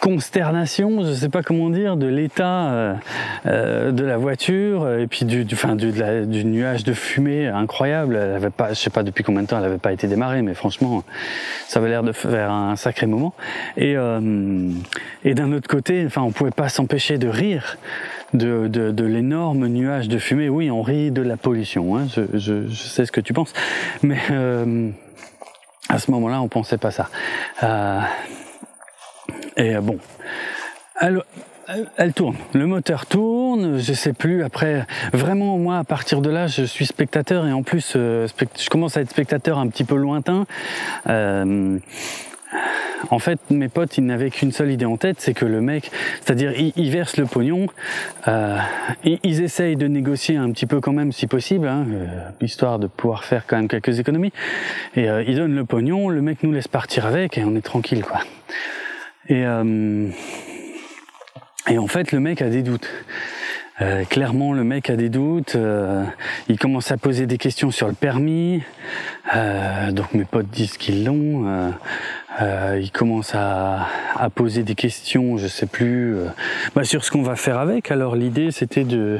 consternation, 0.01 1.03
je 1.03 1.13
sais 1.13 1.29
pas 1.29 1.41
comment 1.41 1.69
dire, 1.69 1.97
de 1.97 2.05
l'état 2.05 2.67
euh, 2.67 2.93
euh, 3.47 3.91
de 3.91 4.03
la 4.03 4.17
voiture 4.17 4.99
et 4.99 5.07
puis 5.07 5.25
du, 5.25 5.45
du, 5.45 5.55
du, 5.55 5.91
du, 6.27 6.45
nuage 6.45 6.83
de 6.83 6.93
fumée 6.93 7.47
incroyable. 7.47 8.15
Elle 8.15 8.35
avait 8.35 8.49
pas, 8.49 8.69
je 8.69 8.75
sais 8.75 8.89
pas 8.89 9.03
depuis 9.03 9.23
combien 9.23 9.41
de 9.41 9.47
temps 9.47 9.57
elle 9.57 9.65
avait 9.65 9.77
pas 9.77 9.93
été 9.93 10.07
démarrée, 10.07 10.41
mais 10.41 10.53
franchement, 10.53 11.03
ça 11.67 11.79
avait 11.79 11.89
l'air 11.89 12.03
de 12.03 12.11
faire 12.11 12.51
un 12.51 12.75
sacré 12.75 13.07
moment. 13.07 13.33
Et, 13.77 13.95
euh, 13.97 14.69
et 15.23 15.33
d'un 15.33 15.51
autre 15.51 15.67
côté, 15.67 16.03
enfin, 16.05 16.21
on 16.21 16.31
pouvait 16.31 16.51
pas 16.51 16.69
s'empêcher 16.69 17.17
de 17.17 17.27
rire 17.27 17.77
de, 18.33 19.05
l'énorme 19.05 19.67
nuage 19.67 20.07
de 20.07 20.17
fumée. 20.17 20.49
Oui, 20.49 20.69
on 20.69 20.81
rit 20.81 21.11
de 21.11 21.21
la 21.21 21.37
pollution. 21.37 21.97
Hein, 21.97 22.07
je, 22.15 22.21
je, 22.37 22.67
je, 22.67 22.75
sais 22.75 23.05
ce 23.05 23.11
que 23.11 23.21
tu 23.21 23.33
penses, 23.33 23.53
mais 24.03 24.19
euh, 24.31 24.89
à 25.89 25.99
ce 25.99 26.11
moment-là, 26.11 26.41
on 26.41 26.47
pensait 26.47 26.77
pas 26.77 26.91
ça. 26.91 27.09
Et 29.57 29.75
euh, 29.75 29.81
bon, 29.81 29.97
elle, 30.99 31.21
elle 31.97 32.13
tourne, 32.13 32.35
le 32.53 32.67
moteur 32.67 33.05
tourne, 33.05 33.79
je 33.79 33.93
sais 33.93 34.13
plus. 34.13 34.43
Après, 34.43 34.85
vraiment, 35.13 35.57
moi, 35.57 35.77
à 35.77 35.83
partir 35.83 36.21
de 36.21 36.29
là, 36.29 36.47
je 36.47 36.63
suis 36.63 36.85
spectateur 36.85 37.47
et 37.47 37.51
en 37.51 37.63
plus, 37.63 37.93
euh, 37.95 38.27
je 38.57 38.69
commence 38.69 38.97
à 38.97 39.01
être 39.01 39.09
spectateur 39.09 39.57
un 39.57 39.67
petit 39.67 39.83
peu 39.83 39.95
lointain. 39.95 40.45
Euh, 41.07 41.79
en 43.09 43.19
fait, 43.19 43.39
mes 43.49 43.67
potes, 43.67 43.97
ils 43.97 44.05
n'avaient 44.05 44.29
qu'une 44.29 44.51
seule 44.51 44.71
idée 44.71 44.85
en 44.85 44.97
tête, 44.97 45.17
c'est 45.19 45.33
que 45.33 45.45
le 45.45 45.61
mec, 45.61 45.91
c'est-à-dire, 46.21 46.53
ils, 46.57 46.91
versent 46.91 47.17
le 47.17 47.25
pognon, 47.25 47.67
euh, 48.27 48.57
ils, 49.03 49.41
essayent 49.41 49.75
de 49.75 49.87
négocier 49.87 50.37
un 50.37 50.51
petit 50.51 50.65
peu 50.65 50.81
quand 50.81 50.93
même, 50.93 51.11
si 51.11 51.27
possible, 51.27 51.67
hein, 51.67 51.85
euh, 51.89 52.05
histoire 52.41 52.79
de 52.79 52.87
pouvoir 52.87 53.23
faire 53.23 53.45
quand 53.45 53.57
même 53.57 53.67
quelques 53.67 53.99
économies. 53.99 54.33
Et 54.95 55.09
euh, 55.09 55.23
ils 55.27 55.35
donnent 55.35 55.55
le 55.55 55.65
pognon, 55.65 56.09
le 56.09 56.21
mec 56.21 56.43
nous 56.43 56.51
laisse 56.51 56.67
partir 56.67 57.05
avec 57.05 57.37
et 57.37 57.43
on 57.43 57.55
est 57.55 57.65
tranquille, 57.65 58.03
quoi. 58.03 58.21
Et, 59.27 59.45
euh, 59.45 60.07
et 61.67 61.77
en 61.77 61.88
fait, 61.88 62.11
le 62.11 62.19
mec 62.19 62.41
a 62.41 62.49
des 62.49 62.61
doutes. 62.61 62.89
Euh, 63.81 64.05
clairement, 64.05 64.53
le 64.53 64.63
mec 64.63 64.89
a 64.89 64.95
des 64.95 65.09
doutes. 65.09 65.55
Euh, 65.55 66.03
il 66.47 66.57
commence 66.57 66.91
à 66.91 66.97
poser 66.97 67.25
des 67.25 67.38
questions 67.38 67.71
sur 67.71 67.88
le 67.88 67.93
permis. 67.93 68.63
Euh, 69.35 69.91
donc 69.91 70.13
mes 70.13 70.23
potes 70.23 70.47
disent 70.47 70.77
qu'ils 70.77 71.03
l'ont. 71.03 71.47
Euh, 71.47 71.69
euh, 72.41 72.79
il 72.81 72.91
commence 72.91 73.33
à, 73.33 73.88
à, 74.15 74.29
poser 74.29 74.63
des 74.63 74.75
questions, 74.75 75.38
je 75.38 75.47
sais 75.47 75.65
plus, 75.65 76.17
bah, 76.73 76.83
sur 76.83 77.03
ce 77.03 77.11
qu'on 77.11 77.21
va 77.21 77.35
faire 77.35 77.57
avec. 77.57 77.91
Alors 77.91 78.15
l'idée, 78.15 78.51
c'était 78.51 78.83
de 78.83 79.19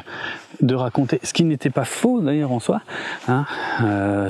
de 0.62 0.74
raconter, 0.74 1.20
ce 1.22 1.34
qui 1.34 1.44
n'était 1.44 1.70
pas 1.70 1.84
faux 1.84 2.22
d'ailleurs 2.22 2.54
en 2.54 2.62
soi. 2.62 2.82
Hein, 3.28 3.46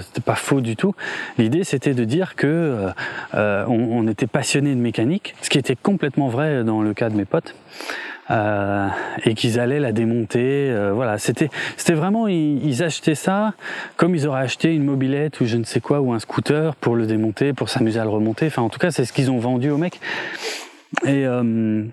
c'était 0.02 0.22
pas 0.22 0.34
faux 0.34 0.60
du 0.60 0.76
tout. 0.76 0.96
L'idée, 1.38 1.64
c'était 1.64 1.94
de 1.94 2.04
dire 2.04 2.36
que 2.36 2.88
on, 3.34 3.68
on 3.68 4.08
était 4.08 4.28
passionné 4.28 4.74
de 4.74 4.80
mécanique, 4.80 5.36
ce 5.42 5.52
qui 5.52 5.60
était 5.60 5.76
complètement 5.76 6.30
vrai 6.30 6.64
dans 6.64 6.82
le 6.82 6.96
cas 6.96 7.10
de 7.10 7.16
mes 7.16 7.26
potes. 7.26 7.54
Euh, 8.32 8.88
et 9.24 9.36
qu'ils 9.36 9.60
allaient 9.60 9.80
la 9.80 9.92
démonter. 9.92 10.72
Euh, 10.72 10.94
voilà, 10.94 11.20
c'était 11.20 11.50
c'était 11.78 11.94
vraiment 11.94 12.28
ils, 12.28 12.66
ils, 12.66 12.82
achetaient 12.82 13.14
ça 13.14 13.54
comme 13.98 14.16
ils 14.16 14.26
auraient 14.26 14.42
acheté 14.42 14.74
une 14.74 14.84
mobilette 14.84 15.42
ou 15.42 15.46
je 15.46 15.58
ne 15.58 15.64
sais 15.64 15.80
quoi 15.80 16.02
ou 16.02 16.12
un 16.12 16.18
scooter 16.18 16.76
pour 16.76 16.96
le 16.96 17.06
démonter, 17.06 17.54
pour 17.54 17.70
s'amuser 17.70 18.00
à 18.00 18.04
le 18.04 18.10
remonter. 18.10 18.48
Enfin, 18.48 18.64
en 18.64 18.70
tout 18.70 18.80
cas, 18.80 18.90
c'est 18.90 19.06
ce 19.06 19.14
qu'ils 19.14 19.30
ont 19.30 19.38
vendu 19.38 19.70
au 19.70 19.78
mec. 19.78 20.00
Et 21.04 21.28
euh, 21.28 21.84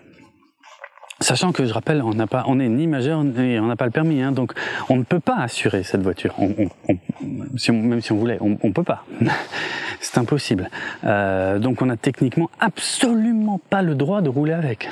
Sachant 1.23 1.53
que 1.53 1.65
je 1.65 1.73
rappelle, 1.73 2.03
on 2.03 2.15
n'a 2.15 2.27
pas, 2.27 2.45
on 2.49 2.59
est 2.59 2.69
ni 2.69 2.89
majeur 2.89 3.23
et 3.39 3.61
on 3.61 3.67
n'a 3.67 3.77
pas 3.77 3.85
le 3.85 3.93
permis, 3.93 4.21
hein, 4.23 4.33
donc 4.33 4.55
on 4.89 4.97
ne 4.97 5.05
peut 5.05 5.21
pas 5.21 5.37
assurer 5.37 5.85
cette 5.85 6.03
voiture. 6.03 6.35
On, 6.39 6.53
on, 6.89 6.97
on, 7.21 7.73
même 7.73 8.01
si 8.01 8.11
on 8.11 8.17
voulait, 8.17 8.39
on, 8.41 8.59
on 8.61 8.73
peut 8.73 8.83
pas. 8.83 9.05
C'est 10.01 10.19
impossible. 10.19 10.69
Euh, 11.05 11.61
donc 11.61 11.81
on 11.81 11.89
a 11.91 11.97
techniquement 11.97 12.51
absolument 12.59 13.61
pas 13.71 13.83
le 13.83 13.95
droit 13.95 14.21
de 14.21 14.29
rouler 14.29 14.53
avec. 14.53 14.91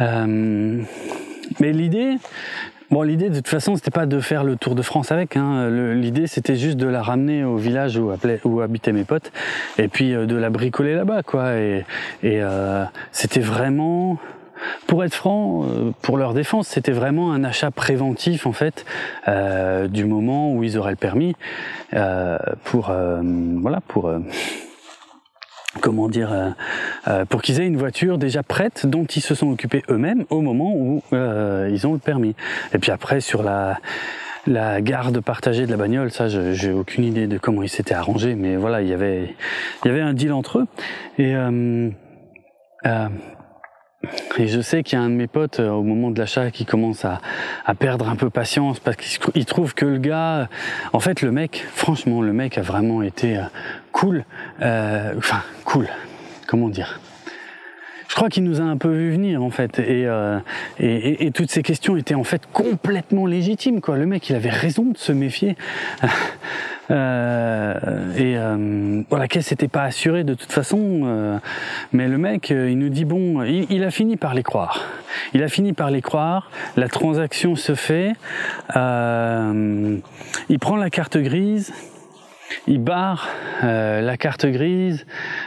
Euh, 0.00 0.82
mais 1.60 1.72
l'idée, 1.72 2.16
bon, 2.90 3.02
l'idée 3.02 3.30
de 3.30 3.36
toute 3.36 3.48
façon, 3.48 3.76
c'était 3.76 3.90
pas 3.90 4.06
de 4.06 4.20
faire 4.20 4.44
le 4.44 4.56
tour 4.56 4.74
de 4.74 4.82
France 4.82 5.12
avec. 5.12 5.36
Hein. 5.36 5.68
L'idée, 5.94 6.26
c'était 6.26 6.56
juste 6.56 6.76
de 6.76 6.86
la 6.86 7.02
ramener 7.02 7.44
au 7.44 7.56
village 7.56 7.98
où, 7.98 8.60
habitaient 8.60 8.92
mes 8.92 9.04
potes, 9.04 9.32
et 9.78 9.88
puis 9.88 10.14
euh, 10.14 10.26
de 10.26 10.36
la 10.36 10.50
bricoler 10.50 10.94
là-bas, 10.94 11.22
quoi. 11.22 11.54
Et, 11.54 11.84
et 12.22 12.42
euh, 12.42 12.84
c'était 13.10 13.40
vraiment 13.40 14.18
pour 14.86 15.02
être 15.02 15.14
franc, 15.14 15.64
euh, 15.64 15.90
pour 16.02 16.16
leur 16.18 16.34
défense, 16.34 16.68
c'était 16.68 16.92
vraiment 16.92 17.32
un 17.32 17.42
achat 17.42 17.72
préventif 17.72 18.46
en 18.46 18.52
fait 18.52 18.84
du 19.88 20.04
moment 20.04 20.52
où 20.52 20.62
ils 20.62 20.78
auraient 20.78 20.92
le 20.92 20.96
permis 20.96 21.34
pour 22.64 22.92
voilà 22.92 23.80
pour 23.88 24.12
comment 25.80 26.08
dire, 26.08 26.32
euh, 26.32 26.50
euh, 27.08 27.24
pour 27.24 27.42
qu'ils 27.42 27.60
aient 27.60 27.66
une 27.66 27.76
voiture 27.76 28.18
déjà 28.18 28.42
prête 28.42 28.86
dont 28.86 29.04
ils 29.04 29.22
se 29.22 29.34
sont 29.34 29.50
occupés 29.50 29.82
eux-mêmes 29.88 30.24
au 30.30 30.40
moment 30.40 30.74
où 30.74 31.02
euh, 31.12 31.70
ils 31.72 31.86
ont 31.86 31.92
le 31.94 31.98
permis. 31.98 32.34
Et 32.74 32.78
puis 32.78 32.90
après 32.90 33.20
sur 33.20 33.42
la 33.42 33.78
la 34.48 34.80
garde 34.80 35.20
partagée 35.20 35.66
de 35.66 35.70
la 35.70 35.76
bagnole, 35.76 36.10
ça 36.10 36.26
j'ai 36.26 36.72
aucune 36.72 37.04
idée 37.04 37.28
de 37.28 37.38
comment 37.38 37.62
ils 37.62 37.68
s'étaient 37.68 37.94
arrangés, 37.94 38.34
mais 38.34 38.56
voilà 38.56 38.82
il 38.82 38.88
y 38.88 38.92
avait 38.92 39.36
il 39.84 39.88
y 39.88 39.90
avait 39.90 40.00
un 40.00 40.14
deal 40.14 40.32
entre 40.32 40.58
eux 40.58 40.66
et 41.18 41.32
et 44.36 44.48
je 44.48 44.60
sais 44.60 44.82
qu'il 44.82 44.98
y 44.98 45.00
a 45.00 45.04
un 45.04 45.10
de 45.10 45.14
mes 45.14 45.28
potes 45.28 45.60
au 45.60 45.84
moment 45.84 46.10
de 46.10 46.18
l'achat 46.18 46.50
qui 46.50 46.64
commence 46.64 47.04
à, 47.04 47.20
à, 47.64 47.76
perdre 47.76 48.08
un 48.08 48.16
peu 48.16 48.30
patience 48.30 48.80
parce 48.80 48.96
qu'il 48.96 49.44
trouve 49.44 49.74
que 49.74 49.86
le 49.86 49.98
gars, 49.98 50.48
en 50.92 50.98
fait 50.98 51.22
le 51.22 51.30
mec, 51.30 51.64
franchement 51.72 52.20
le 52.20 52.32
mec 52.32 52.58
a 52.58 52.62
vraiment 52.62 53.02
été 53.02 53.38
cool, 54.02 54.24
euh, 54.62 55.14
enfin 55.16 55.42
cool, 55.64 55.86
comment 56.48 56.68
dire? 56.68 56.98
Je 58.08 58.16
crois 58.16 58.28
qu'il 58.28 58.42
nous 58.42 58.60
a 58.60 58.64
un 58.64 58.76
peu 58.76 58.90
vu 58.90 59.12
venir 59.12 59.44
en 59.44 59.50
fait 59.50 59.78
et, 59.78 60.06
euh, 60.06 60.40
et, 60.80 61.30
toutes 61.30 61.52
ces 61.52 61.62
questions 61.62 61.96
étaient 61.96 62.16
en 62.16 62.24
fait 62.24 62.42
complètement 62.52 63.26
légitimes 63.26 63.80
quoi. 63.80 63.96
Le 63.96 64.04
mec 64.04 64.28
il 64.28 64.34
avait 64.34 64.50
raison 64.50 64.86
de 64.86 64.98
se 64.98 65.12
méfier. 65.12 65.56
Euh, 66.90 68.12
et 68.16 68.36
euh, 68.36 69.02
la 69.12 69.28
caisse 69.28 69.52
n'était 69.52 69.68
pas 69.68 69.84
assurée 69.84 70.24
de 70.24 70.34
toute 70.34 70.50
façon 70.50 71.40
mais 71.92 72.08
le 72.08 72.18
mec 72.18 72.50
il 72.50 72.76
nous 72.76 72.88
dit 72.88 73.04
bon 73.04 73.40
il, 73.44 73.84
a 73.84 73.90
fini 73.92 74.16
par 74.16 74.34
les 74.34 74.42
croire. 74.42 74.80
Il 75.32 75.44
a 75.44 75.48
fini 75.48 75.72
par 75.72 75.92
les 75.92 76.02
croire 76.02 76.50
la 76.76 76.88
transaction 76.88 77.54
se 77.54 77.76
fait 77.76 78.12
il 78.74 80.58
prend 80.58 80.76
la 80.76 80.90
carte 80.90 81.16
grise 81.16 81.72
il 82.66 82.80
barre 82.80 83.28
la 83.62 84.16
carte 84.16 84.46
grise 84.46 85.06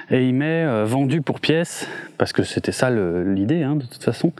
et 0.09 0.27
il 0.27 0.33
met 0.33 0.65
vendu 0.85 1.21
pour 1.21 1.39
pièce, 1.39 1.87
parce 2.17 2.33
que 2.33 2.43
c'était 2.43 2.71
ça 2.71 2.89
l'idée 2.89 3.63
hein, 3.63 3.75
de 3.75 3.85
toute 3.85 4.03
façon. 4.03 4.31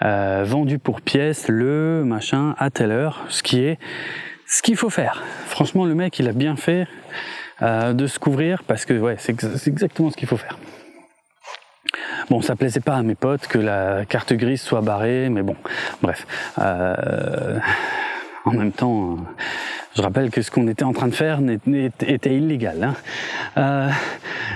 vendu 0.00 0.78
pour 0.78 1.00
pièce 1.00 1.48
le 1.48 2.04
machin 2.04 2.54
à 2.58 2.70
telle 2.70 2.90
heure, 2.90 3.24
ce 3.28 3.42
qui 3.42 3.60
est 3.60 3.78
ce 4.46 4.62
qu'il 4.62 4.76
faut 4.76 4.90
faire. 4.90 5.22
Franchement, 5.46 5.84
le 5.86 5.94
mec, 5.94 6.18
il 6.18 6.28
a 6.28 6.32
bien 6.32 6.56
fait 6.56 6.86
de 7.60 8.06
se 8.06 8.18
couvrir 8.18 8.62
parce 8.64 8.84
que 8.84 9.16
c'est 9.18 9.68
exactement 9.68 10.10
ce 10.10 10.16
qu'il 10.16 10.28
faut 10.28 10.36
faire. 10.36 10.58
Bon, 12.30 12.42
ça 12.42 12.56
plaisait 12.56 12.80
pas 12.80 12.96
à 12.96 13.02
mes 13.02 13.14
potes 13.14 13.46
que 13.46 13.58
la 13.58 14.04
carte 14.04 14.32
grise 14.32 14.60
soit 14.60 14.80
barrée, 14.80 15.28
mais 15.30 15.42
bon, 15.42 15.56
bref. 16.02 16.26
Euh, 16.58 17.58
en 18.46 18.52
même 18.52 18.72
temps, 18.72 19.18
je 19.96 20.02
rappelle 20.02 20.30
que 20.30 20.40
ce 20.40 20.50
qu'on 20.50 20.68
était 20.68 20.84
en 20.84 20.92
train 20.92 21.08
de 21.08 21.14
faire 21.14 21.40
était 22.06 22.34
illégal. 22.34 22.82
Hein. 22.82 22.94
Euh, 23.58 23.90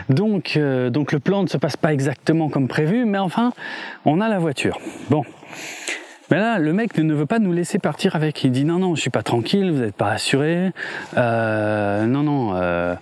donc, 0.09 0.55
euh, 0.57 0.91
donc 0.91 1.13
le 1.13 1.19
plan 1.19 1.43
ne 1.43 1.49
se 1.49 1.57
passe 1.57 1.77
pas 1.77 1.93
exactement 1.93 2.49
comme 2.49 2.69
prévu, 2.69 3.05
mais 3.05 3.19
enfin, 3.19 3.53
on 4.05 4.21
a 4.21 4.29
la 4.29 4.39
voiture. 4.39 4.79
Bon, 5.11 5.25
mais 6.31 6.39
là, 6.39 6.61
le 6.61 6.73
mec 6.73 6.97
ne 6.97 7.13
veut 7.13 7.27
pas 7.27 7.41
nous 7.41 7.53
laisser 7.53 7.81
partir 7.81 8.15
avec. 8.15 8.45
Il 8.45 8.53
dit 8.53 8.65
non, 8.65 8.79
non, 8.79 8.95
je 8.95 9.01
suis 9.01 9.11
pas 9.11 9.25
tranquille, 9.25 9.73
vous 9.73 9.81
n'êtes 9.81 9.97
pas 9.97 10.11
assuré. 10.11 10.71
Euh, 11.17 12.07
non, 12.07 12.23
non. 12.23 12.53
Euh, 12.55 12.95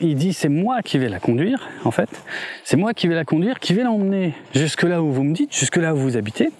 il 0.00 0.16
dit 0.16 0.34
c'est 0.34 0.50
moi 0.50 0.82
qui 0.82 0.98
vais 0.98 1.08
la 1.08 1.18
conduire, 1.18 1.66
en 1.84 1.90
fait. 1.90 2.10
C'est 2.64 2.76
moi 2.76 2.92
qui 2.92 3.08
vais 3.08 3.14
la 3.14 3.24
conduire, 3.24 3.58
qui 3.58 3.72
vais 3.72 3.84
l'emmener 3.84 4.34
jusque 4.54 4.82
là 4.82 5.02
où 5.02 5.10
vous 5.10 5.24
me 5.24 5.32
dites, 5.32 5.54
jusque 5.54 5.76
là 5.76 5.94
où 5.94 5.98
vous 5.98 6.18
habitez. 6.18 6.50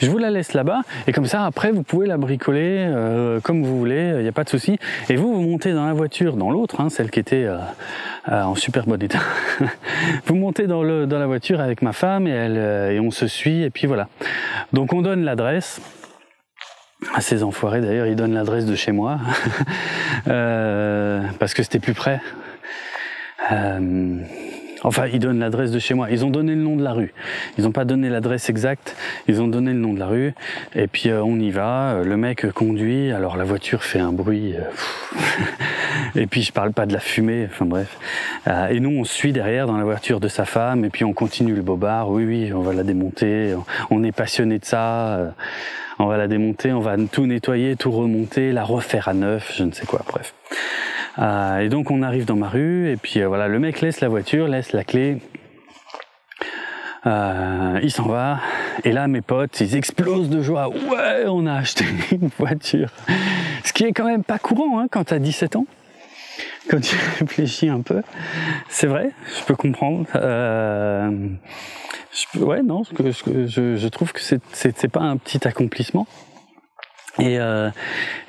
Je 0.00 0.10
vous 0.10 0.18
la 0.18 0.30
laisse 0.30 0.54
là-bas 0.54 0.80
et 1.06 1.12
comme 1.12 1.26
ça 1.26 1.44
après 1.44 1.70
vous 1.72 1.82
pouvez 1.82 2.06
la 2.06 2.16
bricoler 2.16 2.86
euh, 2.88 3.40
comme 3.40 3.62
vous 3.62 3.78
voulez, 3.78 4.12
il 4.16 4.22
n'y 4.22 4.28
a 4.28 4.32
pas 4.32 4.44
de 4.44 4.48
souci. 4.48 4.78
Et 5.08 5.16
vous 5.16 5.34
vous 5.34 5.42
montez 5.42 5.72
dans 5.72 5.86
la 5.86 5.92
voiture, 5.92 6.36
dans 6.36 6.50
l'autre, 6.50 6.80
hein, 6.80 6.88
celle 6.90 7.10
qui 7.10 7.20
était 7.20 7.44
euh, 7.44 7.58
euh, 8.30 8.42
en 8.42 8.54
super 8.54 8.86
bon 8.86 9.02
état. 9.02 9.20
vous 10.26 10.34
montez 10.34 10.66
dans, 10.66 10.82
la 10.82 11.26
voiture 11.26 11.60
avec 11.60 11.82
ma 11.82 11.92
femme 11.92 12.26
et, 12.26 12.30
elle, 12.30 12.92
et 12.92 13.00
on 13.00 13.10
se 13.10 13.26
suit 13.26 13.62
et 13.62 13.70
puis 13.70 13.86
voilà. 13.86 14.08
Donc 14.72 14.92
on 14.92 15.02
donne 15.02 15.24
l'adresse 15.24 15.80
à 17.14 17.20
ces 17.20 17.42
enfoirés 17.42 17.80
d'ailleurs, 17.80 18.06
ils 18.06 18.16
donnent 18.16 18.34
l'adresse 18.34 18.66
de 18.66 18.74
chez 18.74 18.92
moi 18.92 19.18
parce 20.24 21.54
que 21.54 21.62
c'était 21.62 21.78
plus 21.78 21.94
près. 21.94 22.20
Enfin, 24.82 25.06
ils 25.12 25.18
donnent 25.18 25.38
l'adresse 25.38 25.70
de 25.72 25.78
chez 25.78 25.94
moi. 25.94 26.10
Ils 26.10 26.24
ont 26.24 26.30
donné 26.30 26.54
le 26.54 26.62
nom 26.62 26.76
de 26.76 26.82
la 26.82 26.92
rue. 26.92 27.12
Ils 27.58 27.64
n'ont 27.64 27.72
pas 27.72 27.84
donné 27.84 28.08
l'adresse 28.08 28.48
exacte. 28.48 28.96
Ils 29.28 29.42
ont 29.42 29.48
donné 29.48 29.72
le 29.72 29.78
nom 29.78 29.92
de 29.92 29.98
la 29.98 30.06
rue. 30.06 30.32
Et 30.74 30.86
puis 30.86 31.10
euh, 31.10 31.22
on 31.22 31.38
y 31.38 31.50
va. 31.50 32.02
Le 32.02 32.16
mec 32.16 32.50
conduit. 32.52 33.12
Alors 33.12 33.36
la 33.36 33.44
voiture 33.44 33.84
fait 33.84 33.98
un 33.98 34.12
bruit. 34.12 34.54
Euh, 34.56 35.20
et 36.20 36.26
puis 36.26 36.42
je 36.42 36.52
parle 36.52 36.72
pas 36.72 36.86
de 36.86 36.92
la 36.92 37.00
fumée. 37.00 37.46
Enfin 37.50 37.66
bref. 37.66 37.98
Euh, 38.48 38.68
et 38.68 38.80
nous 38.80 38.90
on 38.90 39.04
suit 39.04 39.32
derrière 39.32 39.66
dans 39.66 39.76
la 39.76 39.84
voiture 39.84 40.18
de 40.18 40.28
sa 40.28 40.46
femme. 40.46 40.84
Et 40.84 40.90
puis 40.90 41.04
on 41.04 41.12
continue 41.12 41.54
le 41.54 41.62
bobard. 41.62 42.10
Oui 42.10 42.24
oui, 42.24 42.52
on 42.54 42.60
va 42.60 42.72
la 42.72 42.82
démonter. 42.82 43.54
On 43.90 44.02
est 44.02 44.12
passionné 44.12 44.58
de 44.58 44.64
ça. 44.64 45.34
On 45.98 46.06
va 46.06 46.16
la 46.16 46.26
démonter. 46.26 46.72
On 46.72 46.80
va 46.80 46.96
tout 47.10 47.26
nettoyer, 47.26 47.76
tout 47.76 47.92
remonter, 47.92 48.52
la 48.52 48.64
refaire 48.64 49.08
à 49.08 49.14
neuf. 49.14 49.52
Je 49.56 49.64
ne 49.64 49.72
sais 49.72 49.84
quoi. 49.84 50.02
Bref. 50.08 50.32
Euh, 51.18 51.58
et 51.58 51.68
donc 51.68 51.90
on 51.90 52.02
arrive 52.02 52.24
dans 52.24 52.36
ma 52.36 52.48
rue 52.48 52.90
et 52.90 52.96
puis 52.96 53.20
euh, 53.20 53.28
voilà, 53.28 53.48
le 53.48 53.58
mec 53.58 53.80
laisse 53.80 54.00
la 54.00 54.08
voiture, 54.08 54.48
laisse 54.48 54.72
la 54.72 54.84
clé. 54.84 55.18
Euh, 57.06 57.80
il 57.82 57.90
s'en 57.90 58.06
va. 58.06 58.40
Et 58.84 58.92
là 58.92 59.08
mes 59.08 59.20
potes 59.20 59.60
ils 59.60 59.76
explosent 59.76 60.30
de 60.30 60.42
joie. 60.42 60.68
Ouais 60.68 61.24
on 61.26 61.46
a 61.46 61.54
acheté 61.54 61.84
une 62.12 62.30
voiture. 62.38 62.90
Ce 63.64 63.72
qui 63.72 63.84
est 63.84 63.92
quand 63.92 64.04
même 64.06 64.24
pas 64.24 64.38
courant 64.38 64.78
hein, 64.78 64.86
quand 64.90 65.04
t'as 65.04 65.18
17 65.18 65.56
ans. 65.56 65.66
Quand 66.68 66.80
tu 66.80 66.96
réfléchis 67.18 67.68
un 67.68 67.80
peu. 67.80 68.02
C'est 68.68 68.86
vrai 68.86 69.10
je 69.38 69.44
peux 69.44 69.56
comprendre. 69.56 70.06
Ouais 72.38 72.62
non 72.62 72.82
je, 72.84 73.46
je, 73.46 73.76
je 73.76 73.88
trouve 73.88 74.12
que 74.12 74.20
c'est 74.20 74.88
pas 74.88 75.00
un 75.00 75.16
petit 75.16 75.46
accomplissement 75.46 76.06
et, 77.20 77.38
euh, 77.38 77.70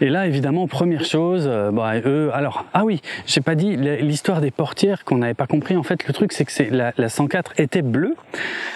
et, 0.02 0.10
là, 0.10 0.28
évidemment, 0.28 0.68
première 0.68 1.06
chose, 1.06 1.46
euh, 1.48 1.72
bah, 1.72 1.94
eux, 2.06 2.30
alors, 2.34 2.66
ah 2.74 2.84
oui, 2.86 3.02
j'ai 3.26 3.42
pas 3.42 3.56
dit 3.56 3.78
l'histoire 3.78 4.42
des 4.42 4.52
portières 4.52 5.06
qu'on 5.06 5.18
n'avait 5.18 5.34
pas 5.34 5.48
compris. 5.48 5.76
En 5.78 5.84
fait, 5.84 6.08
le 6.08 6.14
truc, 6.14 6.34
c'est 6.34 6.46
que 6.46 6.52
c'est 6.52 6.70
la, 6.70 6.94
la, 6.98 7.10
104 7.10 7.54
était 7.58 7.82
bleue, 7.82 8.16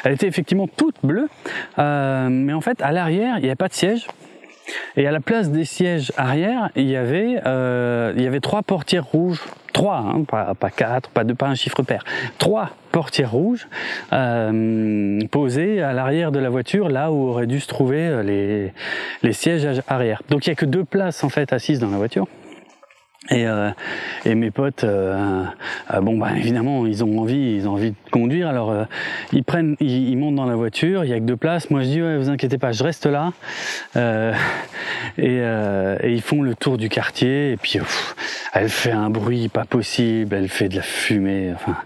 elle 0.04 0.14
était 0.14 0.28
effectivement 0.28 0.68
toute 0.68 0.96
bleue, 1.04 1.30
euh, 1.80 2.30
mais 2.30 2.54
en 2.54 2.62
fait, 2.62 2.82
à 2.82 2.92
l'arrière, 2.92 3.36
il 3.38 3.42
n'y 3.42 3.48
avait 3.48 3.56
pas 3.56 3.68
de 3.68 3.74
siège. 3.74 4.08
Et 4.98 5.08
à 5.08 5.12
la 5.12 5.20
place 5.20 5.52
des 5.52 5.66
sièges 5.66 6.12
arrière, 6.18 6.70
il 6.76 6.90
y 6.90 6.96
avait, 6.96 7.42
euh, 7.46 8.14
il 8.16 8.24
y 8.24 8.28
avait 8.28 8.40
trois 8.40 8.62
portières 8.62 9.06
rouges 9.06 9.42
trois, 9.76 9.98
hein, 9.98 10.24
pas, 10.24 10.70
quatre, 10.70 11.10
pas 11.10 11.26
deux, 11.26 11.36
pas 11.36 11.48
un 11.48 11.56
chiffre 11.56 11.84
pair, 11.84 12.06
trois 12.38 12.70
portières 12.94 13.32
rouges 13.32 13.68
euh, 14.14 15.20
posées 15.32 15.82
à 15.82 15.92
l'arrière 15.92 16.32
de 16.32 16.40
la 16.40 16.50
voiture, 16.50 16.88
là 16.88 17.12
où 17.12 17.28
auraient 17.28 17.46
dû 17.46 17.60
se 17.60 17.68
trouver 17.68 18.08
euh, 18.08 18.24
les, 18.24 18.72
les 19.22 19.34
sièges 19.34 19.82
arrière. 19.90 20.22
Donc 20.30 20.48
il 20.48 20.50
y 20.50 20.54
a 20.54 20.56
que 20.56 20.66
deux 20.66 20.86
places 20.86 21.26
en 21.26 21.30
fait 21.30 21.52
assises 21.52 21.80
dans 21.80 21.90
la 21.90 21.98
voiture. 21.98 22.26
Et, 23.32 23.48
euh, 23.48 23.72
et, 24.24 24.36
mes 24.36 24.52
potes, 24.52 24.84
euh, 24.84 25.44
euh, 25.92 26.02
bon 26.02 26.18
bah 26.18 26.30
évidemment 26.36 26.86
ils 26.86 27.04
ont 27.04 27.20
envie, 27.20 27.56
ils 27.56 27.68
ont 27.68 27.74
envie 27.74 27.92
de 27.92 27.96
conduire. 28.12 28.48
Alors 28.48 28.86
ils 29.34 29.44
prennent, 29.44 29.76
ils, 29.80 30.16
montent 30.18 30.36
dans 30.36 30.46
la 30.46 30.56
voiture. 30.56 31.04
Il 31.04 31.10
y 31.10 31.14
a 31.14 31.20
que 31.20 31.26
deux 31.26 31.36
places. 31.36 31.70
Moi 31.72 31.82
je 31.82 31.88
dis 31.88 32.02
ouais, 32.02 32.18
vous 32.18 32.30
inquiétez 32.30 32.58
pas, 32.58 32.72
je 32.72 32.84
reste 32.84 33.06
là. 33.08 33.34
Et, 35.18 35.42
ils 36.08 36.22
font 36.22 36.42
le 36.42 36.54
tour 36.56 36.78
du 36.78 36.90
quartier. 36.90 37.54
Et 37.54 37.58
puis 37.58 37.80
elle 38.54 38.70
fait 38.70 38.92
un 38.92 39.10
bruit 39.10 39.50
pas 39.50 39.66
possible. 39.66 40.36
Elle 40.36 40.50
fait 40.50 40.70
de 40.70 40.76
la 40.76 40.84
fumée. 40.84 41.52
Enfin, 41.56 41.78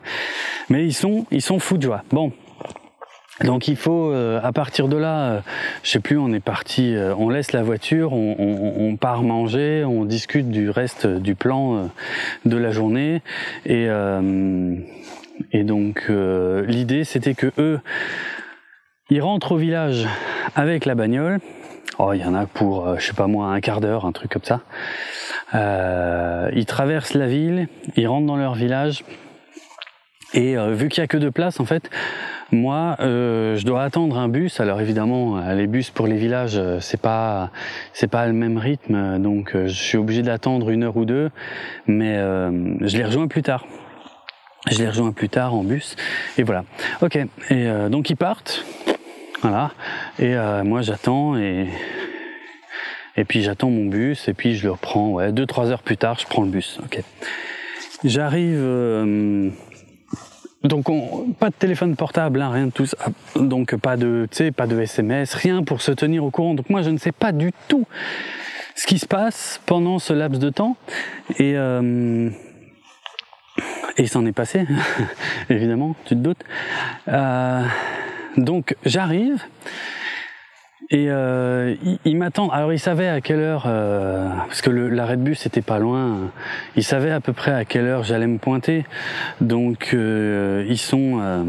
mais 0.69 0.85
ils 0.85 0.93
sont, 0.93 1.25
ils 1.31 1.41
sont 1.41 1.59
fous 1.59 1.77
de 1.77 1.83
joie. 1.83 2.03
Bon, 2.11 2.33
donc 3.43 3.67
il 3.67 3.77
faut, 3.77 4.11
euh, 4.11 4.39
à 4.43 4.51
partir 4.51 4.87
de 4.87 4.97
là, 4.97 5.19
euh, 5.19 5.39
je 5.83 5.91
sais 5.91 5.99
plus, 5.99 6.17
on 6.17 6.33
est 6.33 6.41
parti, 6.41 6.95
euh, 6.95 7.13
on 7.17 7.29
laisse 7.29 7.53
la 7.53 7.63
voiture, 7.63 8.11
on, 8.13 8.97
part 8.99 9.23
manger, 9.23 9.85
on 9.85 10.03
discute 10.03 10.49
du 10.49 10.69
reste 10.69 11.07
du 11.07 11.35
plan 11.35 11.89
de 12.45 12.57
la 12.57 12.71
journée, 12.71 13.21
et, 13.65 13.87
et 15.53 15.63
donc 15.63 16.09
l'idée 16.67 17.03
c'était 17.05 17.35
que 17.35 17.51
eux, 17.57 17.79
ils 19.09 19.21
rentrent 19.21 19.53
au 19.53 19.57
village 19.57 20.05
avec 20.55 20.85
la 20.85 20.95
bagnole. 20.95 21.39
Oh, 21.97 22.11
il 22.13 22.19
y 22.21 22.25
en 22.25 22.35
a 22.35 22.45
pour, 22.45 22.99
je 22.99 23.05
sais 23.05 23.13
pas 23.13 23.27
moi, 23.27 23.47
un 23.47 23.61
quart 23.61 23.79
d'heure, 23.79 24.05
un 24.05 24.11
truc 24.11 24.31
comme 24.31 24.43
ça. 24.43 24.61
ils 25.53 26.65
traversent 26.65 27.13
la 27.13 27.27
ville, 27.27 27.69
ils 27.95 28.07
rentrent 28.07 28.27
dans 28.27 28.37
leur 28.37 28.55
village, 28.55 29.05
et 30.33 30.55
vu 30.73 30.89
qu'il 30.89 31.01
y 31.01 31.03
a 31.03 31.07
que 31.07 31.17
deux 31.17 31.31
places, 31.31 31.59
en 31.59 31.65
fait, 31.65 31.89
moi, 32.51 32.95
euh, 32.99 33.57
je 33.57 33.65
dois 33.65 33.83
attendre 33.83 34.17
un 34.17 34.27
bus. 34.27 34.59
Alors 34.59 34.81
évidemment, 34.81 35.37
euh, 35.37 35.53
les 35.53 35.67
bus 35.67 35.91
pour 35.91 36.07
les 36.07 36.17
villages, 36.17 36.57
euh, 36.57 36.79
c'est 36.79 36.99
pas 36.99 37.51
c'est 37.93 38.09
pas 38.09 38.25
le 38.25 38.33
même 38.33 38.57
rythme, 38.57 39.19
donc 39.19 39.51
je 39.53 39.67
suis 39.67 39.97
obligé 39.97 40.23
d'attendre 40.23 40.71
une 40.71 40.83
heure 40.83 40.97
ou 40.97 41.05
deux. 41.05 41.29
Mais 41.85 42.15
je 42.15 42.97
les 42.97 43.03
rejoins 43.03 43.27
plus 43.27 43.43
tard. 43.43 43.65
Je 44.69 44.79
les 44.79 44.89
rejoins 44.89 45.11
plus 45.11 45.29
tard 45.29 45.53
en 45.53 45.63
bus. 45.63 45.95
Et 46.37 46.43
voilà. 46.43 46.63
Ok. 47.01 47.17
Et 47.49 47.67
donc 47.89 48.09
ils 48.09 48.15
partent. 48.15 48.65
Voilà. 49.41 49.71
Et 50.17 50.35
moi 50.63 50.81
j'attends 50.81 51.37
et 51.37 51.67
et 53.15 53.25
puis 53.25 53.41
j'attends 53.41 53.69
mon 53.69 53.85
bus 53.85 54.27
et 54.27 54.33
puis 54.33 54.55
je 54.55 54.63
le 54.63 54.71
reprends. 54.71 55.09
Ouais, 55.09 55.31
deux 55.31 55.45
trois 55.45 55.71
heures 55.71 55.83
plus 55.83 55.97
tard, 55.97 56.17
je 56.19 56.25
prends 56.25 56.43
le 56.43 56.49
bus. 56.49 56.79
Ok. 56.83 57.01
J'arrive 58.03 59.51
donc 60.63 60.89
on, 60.89 61.31
pas 61.39 61.49
de 61.49 61.55
téléphone 61.55 61.95
portable, 61.95 62.41
hein, 62.41 62.51
rien 62.51 62.65
de 62.67 62.71
tout 62.71 62.85
ça. 62.85 62.97
Donc 63.35 63.75
pas 63.77 63.97
de, 63.97 64.27
pas 64.55 64.67
de 64.67 64.79
SMS, 64.79 65.33
rien 65.33 65.63
pour 65.63 65.81
se 65.81 65.91
tenir 65.91 66.23
au 66.23 66.31
courant. 66.31 66.53
Donc 66.53 66.69
moi 66.69 66.81
je 66.81 66.89
ne 66.89 66.97
sais 66.97 67.11
pas 67.11 67.31
du 67.31 67.51
tout 67.67 67.85
ce 68.75 68.85
qui 68.85 68.99
se 68.99 69.05
passe 69.05 69.61
pendant 69.65 69.99
ce 69.99 70.13
laps 70.13 70.39
de 70.39 70.49
temps. 70.49 70.75
Et 71.37 71.53
euh, 71.55 72.29
et 73.97 74.07
s'en 74.07 74.25
est 74.25 74.31
passé, 74.31 74.65
évidemment, 75.49 75.95
tu 76.05 76.15
te 76.15 76.19
doutes. 76.19 76.43
Euh, 77.07 77.63
donc 78.37 78.75
j'arrive. 78.85 79.43
Et 80.91 81.05
euh, 81.09 81.75
il, 82.05 82.17
m'attend. 82.17 82.49
Alors 82.49 82.73
il 82.73 82.79
savait 82.79 83.09
à 83.09 83.21
quelle 83.21 83.39
heure, 83.39 83.65
euh, 83.67 84.29
parce 84.47 84.61
que 84.61 84.69
l'arrêt 84.69 85.17
de 85.17 85.21
bus 85.21 85.45
était 85.45 85.61
pas 85.61 85.77
loin. 85.77 86.31
Il 86.75 86.83
savait 86.83 87.11
à 87.11 87.19
peu 87.19 87.33
près 87.33 87.51
à 87.51 87.65
quelle 87.65 87.85
heure 87.85 88.03
j'allais 88.03 88.27
me 88.27 88.37
pointer. 88.37 88.85
Donc 89.41 89.91
euh, 89.93 90.65
ils 90.67 90.77
sont. 90.77 91.19
Euh, 91.21 91.43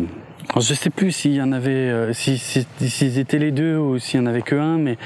je 0.56 0.74
sais 0.74 0.90
plus 0.90 1.12
s'il 1.12 1.34
y 1.34 1.42
en 1.42 1.52
avait, 1.52 1.70
euh, 1.70 2.12
s'ils 2.12 2.38
si, 2.38 3.18
étaient 3.18 3.38
les 3.38 3.52
deux 3.52 3.76
ou 3.76 3.98
s'il 3.98 4.20
y 4.20 4.22
en 4.22 4.26
avait 4.26 4.42
que 4.42 4.56
un, 4.56 4.78
mais 4.78 4.98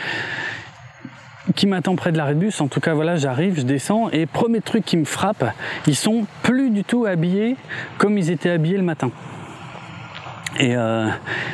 qui 1.54 1.66
m'attend 1.66 1.94
près 1.94 2.10
de 2.10 2.16
l'arrêt 2.16 2.34
de 2.34 2.40
bus. 2.40 2.60
En 2.60 2.68
tout 2.68 2.80
cas, 2.80 2.94
voilà, 2.94 3.16
j'arrive, 3.16 3.58
je 3.58 3.64
descends 3.64 4.08
et 4.10 4.24
premier 4.26 4.62
truc 4.62 4.84
qui 4.84 4.96
me 4.96 5.04
frappe, 5.04 5.44
ils 5.86 5.96
sont 5.96 6.26
plus 6.42 6.70
du 6.70 6.82
tout 6.82 7.04
habillés 7.04 7.56
comme 7.98 8.16
ils 8.16 8.30
étaient 8.30 8.50
habillés 8.50 8.78
le 8.78 8.82
matin. 8.82 9.10
Et, 10.60 10.76
euh, 10.76 11.08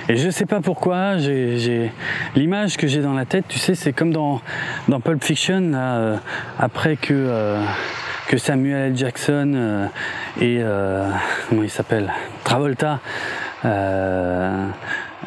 et 0.09 0.17
je 0.17 0.29
sais 0.29 0.45
pas 0.47 0.61
pourquoi, 0.61 1.17
j'ai 1.17 1.91
l'image 2.35 2.77
que 2.77 2.87
j'ai 2.87 3.01
dans 3.01 3.15
la 3.15 3.25
tête, 3.25 3.47
tu 3.49 3.59
sais, 3.59 3.75
c'est 3.75 3.93
comme 3.93 4.13
dans, 4.13 4.43
dans 4.89 5.01
Pulp 5.01 5.25
Fiction, 5.25 5.71
là, 5.71 5.97
euh, 5.97 6.17
après 6.59 6.97
que, 6.97 7.15
euh, 7.15 7.63
que 8.29 8.37
Samuel 8.37 8.91
L. 8.91 8.97
Jackson 8.97 9.53
euh, 9.55 9.87
et 10.39 10.59
euh, 10.61 11.09
comment 11.49 11.63
il 11.63 11.71
s'appelle? 11.71 12.13
Travolta 12.45 13.01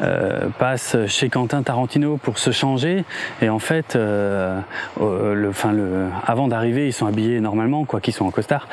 euh, 0.02 0.24
euh, 0.24 0.48
passe 0.58 0.96
chez 1.06 1.28
Quentin 1.28 1.62
Tarantino 1.62 2.16
pour 2.16 2.38
se 2.38 2.50
changer. 2.50 3.04
Et 3.42 3.48
en 3.48 3.58
fait 3.58 3.96
euh, 3.96 4.60
le, 5.00 5.48
enfin 5.48 5.72
le, 5.72 6.06
avant 6.26 6.48
d'arriver 6.48 6.86
ils 6.86 6.92
sont 6.92 7.06
habillés 7.06 7.40
normalement 7.40 7.84
quoi 7.84 8.00
qu'ils 8.00 8.14
sont 8.14 8.24
en 8.24 8.30
costard. 8.30 8.68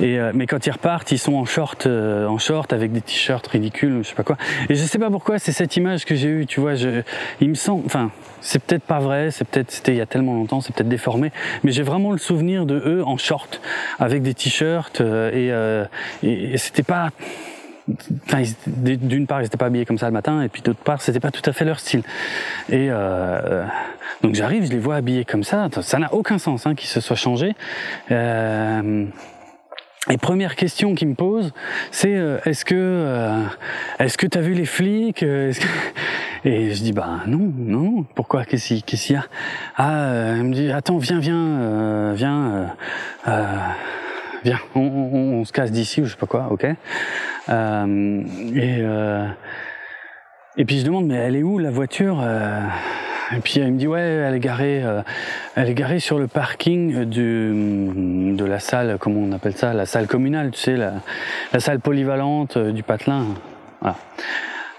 Et 0.00 0.18
euh, 0.18 0.32
mais 0.34 0.46
quand 0.46 0.66
ils 0.66 0.70
repartent 0.70 1.12
ils 1.12 1.18
sont 1.18 1.34
en 1.34 1.44
short 1.44 1.86
euh, 1.86 2.26
en 2.26 2.38
short 2.38 2.72
avec 2.72 2.92
des 2.92 3.00
t-shirts 3.00 3.46
ridicules 3.46 4.00
je 4.02 4.08
sais 4.08 4.14
pas 4.14 4.22
quoi. 4.22 4.36
Et 4.68 4.74
je 4.74 4.84
sais 4.84 4.98
pas 4.98 5.10
pourquoi 5.10 5.38
c'est 5.38 5.52
cette 5.52 5.76
image 5.76 6.04
que 6.04 6.14
j'ai 6.14 6.28
eue 6.28 6.46
tu 6.46 6.60
vois 6.60 6.74
je, 6.74 7.02
il 7.40 7.50
me 7.50 7.54
semble 7.54 7.84
enfin 7.86 8.10
c'est 8.40 8.62
peut-être 8.62 8.84
pas 8.84 8.98
vrai 8.98 9.30
c'est 9.30 9.46
peut-être 9.46 9.70
c'était 9.70 9.92
il 9.92 9.98
y 9.98 10.02
a 10.02 10.06
tellement 10.06 10.34
longtemps 10.34 10.60
c'est 10.60 10.74
peut-être 10.74 10.88
déformé 10.88 11.32
mais 11.64 11.72
j'ai 11.72 11.82
vraiment 11.82 12.12
le 12.12 12.18
souvenir 12.18 12.66
de 12.66 12.76
eux 12.86 13.04
en 13.04 13.16
short 13.16 13.60
avec 13.98 14.22
des 14.22 14.34
t-shirts 14.34 15.00
et, 15.00 15.52
et, 16.22 16.52
et 16.52 16.58
c'était 16.58 16.82
pas 16.82 17.10
d'une 17.88 19.26
part, 19.26 19.40
ils 19.40 19.44
n'étaient 19.44 19.56
pas 19.56 19.66
habillés 19.66 19.84
comme 19.84 19.98
ça 19.98 20.06
le 20.06 20.12
matin, 20.12 20.42
et 20.42 20.48
puis 20.48 20.62
d'autre 20.62 20.80
part, 20.80 21.00
c'était 21.00 21.20
pas 21.20 21.30
tout 21.30 21.48
à 21.48 21.52
fait 21.52 21.64
leur 21.64 21.78
style. 21.78 22.02
Et 22.68 22.88
euh, 22.90 23.64
donc 24.22 24.34
j'arrive, 24.34 24.64
je 24.64 24.70
les 24.70 24.78
vois 24.78 24.96
habillés 24.96 25.24
comme 25.24 25.44
ça. 25.44 25.68
Ça 25.82 25.98
n'a 25.98 26.12
aucun 26.12 26.38
sens 26.38 26.66
hein, 26.66 26.74
qu'ils 26.74 26.88
se 26.88 27.00
soient 27.00 27.16
changés. 27.16 27.54
Euh, 28.10 29.06
et 30.08 30.18
première 30.18 30.54
question 30.54 30.94
qu'ils 30.94 31.08
me 31.08 31.14
posent, 31.14 31.52
c'est 31.90 32.14
euh, 32.14 32.38
est-ce 32.44 32.64
que 32.64 32.74
euh, 32.76 33.42
est-ce 33.98 34.16
que 34.16 34.28
t'as 34.28 34.40
vu 34.40 34.54
les 34.54 34.66
flics 34.66 35.24
euh. 35.24 35.52
Et 36.44 36.74
je 36.74 36.80
dis 36.80 36.92
bah 36.92 37.22
non 37.26 37.52
non 37.56 38.04
pourquoi? 38.14 38.44
Qu'est-ce 38.44 38.74
qu'il 38.84 39.12
y 39.12 39.16
a? 39.16 39.24
Ah 39.76 40.12
elle 40.36 40.44
me 40.44 40.54
dit 40.54 40.70
attends 40.70 40.98
viens 40.98 41.18
viens 41.18 42.12
viens 42.14 42.72
on, 44.74 45.44
se 45.44 45.52
casse 45.52 45.70
d'ici 45.70 46.00
ou 46.00 46.04
je 46.04 46.12
sais 46.12 46.16
pas 46.16 46.26
quoi, 46.26 46.48
ok. 46.50 46.66
Euh, 47.48 48.22
et 48.54 48.78
euh, 48.80 49.26
et 50.56 50.64
puis 50.64 50.80
je 50.80 50.84
demande 50.84 51.06
mais 51.06 51.14
elle 51.14 51.36
est 51.36 51.42
où 51.42 51.58
la 51.58 51.70
voiture 51.70 52.20
euh, 52.22 52.60
Et 53.36 53.40
puis 53.40 53.60
elle 53.60 53.72
me 53.72 53.78
dit 53.78 53.86
ouais, 53.86 54.00
elle 54.00 54.34
est 54.34 54.40
garée, 54.40 54.82
elle 55.54 55.68
est 55.68 55.74
garée 55.74 56.00
sur 56.00 56.18
le 56.18 56.26
parking 56.26 57.04
de 57.04 58.44
la 58.44 58.58
salle, 58.58 58.96
comment 58.98 59.20
on 59.20 59.32
appelle 59.32 59.56
ça, 59.56 59.72
la 59.74 59.86
salle 59.86 60.06
communale, 60.06 60.50
tu 60.50 60.60
sais, 60.60 60.76
la, 60.76 61.60
salle 61.60 61.80
polyvalente 61.80 62.58
du 62.58 62.82
patelin. 62.82 63.26
Voilà. 63.80 63.96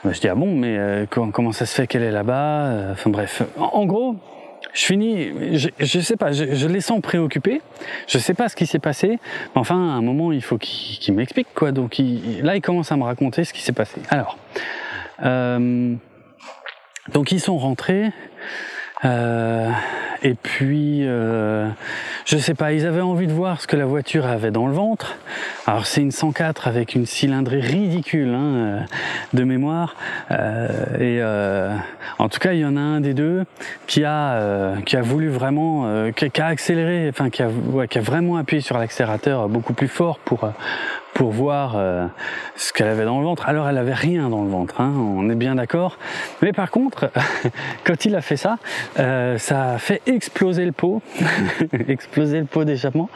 Je 0.10 0.20
dis 0.20 0.30
ah 0.30 0.36
bon, 0.36 0.56
mais 0.56 1.06
comment, 1.10 1.52
ça 1.52 1.66
se 1.66 1.76
fait 1.76 1.88
qu'elle 1.88 2.04
est 2.04 2.12
là-bas? 2.12 2.92
Enfin 2.92 3.10
bref, 3.10 3.44
en 3.58 3.86
gros 3.86 4.18
je 4.78 4.86
finis, 4.86 5.58
je, 5.58 5.70
je 5.80 6.00
sais 6.00 6.18
pas, 6.18 6.32
je, 6.32 6.54
je, 6.54 6.68
les 6.68 6.82
sens 6.82 7.02
préoccupés. 7.02 7.64
Je 8.08 8.20
sais 8.20 8.36
pas 8.36 8.48
ce 8.48 8.56
qui 8.56 8.68
s'est 8.68 8.78
passé, 8.78 9.08
mais 9.08 9.20
enfin, 9.56 9.76
à 9.76 9.94
un 9.94 10.04
moment, 10.04 10.32
il 10.32 10.44
faut 10.44 10.60
qu'il 10.60 11.00
qu 11.00 11.12
m'explique 11.12 11.48
quoi. 11.56 11.72
Donc 11.72 11.98
il, 11.98 12.44
là, 12.44 12.56
il 12.56 12.62
commence 12.62 12.92
à 12.92 12.96
me 12.96 13.04
raconter 13.04 13.44
ce 13.44 13.54
qui 13.54 13.64
s'est 13.64 13.72
passé. 13.72 14.00
Alors, 14.10 14.38
euh, 15.24 15.96
donc 17.12 17.32
ils 17.32 17.40
sont 17.40 17.58
rentrés. 17.58 18.12
Euh, 19.06 19.72
et 20.24 20.34
puis, 20.34 21.02
euh, 21.04 21.70
je 22.26 22.38
sais 22.38 22.56
pas, 22.56 22.74
ils 22.74 22.86
avaient 22.86 23.02
envie 23.02 23.28
de 23.28 23.34
voir 23.34 23.62
ce 23.62 23.68
que 23.68 23.76
la 23.76 23.86
voiture 23.86 24.26
avait 24.26 24.52
dans 24.52 24.68
le 24.68 24.74
ventre. 24.74 25.16
Alors 25.68 25.86
c'est 25.86 26.02
une 26.02 26.12
104 26.12 26.68
avec 26.68 26.96
une 26.96 27.06
cylindrée 27.06 27.60
ridicule 27.60 28.34
hein, 28.34 28.56
euh, 28.56 28.80
de 29.34 29.44
mémoire. 29.44 29.96
Euh, 30.32 30.68
et 30.96 31.22
euh, 31.22 31.76
en 32.18 32.30
tout 32.30 32.40
cas, 32.40 32.54
il 32.54 32.60
y 32.60 32.66
en 32.66 32.76
a 32.78 32.82
un 32.82 33.00
des 33.00 33.14
deux 33.14 33.44
qui 33.86 34.04
a 34.04 34.34
euh, 34.34 34.82
qui 34.82 34.98
a 34.98 35.02
voulu 35.02 35.30
vraiment, 35.30 35.84
euh, 35.86 36.12
qui, 36.12 36.42
a 36.42 36.46
accéléré, 36.48 37.08
enfin 37.10 37.30
qui 37.30 37.44
a, 37.44 37.50
ouais, 37.50 37.88
qui 37.88 38.00
a 38.00 38.02
vraiment 38.02 38.38
appuyé 38.38 38.62
sur 38.62 38.78
l'accélérateur 38.78 39.48
beaucoup 39.50 39.74
plus 39.74 39.88
fort 39.88 40.18
pour 40.20 40.50
pour 41.18 41.32
voir 41.32 41.74
euh, 41.76 42.06
ce 42.56 42.72
qu'elle 42.72 42.90
avait 42.90 43.04
dans 43.04 43.18
le 43.18 43.26
ventre. 43.26 43.50
Alors 43.50 43.68
elle 43.68 43.80
avait 43.80 43.96
rien 43.96 44.30
dans 44.30 44.44
le 44.44 44.50
ventre, 44.50 44.80
hein, 44.80 44.94
on 44.96 45.28
est 45.32 45.36
bien 45.36 45.56
d'accord. 45.56 45.98
Mais 46.44 46.54
par 46.54 46.70
contre, 46.70 47.10
quand 47.84 48.06
il 48.06 48.16
a 48.16 48.22
fait 48.22 48.38
ça, 48.38 48.60
euh, 49.00 49.40
ça 49.40 49.72
a 49.72 49.78
fait 49.80 50.04
exploser 50.06 50.64
le 50.64 50.74
pot, 50.74 51.02
exploser 51.88 52.40
le 52.40 52.46
pot 52.46 52.66
d'échappement, 52.66 53.10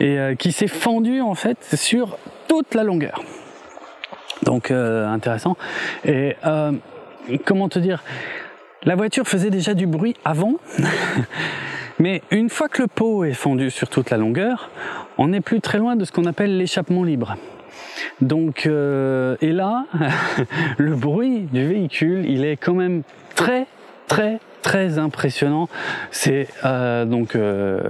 et 0.00 0.18
euh, 0.18 0.34
qui 0.34 0.52
s'est 0.52 0.66
fendu 0.66 1.22
en 1.22 1.34
fait 1.34 1.56
sur 1.76 2.18
toute 2.46 2.74
la 2.74 2.84
longueur. 2.84 3.22
Donc 4.42 4.70
intéressant. 4.70 5.56
Et 6.04 6.36
comment 7.44 7.68
te 7.68 7.78
dire? 7.78 8.02
La 8.82 8.96
voiture 8.96 9.26
faisait 9.26 9.50
déjà 9.50 9.72
du 9.72 9.86
bruit 9.86 10.14
avant. 10.24 10.56
Mais 12.00 12.22
une 12.30 12.48
fois 12.48 12.68
que 12.68 12.82
le 12.82 12.88
pot 12.88 13.24
est 13.24 13.34
fondu 13.34 13.70
sur 13.70 13.88
toute 13.88 14.10
la 14.10 14.16
longueur, 14.16 14.70
on 15.18 15.28
n'est 15.28 15.42
plus 15.42 15.60
très 15.60 15.78
loin 15.78 15.96
de 15.96 16.04
ce 16.04 16.12
qu'on 16.12 16.24
appelle 16.24 16.56
l'échappement 16.56 17.04
libre. 17.04 17.36
Donc, 18.22 18.66
euh, 18.66 19.36
et 19.42 19.52
là, 19.52 19.84
le 20.78 20.94
bruit 20.94 21.40
du 21.52 21.68
véhicule, 21.68 22.24
il 22.28 22.44
est 22.44 22.56
quand 22.56 22.72
même 22.72 23.02
très, 23.34 23.66
très, 24.08 24.38
très 24.62 24.98
impressionnant. 24.98 25.68
C'est 26.10 26.48
euh, 26.64 27.04
donc, 27.04 27.34
euh, 27.34 27.80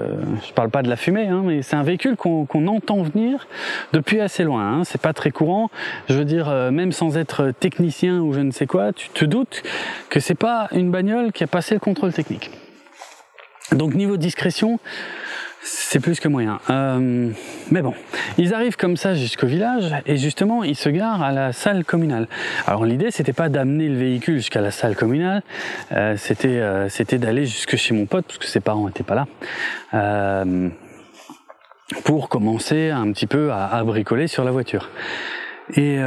je 0.47 0.53
parle 0.53 0.71
pas 0.71 0.83
de 0.83 0.89
la 0.89 0.97
fumée, 0.97 1.29
hein, 1.29 1.43
mais 1.45 1.63
c'est 1.63 1.77
un 1.77 1.85
véhicule 1.85 2.17
qu'on 2.17 2.47
qu 2.47 2.67
entend 2.67 3.03
venir 3.03 3.47
depuis 3.93 4.21
assez 4.21 4.43
loin. 4.43 4.73
Hein. 4.73 4.85
C'est 4.85 5.01
pas 5.01 5.13
très 5.13 5.31
courant. 5.31 5.71
Je 6.09 6.15
veux 6.15 6.25
dire, 6.25 6.49
euh, 6.49 6.73
même 6.73 6.91
sans 6.91 7.17
être 7.17 7.53
technicien 7.61 8.21
ou 8.21 8.33
je 8.33 8.41
ne 8.41 8.51
sais 8.51 8.67
quoi, 8.67 8.93
tu 8.93 9.09
te 9.11 9.25
doutes 9.25 9.63
que 10.09 10.19
c'est 10.19 10.35
pas 10.35 10.69
une 10.73 10.91
bagnole 10.91 11.31
qui 11.31 11.45
a 11.45 11.47
passé 11.47 11.75
le 11.75 11.81
contrôle 11.81 12.13
technique. 12.13 12.51
Donc 13.73 13.95
niveau 13.95 14.17
discrétion, 14.17 14.81
c'est 15.63 16.01
plus 16.01 16.21
que 16.21 16.29
moyen. 16.29 16.61
Euh, 16.71 17.31
mais 17.71 17.83
bon, 17.83 17.95
ils 18.39 18.55
arrivent 18.55 18.77
comme 18.77 18.97
ça 18.97 19.15
jusqu'au 19.15 19.47
village 19.47 19.95
et 20.07 20.17
justement 20.17 20.65
ils 20.65 20.77
se 20.77 20.89
garent 20.89 21.23
à 21.23 21.33
la 21.33 21.53
salle 21.53 21.85
communale. 21.85 22.29
Alors 22.67 22.85
l'idée 22.85 23.11
c'était 23.11 23.33
pas 23.33 23.49
d'amener 23.49 23.89
le 23.89 23.97
véhicule 23.97 24.37
jusqu'à 24.37 24.61
la 24.61 24.71
salle 24.71 24.97
communale, 24.97 25.43
euh, 25.93 26.17
c'était 26.17 26.49
euh, 26.49 26.89
c'était 26.89 27.19
d'aller 27.19 27.47
jusque 27.47 27.77
chez 27.77 27.95
mon 27.95 28.07
pote 28.07 28.25
parce 28.27 28.39
que 28.39 28.47
ses 28.47 28.61
parents 28.61 28.89
étaient 28.89 29.05
pas 29.05 29.27
là. 29.93 30.45
Pour 32.05 32.29
commencer 32.29 32.91
un 32.91 33.11
petit 33.11 33.27
peu 33.27 33.51
à, 33.51 33.67
à, 33.67 33.83
bricoler 33.83 34.29
sur 34.29 34.45
la 34.45 34.53
voiture. 34.53 34.91
Et 35.75 35.99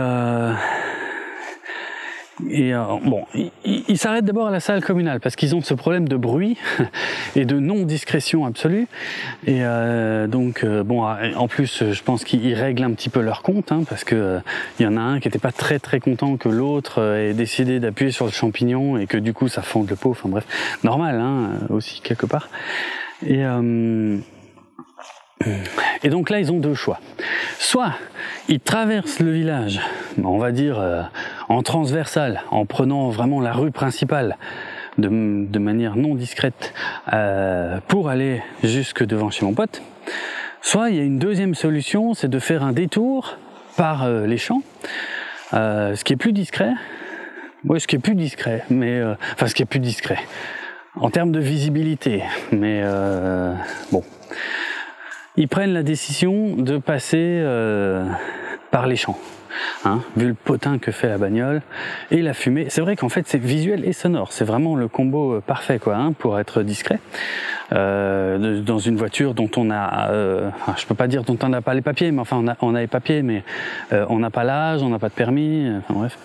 et 2.50 2.74
euh, 2.74 2.84
bon, 3.04 3.26
ils 3.34 3.52
il 3.88 3.98
s'arrêtent 3.98 4.26
d'abord 4.26 4.48
à 4.48 4.52
la 4.52 4.60
salle 4.60 4.84
communale 4.84 5.20
parce 5.20 5.36
qu'ils 5.36 5.56
ont 5.56 5.62
ce 5.62 5.74
problème 5.74 6.08
de 6.08 6.16
bruit 6.16 6.58
et 7.36 7.46
de 7.46 7.60
non 7.60 7.84
discrétion 7.84 8.46
absolue. 8.46 8.88
Et 9.46 9.60
euh, 9.62 10.28
donc 10.28 10.64
euh, 10.64 10.84
bon, 10.84 11.04
en 11.04 11.48
plus, 11.48 11.84
je 11.92 12.04
pense 12.04 12.24
qu'ils 12.24 12.54
règlent 12.56 12.84
un 12.84 12.94
petit 12.94 13.10
peu 13.10 13.22
leur 13.22 13.44
compte 13.44 13.72
hein, 13.72 13.84
parce 13.88 14.04
que 14.04 14.40
il 14.80 14.84
y 14.84 14.88
en 14.88 14.98
a 14.98 15.02
un 15.02 15.20
qui 15.20 15.28
n'était 15.28 15.40
pas 15.40 15.52
très 15.52 15.80
très 15.80 16.00
content 16.00 16.38
que 16.38 16.50
l'autre 16.50 17.02
ait 17.02 17.34
décidé 17.34 17.80
d'appuyer 17.80 18.12
sur 18.12 18.26
le 18.26 18.32
champignon 18.32 18.98
et 18.98 19.06
que 19.06 19.18
du 19.18 19.34
coup 19.34 19.48
ça 19.48 19.62
fonde 19.62 19.90
le 19.90 19.96
pot. 19.96 20.12
Enfin 20.12 20.30
bref, 20.30 20.46
normal 20.84 21.20
hein, 21.20 21.52
aussi 21.70 22.02
quelque 22.02 22.26
part. 22.26 22.50
Et 23.26 23.46
euh, 23.46 24.18
et 26.04 26.10
donc 26.10 26.30
là, 26.30 26.40
ils 26.40 26.52
ont 26.52 26.60
deux 26.60 26.74
choix. 26.74 27.00
Soit 27.60 27.94
ils 28.50 28.60
traversent 28.60 29.20
le 29.20 29.32
village, 29.32 29.80
on 30.24 30.38
va 30.38 30.52
dire 30.52 30.80
euh, 30.80 31.02
en 31.50 31.64
transversal, 31.64 32.44
en 32.52 32.66
prenant 32.66 33.10
vraiment 33.10 33.40
la 33.40 33.54
rue 33.54 33.72
principale 33.72 34.38
de, 34.98 35.08
de 35.08 35.60
manière 35.60 35.96
non 35.96 36.16
discrète 36.16 36.74
euh, 37.14 37.80
pour 37.88 38.10
aller 38.10 38.42
jusque 38.64 39.06
devant 39.06 39.30
chez 39.30 39.46
mon 39.46 39.54
pote. 39.54 39.82
Soit 40.62 40.90
il 40.90 40.96
y 40.96 41.00
a 41.00 41.04
une 41.04 41.20
deuxième 41.20 41.56
solution, 41.56 42.14
c'est 42.14 42.30
de 42.30 42.40
faire 42.40 42.64
un 42.64 42.72
détour 42.72 43.38
par 43.76 44.04
euh, 44.04 44.26
les 44.26 44.38
champs, 44.38 44.62
euh, 45.54 45.96
ce 45.96 46.04
qui 46.04 46.14
est 46.14 46.18
plus 46.18 46.34
discret. 46.34 46.72
Oui, 47.66 47.80
ce 47.80 47.88
qui 47.88 47.96
est 47.96 48.00
plus 48.00 48.16
discret, 48.16 48.64
mais 48.70 49.00
euh, 49.00 49.16
enfin 49.34 49.48
ce 49.48 49.56
qui 49.56 49.62
est 49.62 49.66
plus 49.66 49.80
discret 49.80 50.20
en 50.96 51.10
termes 51.10 51.32
de 51.32 51.40
visibilité. 51.40 52.24
Mais 52.52 52.84
bon 53.92 54.04
ils 55.36 55.48
prennent 55.48 55.74
la 55.74 55.84
décision 55.84 56.56
de 56.56 56.78
passer 56.78 57.18
euh, 57.20 58.06
par 58.72 58.88
les 58.88 58.96
champs. 58.96 59.18
Hein, 59.86 60.02
vu 60.18 60.28
le 60.28 60.34
potin 60.34 60.80
que 60.80 60.92
fait 60.92 61.08
la 61.08 61.18
bagnole 61.18 61.62
et 62.10 62.22
la 62.22 62.34
fumée. 62.34 62.68
C'est 62.70 62.82
vrai 62.82 62.96
qu'en 62.96 63.10
fait 63.10 63.28
c'est 63.28 63.38
visuel 63.38 63.86
et 63.86 63.94
sonore. 63.94 64.32
C'est 64.32 64.46
vraiment 64.46 64.76
le 64.76 64.88
combo 64.88 65.34
euh, 65.34 65.42
parfait 65.42 65.78
quoi, 65.78 65.96
hein, 65.96 66.12
pour 66.14 66.40
être 66.40 66.64
discret. 66.64 67.00
Euh, 67.72 68.62
dans 68.62 68.80
une 68.80 68.98
voiture 68.98 69.34
dont 69.34 69.50
on 69.58 69.72
a, 69.72 70.10
euh, 70.12 70.50
je 70.78 70.86
peux 70.86 70.96
pas 70.96 71.08
dire 71.08 71.24
dont 71.24 71.38
on 71.42 71.50
n'a 71.50 71.62
pas 71.62 71.74
les 71.74 71.82
papiers, 71.82 72.12
mais 72.12 72.22
enfin 72.22 72.38
on 72.38 72.48
a, 72.48 72.56
on 72.62 72.76
a 72.76 72.82
les 72.82 72.88
papiers, 72.88 73.22
mais 73.22 73.44
euh, 73.94 74.06
on 74.10 74.20
n'a 74.20 74.30
pas 74.30 74.44
l'âge, 74.44 74.82
on 74.84 74.90
n'a 74.90 75.00
pas 75.00 75.10
de 75.10 75.14
permis. 75.14 75.70
Enfin 75.78 75.94
bref. 75.94 76.18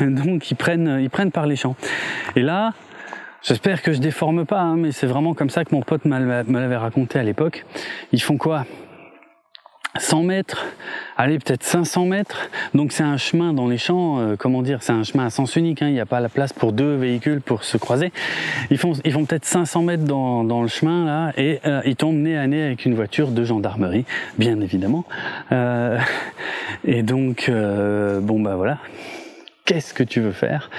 Donc 0.00 0.50
ils 0.50 0.56
prennent, 0.56 0.98
ils 1.00 1.10
prennent 1.10 1.32
par 1.32 1.46
les 1.46 1.56
champs. 1.56 1.76
Et 2.36 2.42
là, 2.42 2.74
J'espère 3.42 3.82
que 3.82 3.92
je 3.92 3.98
déforme 3.98 4.46
pas, 4.46 4.60
hein, 4.60 4.76
mais 4.76 4.92
c'est 4.92 5.06
vraiment 5.06 5.34
comme 5.34 5.50
ça 5.50 5.64
que 5.64 5.74
mon 5.74 5.82
pote 5.82 6.04
me 6.04 6.58
l'avait 6.60 6.76
raconté 6.76 7.18
à 7.18 7.24
l'époque. 7.24 7.64
Ils 8.12 8.22
font 8.22 8.36
quoi? 8.36 8.64
100 9.98 10.22
mètres, 10.22 10.64
allez 11.18 11.38
peut-être 11.38 11.62
500 11.62 12.06
mètres. 12.06 12.48
Donc 12.72 12.92
c'est 12.92 13.02
un 13.02 13.18
chemin 13.18 13.52
dans 13.52 13.68
les 13.68 13.76
champs, 13.76 14.20
euh, 14.20 14.36
comment 14.38 14.62
dire, 14.62 14.82
c'est 14.82 14.92
un 14.92 15.02
chemin 15.02 15.26
à 15.26 15.30
sens 15.30 15.56
unique. 15.56 15.82
Hein. 15.82 15.88
Il 15.88 15.92
n'y 15.92 16.00
a 16.00 16.06
pas 16.06 16.20
la 16.20 16.30
place 16.30 16.52
pour 16.52 16.72
deux 16.72 16.94
véhicules 16.94 17.42
pour 17.42 17.64
se 17.64 17.76
croiser. 17.76 18.10
Ils 18.70 18.78
font, 18.78 18.92
ils 19.04 19.12
font 19.12 19.26
peut-être 19.26 19.44
500 19.44 19.82
mètres 19.82 20.04
dans, 20.04 20.44
dans, 20.44 20.62
le 20.62 20.68
chemin 20.68 21.04
là 21.04 21.32
et 21.36 21.60
euh, 21.66 21.82
ils 21.84 21.96
tombent 21.96 22.16
nez 22.16 22.38
à 22.38 22.46
nez 22.46 22.62
avec 22.62 22.86
une 22.86 22.94
voiture 22.94 23.32
de 23.32 23.44
gendarmerie, 23.44 24.06
bien 24.38 24.60
évidemment. 24.60 25.04
Euh, 25.50 25.98
et 26.84 27.02
donc 27.02 27.50
bon 27.50 28.40
bah 28.40 28.56
voilà. 28.56 28.78
Qu'est-ce 29.64 29.94
que 29.94 30.02
tu 30.02 30.20
veux 30.20 30.32
faire 30.32 30.70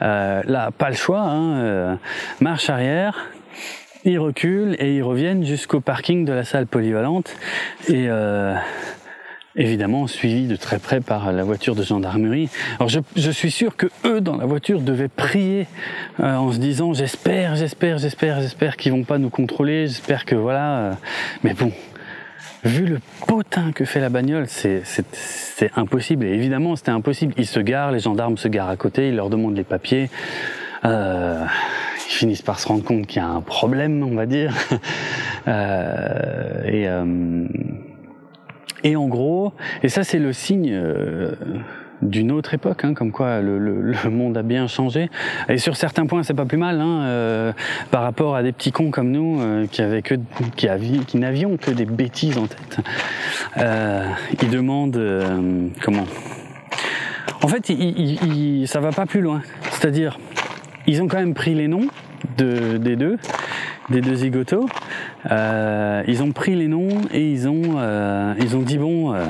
Là, 0.00 0.70
pas 0.76 0.88
le 0.88 0.96
choix. 0.96 1.20
Hein. 1.20 1.98
marche 2.40 2.70
arrière, 2.70 3.30
ils 4.04 4.18
reculent 4.18 4.76
et 4.78 4.96
ils 4.96 5.02
reviennent 5.02 5.44
jusqu'au 5.44 5.80
parking 5.80 6.24
de 6.24 6.32
la 6.32 6.44
salle 6.44 6.66
polyvalente 6.66 7.36
et 7.88 8.08
euh, 8.08 8.54
évidemment 9.54 10.06
suivi 10.06 10.46
de 10.46 10.56
très 10.56 10.78
près 10.78 11.00
par 11.00 11.32
la 11.32 11.44
voiture 11.44 11.74
de 11.74 11.82
gendarmerie. 11.82 12.48
Alors 12.78 12.88
je, 12.88 13.00
je 13.16 13.30
suis 13.30 13.50
sûr 13.50 13.76
que 13.76 13.86
eux 14.04 14.20
dans 14.20 14.36
la 14.36 14.46
voiture 14.46 14.80
devaient 14.80 15.08
prier 15.08 15.66
euh, 16.20 16.34
en 16.34 16.52
se 16.52 16.58
disant 16.58 16.94
j'espère, 16.94 17.54
j'espère, 17.54 17.98
j'espère, 17.98 18.40
j'espère 18.40 18.76
qu'ils 18.76 18.92
vont 18.92 19.04
pas 19.04 19.18
nous 19.18 19.30
contrôler, 19.30 19.86
j'espère 19.86 20.24
que 20.24 20.34
voilà. 20.34 20.78
Euh, 20.78 20.92
mais 21.44 21.54
bon, 21.54 21.70
vu 22.64 22.86
le 22.86 23.00
potin 23.26 23.72
que 23.72 23.84
fait 23.84 24.00
la 24.00 24.08
bagnole, 24.08 24.46
c'est 24.48 24.82
impossible. 25.76 26.24
Et 26.24 26.32
évidemment, 26.32 26.76
c'était 26.76 26.90
impossible. 26.90 27.34
Ils 27.36 27.46
se 27.46 27.60
garent, 27.60 27.92
les 27.92 28.00
gendarmes 28.00 28.36
se 28.36 28.48
garent 28.48 28.68
à 28.68 28.76
côté, 28.76 29.08
ils 29.08 29.16
leur 29.16 29.30
demandent 29.30 29.56
les 29.56 29.64
papiers. 29.64 30.10
Euh, 30.84 31.44
ils 32.08 32.12
finissent 32.12 32.42
par 32.42 32.58
se 32.58 32.68
rendre 32.68 32.84
compte 32.84 33.06
qu'il 33.06 33.22
y 33.22 33.24
a 33.24 33.28
un 33.28 33.40
problème, 33.40 34.02
on 34.02 34.14
va 34.14 34.26
dire. 34.26 34.52
euh, 35.48 36.64
et, 36.64 36.88
euh, 36.88 37.46
et 38.84 38.96
en 38.96 39.06
gros, 39.06 39.52
et 39.82 39.88
ça 39.88 40.02
c'est 40.02 40.18
le 40.18 40.32
signe 40.32 40.70
euh, 40.72 41.34
d'une 42.02 42.32
autre 42.32 42.54
époque, 42.54 42.84
hein, 42.84 42.94
comme 42.94 43.12
quoi 43.12 43.40
le, 43.40 43.58
le, 43.58 43.80
le, 43.80 44.10
monde 44.10 44.36
a 44.36 44.42
bien 44.42 44.66
changé. 44.66 45.08
Et 45.48 45.58
sur 45.58 45.76
certains 45.76 46.06
points, 46.06 46.22
c'est 46.22 46.34
pas 46.34 46.44
plus 46.44 46.58
mal, 46.58 46.80
hein, 46.80 47.02
euh, 47.02 47.52
par 47.90 48.02
rapport 48.02 48.36
à 48.36 48.42
des 48.42 48.52
petits 48.52 48.72
cons 48.72 48.90
comme 48.90 49.10
nous 49.10 49.40
euh, 49.40 49.66
qui 49.66 49.82
avaient 49.82 50.02
que, 50.02 50.16
qui, 50.56 50.68
qui 51.06 51.16
n'avions 51.16 51.56
que 51.56 51.70
des 51.70 51.86
bêtises 51.86 52.38
en 52.38 52.46
tête. 52.46 52.80
Euh, 53.58 54.06
ils 54.42 54.50
demandent 54.50 55.00
comment? 55.82 56.06
En 57.42 57.48
fait, 57.48 57.68
il, 57.70 58.18
il, 58.34 58.68
ça 58.68 58.80
va 58.80 58.90
pas 58.90 59.06
plus 59.06 59.20
loin. 59.20 59.42
C'est-à-dire, 59.70 60.18
ils 60.86 61.02
ont 61.02 61.08
quand 61.08 61.18
même 61.18 61.34
pris 61.34 61.54
les 61.54 61.68
noms 61.68 61.88
de, 62.36 62.76
des 62.76 62.96
deux, 62.96 63.18
des 63.90 64.00
deux 64.00 64.14
zigotos. 64.14 64.66
Euh, 65.30 66.02
ils 66.06 66.22
ont 66.22 66.32
pris 66.32 66.54
les 66.54 66.68
noms 66.68 66.88
et 67.12 67.30
ils 67.30 67.48
ont, 67.48 67.76
euh, 67.76 68.34
ils 68.40 68.56
ont 68.56 68.62
dit 68.62 68.78
bon, 68.78 69.14
euh, 69.14 69.24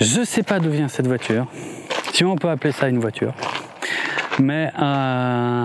je 0.00 0.24
sais 0.24 0.42
pas 0.42 0.60
d'où 0.60 0.70
vient 0.70 0.88
cette 0.88 1.06
voiture. 1.06 1.46
Si 2.12 2.24
on 2.24 2.36
peut 2.36 2.48
appeler 2.48 2.72
ça 2.72 2.88
une 2.88 2.98
voiture, 2.98 3.34
mais 4.38 4.70
euh, 4.80 5.64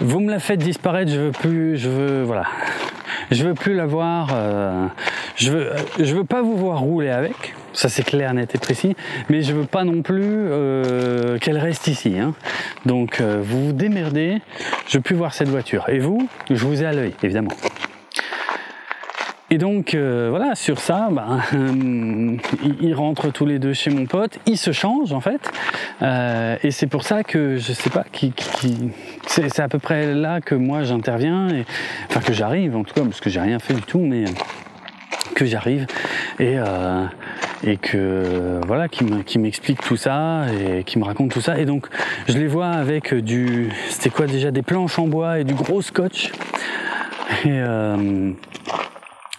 vous 0.00 0.20
me 0.20 0.30
la 0.30 0.38
faites 0.38 0.60
disparaître. 0.60 1.10
Je 1.10 1.20
veux 1.20 1.32
plus, 1.32 1.78
je 1.78 1.88
veux, 1.88 2.22
voilà, 2.22 2.44
je 3.30 3.44
veux 3.44 3.54
plus 3.54 3.74
la 3.74 3.86
voir. 3.86 4.30
Euh, 4.34 4.86
je 5.36 5.52
veux, 5.52 5.70
je 5.98 6.14
veux 6.14 6.24
pas 6.24 6.42
vous 6.42 6.56
voir 6.56 6.80
rouler 6.80 7.10
avec. 7.10 7.54
Ça 7.72 7.90
c'est 7.90 8.02
clair, 8.02 8.32
net 8.32 8.54
et 8.54 8.58
précis. 8.58 8.96
Mais 9.28 9.42
je 9.42 9.52
veux 9.52 9.66
pas 9.66 9.84
non 9.84 10.00
plus 10.00 10.22
euh, 10.22 11.38
qu'elle 11.38 11.58
reste 11.58 11.88
ici. 11.88 12.18
Hein. 12.18 12.34
Donc 12.86 13.20
euh, 13.20 13.40
vous 13.42 13.66
vous 13.66 13.72
démerdez. 13.72 14.40
Je 14.88 14.96
veux 14.96 15.02
plus 15.02 15.14
voir 15.14 15.34
cette 15.34 15.48
voiture. 15.48 15.88
Et 15.88 15.98
vous, 15.98 16.26
je 16.50 16.64
vous 16.64 16.82
ai 16.82 16.86
à 16.86 16.92
l'œil, 16.92 17.14
évidemment. 17.22 17.52
Et 19.56 19.58
donc 19.58 19.94
euh, 19.94 20.26
voilà, 20.28 20.54
sur 20.54 20.78
ça, 20.78 21.08
bah, 21.10 21.38
ils 22.82 22.94
rentrent 22.94 23.30
tous 23.30 23.46
les 23.46 23.58
deux 23.58 23.72
chez 23.72 23.88
mon 23.88 24.04
pote, 24.04 24.38
ils 24.44 24.58
se 24.58 24.70
changent 24.70 25.14
en 25.14 25.22
fait, 25.22 25.40
euh, 26.02 26.58
et 26.62 26.70
c'est 26.70 26.86
pour 26.86 27.04
ça 27.04 27.24
que 27.24 27.56
je 27.56 27.72
sais 27.72 27.88
pas, 27.88 28.04
qui, 28.12 28.32
qui 28.32 28.90
c'est 29.26 29.60
à 29.60 29.68
peu 29.68 29.78
près 29.78 30.12
là 30.12 30.42
que 30.42 30.54
moi 30.54 30.82
j'interviens, 30.82 31.48
enfin 32.10 32.20
que 32.20 32.34
j'arrive 32.34 32.76
en 32.76 32.84
tout 32.84 32.92
cas, 32.92 33.00
parce 33.00 33.18
que 33.18 33.30
j'ai 33.30 33.40
rien 33.40 33.58
fait 33.58 33.72
du 33.72 33.80
tout, 33.80 34.00
mais 34.00 34.26
que 35.34 35.46
j'arrive 35.46 35.86
et 36.38 36.56
euh, 36.58 37.06
et 37.66 37.78
que 37.78 38.60
voilà 38.66 38.88
qui 38.88 39.38
m'explique 39.38 39.80
tout 39.80 39.96
ça 39.96 40.48
et 40.52 40.84
qui 40.84 40.98
me 40.98 41.04
raconte 41.04 41.30
tout 41.30 41.40
ça. 41.40 41.58
Et 41.58 41.64
donc 41.64 41.86
je 42.28 42.36
les 42.36 42.46
vois 42.46 42.68
avec 42.68 43.14
du 43.14 43.70
c'était 43.88 44.10
quoi 44.10 44.26
déjà 44.26 44.50
des 44.50 44.60
planches 44.60 44.98
en 44.98 45.06
bois 45.06 45.38
et 45.38 45.44
du 45.44 45.54
gros 45.54 45.80
scotch. 45.80 46.30
Et 47.46 47.58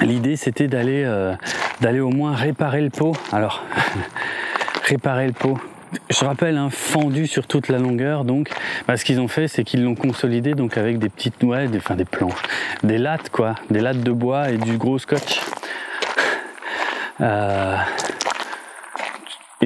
l'idée 0.01 0.35
c'était 0.35 0.67
d'aller 0.67 1.03
euh, 1.05 1.33
d'aller 1.81 1.99
au 1.99 2.09
moins 2.09 2.35
réparer 2.35 2.81
le 2.81 2.89
pot. 2.89 3.15
Alors 3.31 3.63
réparer 4.83 5.27
le 5.27 5.33
pot. 5.33 5.57
Je 6.09 6.25
rappelle, 6.25 6.57
hein, 6.57 6.69
fendu 6.69 7.27
sur 7.27 7.47
toute 7.47 7.69
la 7.69 7.79
longueur, 7.79 8.25
donc 8.25 8.49
bah, 8.87 8.97
ce 8.97 9.05
qu'ils 9.05 9.21
ont 9.21 9.29
fait, 9.29 9.47
c'est 9.47 9.63
qu'ils 9.63 9.83
l'ont 9.83 9.95
consolidé 9.95 10.53
donc 10.53 10.77
avec 10.77 10.99
des 10.99 11.07
petites 11.07 11.41
noix, 11.41 11.65
des, 11.65 11.77
enfin 11.77 11.95
des 11.95 12.03
planches, 12.03 12.41
des 12.83 12.97
lattes 12.97 13.29
quoi, 13.29 13.55
des 13.69 13.79
lattes 13.79 14.01
de 14.01 14.11
bois 14.11 14.49
et 14.49 14.57
du 14.57 14.77
gros 14.77 14.99
scotch. 14.99 15.41
Euh, 17.21 17.77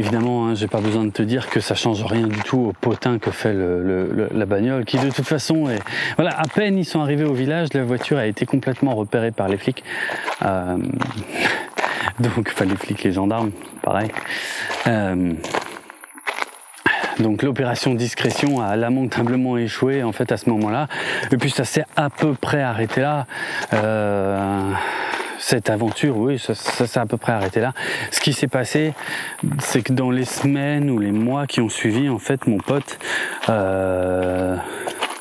évidemment, 0.01 0.47
hein, 0.47 0.55
j'ai 0.55 0.67
pas 0.67 0.81
besoin 0.81 1.05
de 1.05 1.11
te 1.11 1.21
dire 1.21 1.47
que 1.47 1.59
ça 1.59 1.75
change 1.75 2.03
rien 2.03 2.27
du 2.27 2.39
tout 2.39 2.59
au 2.59 2.73
potin 2.73 3.19
que 3.19 3.29
fait 3.29 3.53
la 3.53 4.45
bagnole, 4.47 4.83
qui 4.83 4.97
de 4.97 5.09
toute 5.09 5.27
façon 5.27 5.69
est 5.69 5.79
voilà. 6.15 6.31
À 6.39 6.47
peine 6.47 6.77
ils 6.77 6.85
sont 6.85 7.01
arrivés 7.01 7.23
au 7.23 7.33
village, 7.33 7.69
la 7.73 7.83
voiture 7.83 8.17
a 8.17 8.25
été 8.25 8.45
complètement 8.47 8.95
repérée 8.95 9.31
par 9.31 9.47
les 9.47 9.57
flics. 9.57 9.83
Euh, 10.43 10.77
donc, 12.19 12.51
enfin 12.51 12.65
les 12.65 12.75
flics, 12.75 13.03
les 13.03 13.11
gendarmes, 13.11 13.51
pareil. 13.83 14.09
Euh, 14.87 15.33
donc 17.19 17.43
l'opération 17.43 17.93
discrétion 17.93 18.61
a 18.61 18.75
lamentablement 18.75 19.57
échoué 19.57 20.01
en 20.01 20.11
fait 20.11 20.31
à 20.31 20.37
ce 20.37 20.49
moment-là. 20.49 20.87
Et 21.31 21.37
puis 21.37 21.51
ça 21.51 21.63
s'est 21.63 21.85
à 21.95 22.09
peu 22.09 22.33
près 22.33 22.61
arrêté 22.61 23.01
là. 23.01 23.27
Euh, 23.73 24.71
cette 25.41 25.69
aventure, 25.69 26.17
oui, 26.17 26.39
ça, 26.39 26.53
s'est 26.53 26.99
à 26.99 27.05
peu 27.05 27.17
près 27.17 27.31
arrêté 27.31 27.59
là. 27.59 27.73
Ce 28.11 28.21
qui 28.21 28.31
s'est 28.31 28.47
passé, 28.47 28.93
c'est 29.59 29.81
que 29.81 29.91
dans 29.91 30.11
les 30.11 30.25
semaines 30.25 30.89
ou 30.89 30.99
les 30.99 31.11
mois 31.11 31.47
qui 31.47 31.61
ont 31.61 31.69
suivi, 31.69 32.09
en 32.09 32.19
fait, 32.19 32.45
mon 32.45 32.57
pote, 32.57 32.99
euh, 33.49 34.55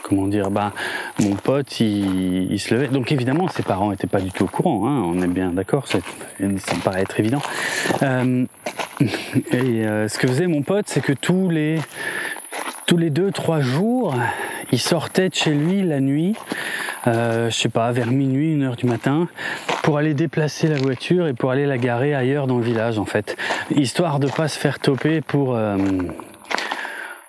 comment 0.02 0.26
dire, 0.26 0.50
bah, 0.50 0.72
mon 1.20 1.36
pote, 1.36 1.80
il, 1.80 2.60
se 2.60 2.74
levait. 2.74 2.88
Donc 2.88 3.12
évidemment, 3.12 3.48
ses 3.48 3.62
parents 3.62 3.90
n'étaient 3.90 4.06
pas 4.06 4.20
du 4.20 4.30
tout 4.30 4.44
au 4.44 4.48
courant. 4.48 4.86
Hein, 4.86 5.02
on 5.06 5.22
est 5.22 5.26
bien 5.26 5.52
d'accord, 5.52 5.86
ça, 5.88 5.98
me 6.38 6.82
paraît 6.82 7.02
être 7.02 7.18
évident. 7.18 7.42
Euh, 8.02 8.44
et 9.52 9.86
euh, 9.86 10.06
ce 10.08 10.18
que 10.18 10.28
faisait 10.28 10.46
mon 10.46 10.62
pote, 10.62 10.84
c'est 10.86 11.00
que 11.00 11.14
tous 11.14 11.48
les 11.48 11.78
tous 12.86 12.96
les 12.96 13.10
deux 13.10 13.30
trois 13.30 13.60
jours, 13.60 14.14
il 14.72 14.78
sortait 14.78 15.28
de 15.28 15.34
chez 15.34 15.52
lui 15.52 15.82
la 15.82 16.00
nuit, 16.00 16.36
euh, 17.06 17.50
je 17.50 17.56
sais 17.56 17.68
pas, 17.68 17.92
vers 17.92 18.10
minuit, 18.10 18.52
une 18.52 18.62
heure 18.62 18.76
du 18.76 18.86
matin, 18.86 19.28
pour 19.82 19.98
aller 19.98 20.14
déplacer 20.14 20.68
la 20.68 20.76
voiture 20.76 21.26
et 21.26 21.32
pour 21.32 21.50
aller 21.50 21.66
la 21.66 21.78
garer 21.78 22.14
ailleurs 22.14 22.46
dans 22.46 22.58
le 22.58 22.64
village 22.64 22.98
en 22.98 23.04
fait, 23.04 23.36
histoire 23.74 24.18
de 24.18 24.28
pas 24.28 24.48
se 24.48 24.58
faire 24.58 24.78
toper 24.78 25.20
pour 25.20 25.54
euh, 25.56 25.76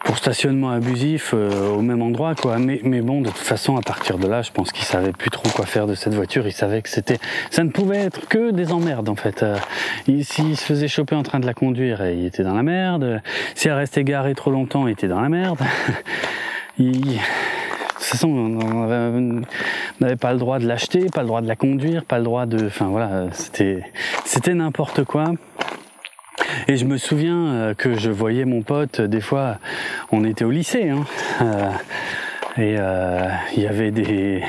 pour 0.03 0.17
stationnement 0.17 0.71
abusif 0.71 1.33
euh, 1.33 1.69
au 1.69 1.81
même 1.81 2.01
endroit 2.01 2.35
quoi. 2.35 2.57
Mais 2.57 2.79
mais 2.83 3.01
bon 3.01 3.21
de 3.21 3.29
toute 3.29 3.37
façon 3.37 3.77
à 3.77 3.81
partir 3.81 4.17
de 4.17 4.27
là 4.27 4.41
je 4.41 4.51
pense 4.51 4.71
qu'il 4.71 4.85
savait 4.85 5.11
plus 5.11 5.29
trop 5.29 5.47
quoi 5.49 5.65
faire 5.65 5.87
de 5.87 5.95
cette 5.95 6.13
voiture. 6.13 6.45
Il 6.47 6.53
savait 6.53 6.81
que 6.81 6.89
c'était 6.89 7.19
ça 7.49 7.63
ne 7.63 7.69
pouvait 7.69 7.97
être 7.97 8.27
que 8.27 8.51
des 8.51 8.71
emmerdes 8.71 9.09
en 9.09 9.15
fait. 9.15 9.43
Euh, 9.43 9.57
s'il 10.21 10.57
se 10.57 10.63
faisait 10.63 10.87
choper 10.87 11.15
en 11.15 11.23
train 11.23 11.39
de 11.39 11.45
la 11.45 11.53
conduire 11.53 12.05
il 12.05 12.25
était 12.25 12.43
dans 12.43 12.55
la 12.55 12.63
merde. 12.63 13.21
Si 13.55 13.67
elle 13.67 13.75
restait 13.75 14.03
garée 14.03 14.35
trop 14.35 14.51
longtemps 14.51 14.87
il 14.87 14.91
était 14.91 15.07
dans 15.07 15.21
la 15.21 15.29
merde. 15.29 15.59
De 18.01 18.07
toute 18.07 18.17
façon, 18.17 18.29
on 18.29 19.41
n'avait 19.99 20.15
pas 20.15 20.33
le 20.33 20.39
droit 20.39 20.57
de 20.57 20.67
l'acheter, 20.67 21.05
pas 21.13 21.21
le 21.21 21.27
droit 21.27 21.41
de 21.41 21.47
la 21.47 21.55
conduire, 21.55 22.03
pas 22.03 22.17
le 22.17 22.23
droit 22.23 22.47
de, 22.47 22.65
enfin 22.65 22.87
voilà, 22.87 23.27
c'était, 23.31 23.83
c'était 24.25 24.55
n'importe 24.55 25.03
quoi. 25.03 25.25
Et 26.67 26.77
je 26.77 26.85
me 26.85 26.97
souviens 26.97 27.47
euh, 27.47 27.73
que 27.73 27.95
je 27.97 28.09
voyais 28.09 28.45
mon 28.45 28.61
pote, 28.61 29.01
euh, 29.01 29.07
des 29.07 29.21
fois, 29.21 29.57
on 30.11 30.23
était 30.23 30.45
au 30.45 30.51
lycée, 30.51 30.89
hein, 30.89 31.05
euh, 31.41 31.71
et 32.57 32.75
il 33.55 33.63
y 33.63 33.67
avait 33.67 33.91
des, 33.91 34.43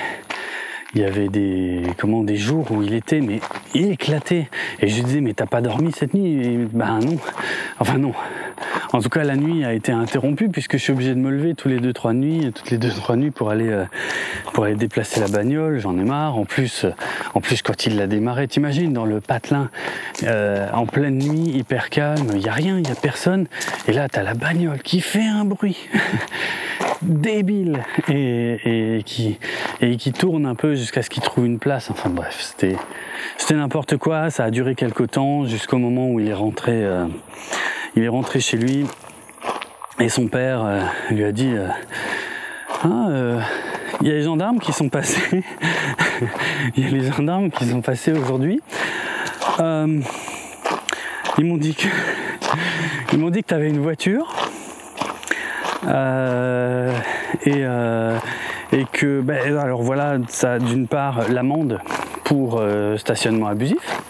il 0.95 1.01
y 1.01 1.05
avait 1.05 1.29
des, 1.29 1.83
comment, 1.99 2.25
des 2.25 2.37
jours 2.37 2.71
où 2.73 2.83
il 2.83 2.95
était 2.95 3.21
mais 3.21 3.41
éclaté. 3.75 4.49
Et 4.81 4.89
je 4.89 4.97
lui 4.97 5.05
disais 5.05 5.21
mais 5.21 5.35
t'as 5.35 5.47
pas 5.47 5.61
dormi 5.61 5.93
cette 5.93 6.15
nuit? 6.15 6.67
Ben 6.73 6.99
non, 6.99 7.17
enfin 7.79 7.99
non. 7.99 8.13
En 8.93 9.01
tout 9.01 9.09
cas, 9.09 9.25
la 9.25 9.37
nuit 9.37 9.65
a 9.65 9.73
été 9.73 9.93
interrompue 9.93 10.49
puisque 10.49 10.73
je 10.73 10.83
suis 10.83 10.93
obligé 10.93 11.15
de 11.15 11.21
me 11.21 11.31
lever 11.31 11.55
tous 11.55 11.69
les 11.69 11.81
deux 11.81 11.93
trois 11.93 12.13
nuits, 12.13 12.53
toutes 12.55 12.71
les 12.71 12.79
deux 12.79 12.91
trois 12.91 13.17
nuits 13.17 13.31
pour 13.31 13.51
aller 13.51 13.69
euh, 13.69 13.85
pour 14.53 14.65
aller 14.65 14.75
déplacer 14.75 15.21
la 15.21 15.29
bagnole. 15.29 15.79
J'en 15.79 15.99
ai 15.99 16.05
marre. 16.05 16.37
En 16.37 16.45
plus, 16.45 16.87
en 17.35 17.41
plus 17.41 17.63
quand 17.63 17.87
il 17.87 17.97
l'a 17.97 18.07
démarré, 18.07 18.49
t'imagines 18.49 18.93
dans 18.93 19.05
le 19.05 19.21
patelin 19.21 19.71
euh, 20.25 20.69
en 20.73 20.87
pleine 20.87 21.19
nuit, 21.19 21.51
hyper 21.51 21.91
calme, 21.91 22.31
il 22.35 22.43
y 22.43 22.49
a 22.49 22.53
rien, 22.53 22.79
il 22.79 22.87
y 22.87 22.93
a 22.93 22.95
personne. 22.95 23.47
Et 23.89 23.93
là, 23.93 24.09
t'as 24.09 24.23
la 24.23 24.35
bagnole 24.35 24.83
qui 24.83 25.01
fait 25.01 25.27
un 25.27 25.45
bruit 25.45 25.89
débile 27.03 27.83
et, 28.09 29.03
qui 29.05 29.39
et 29.81 29.97
qui 29.97 30.13
tourne 30.13 30.47
un 30.47 30.55
peu 30.55 30.75
jusqu'à 30.75 31.03
ce 31.03 31.11
qu'il 31.11 31.23
trouve 31.23 31.47
une 31.47 31.59
place. 31.59 31.91
Enfin 31.91 32.11
bref, 32.11 32.39
c'était 32.41 32.77
c'était 33.37 33.55
n'importe 33.55 33.97
quoi. 33.97 34.31
Ça 34.31 34.45
a 34.45 34.51
duré 34.51 34.75
quelques 34.75 35.11
temps 35.11 35.47
jusqu'au 35.47 35.79
moment 35.79 36.09
où 36.09 36.21
il 36.21 36.29
est 36.29 36.35
rentré. 36.35 36.73
Euh, 36.73 37.07
il 37.97 38.03
est 38.03 38.09
rentré 38.09 38.41
chez 38.41 38.57
lui 38.57 38.87
et 39.99 40.09
son 40.09 40.29
père 40.29 40.65
euh, 40.65 40.81
lui 41.11 41.25
a 41.25 41.33
dit. 41.33 41.53
Euh, 41.55 41.69
ah, 42.85 43.41
il 44.01 44.09
y 44.09 44.11
a 44.11 44.15
les 44.15 44.23
gendarmes 44.23 44.59
qui 44.59 44.73
sont 44.73 44.89
passés. 44.89 45.45
il 46.77 46.85
y 46.85 46.87
a 46.87 46.91
les 46.91 47.13
gendarmes 47.13 47.51
qui 47.51 47.67
sont 47.67 47.81
passés 47.81 48.13
aujourd'hui. 48.13 48.61
ils 49.59 51.45
m'ont 51.45 51.59
dit 51.59 51.75
que 51.75 53.17
m'ont 53.17 53.31
dit 53.31 53.43
que 53.43 53.49
tu 53.49 53.55
avais 53.55 53.69
une 53.69 53.81
voiture. 53.81 54.35
et, 57.47 57.67
et 58.73 58.87
que 58.91 59.21
ben, 59.21 59.57
alors 59.59 59.83
voilà 59.83 60.17
ça 60.29 60.59
d'une 60.59 60.89
part 60.89 61.29
l'amende 61.29 61.81
pour 62.25 62.59
euh, 62.59 62.97
stationnement 62.97 63.47
abusif 63.47 64.01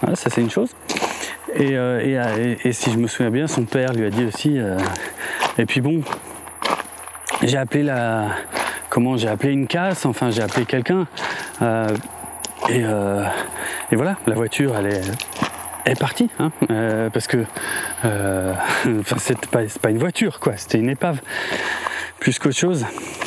voilà, 0.00 0.16
ça 0.16 0.28
c'est 0.30 0.40
une 0.40 0.50
chose 0.50 0.74
et, 1.54 1.76
euh, 1.76 2.54
et, 2.64 2.72
si 2.72 2.90
je 2.90 2.98
me 2.98 3.06
souviens 3.06 3.30
bien 3.30 3.46
son 3.46 3.64
père 3.64 3.92
lui 3.92 4.06
a 4.06 4.10
dit 4.10 4.24
aussi 4.24 4.58
euh, 4.58 4.78
et 5.58 5.66
puis 5.66 5.80
bon 5.80 6.02
j'ai 7.42 7.56
appelé 7.56 7.82
la 7.82 8.28
comment 8.88 9.16
j'ai 9.16 9.28
appelé 9.28 9.52
une 9.52 9.66
casse 9.66 10.06
enfin 10.06 10.30
j'ai 10.30 10.42
appelé 10.42 10.64
quelqu'un 10.64 11.06
et, 12.68 12.82
voilà 13.92 14.16
la 14.26 14.34
voiture 14.34 14.76
elle 14.76 14.86
est 15.92 15.98
partie, 15.98 16.30
hein, 16.38 16.52
parce 17.12 17.26
que 17.26 17.44
euh, 18.04 18.54
enfin, 19.00 19.16
c'est 19.18 19.46
pas, 19.46 19.90
une 19.90 19.98
voiture, 19.98 20.38
quoi, 20.38 20.56
c'était 20.56 20.78
une 20.78 20.88
épave 20.88 21.20
plus 22.22 22.38
qu'autre 22.38 22.56
chose. 22.56 22.86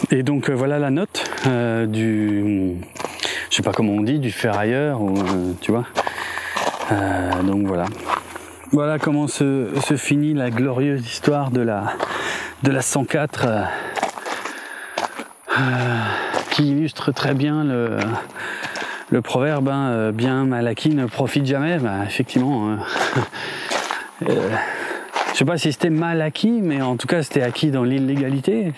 Et 0.10 0.24
donc 0.24 0.50
euh, 0.50 0.54
voilà 0.54 0.80
la 0.80 0.90
note 0.90 1.30
euh, 1.48 1.86
du, 1.86 2.76
je 3.50 3.56
sais 3.56 3.62
pas 3.62 3.74
comment 3.74 3.92
on 3.92 4.02
dit, 4.02 4.20
du 4.20 4.32
ferrailleur, 4.32 5.02
euh, 5.02 5.54
tu 5.60 5.72
vois. 5.72 5.86
donc 7.44 7.68
voilà. 7.68 7.86
Voilà 8.72 9.00
comment 9.00 9.28
se, 9.28 9.70
se, 9.86 9.96
finit 9.96 10.34
la 10.34 10.50
glorieuse 10.50 11.06
histoire 11.06 11.52
de 11.52 11.62
la, 11.62 11.94
de 12.64 12.72
la 12.72 12.82
104 12.82 13.48
qui 16.52 16.72
illustre 16.72 17.12
très 17.12 17.34
bien 17.34 17.64
le, 17.64 17.98
le 19.10 19.22
proverbe 19.22 19.70
hein, 19.70 20.12
bien 20.12 20.46
mal 20.46 20.68
acquis 20.68 20.90
ne 20.90 21.06
profite 21.06 21.46
jamais. 21.46 21.78
Bah, 21.78 22.04
effectivement, 22.06 22.72
hein. 22.72 22.80
Je 25.36 25.40
sais 25.40 25.46
pas 25.46 25.58
si 25.58 25.74
c'était 25.74 25.90
mal 25.90 26.22
acquis, 26.22 26.62
mais 26.64 26.82
en 26.82 26.96
tout 26.96 27.08
cas 27.08 27.22
c'était 27.22 27.42
acquis 27.42 27.70
dans 27.70 27.84
l'illégalité. 27.84 28.72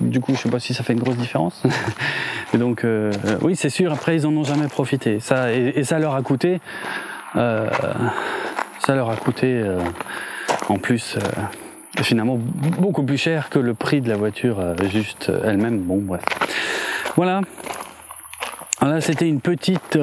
Du 0.00 0.20
coup, 0.20 0.34
je 0.34 0.40
sais 0.40 0.48
pas 0.48 0.58
si 0.58 0.72
ça 0.72 0.82
fait 0.82 0.94
une 0.94 1.00
grosse 1.00 1.18
différence. 1.18 1.62
et 2.54 2.56
donc, 2.56 2.82
euh, 2.84 3.12
oui, 3.42 3.56
c'est 3.56 3.68
sûr. 3.68 3.92
Après, 3.92 4.16
ils 4.16 4.26
en 4.26 4.34
ont 4.34 4.42
jamais 4.42 4.68
profité. 4.68 5.20
Ça 5.20 5.52
et, 5.52 5.84
ça 5.84 5.98
leur 5.98 6.14
a 6.14 6.22
coûté. 6.22 6.62
Euh, 7.36 7.68
ça 8.88 8.94
leur 8.94 9.10
a 9.10 9.16
coûté 9.16 9.60
euh, 9.62 9.80
en 10.70 10.78
plus 10.78 11.18
finalement 12.00 12.38
beaucoup 12.38 13.02
plus 13.02 13.18
cher 13.18 13.50
que 13.50 13.58
le 13.58 13.74
prix 13.74 14.00
de 14.00 14.08
la 14.08 14.16
voiture 14.16 14.74
juste 14.90 15.30
elle-même. 15.44 15.80
Bon, 15.80 15.98
bref. 15.98 16.22
Voilà. 17.14 17.42
Voilà, 18.80 19.02
c'était 19.02 19.28
une 19.28 19.42
petite 19.42 19.98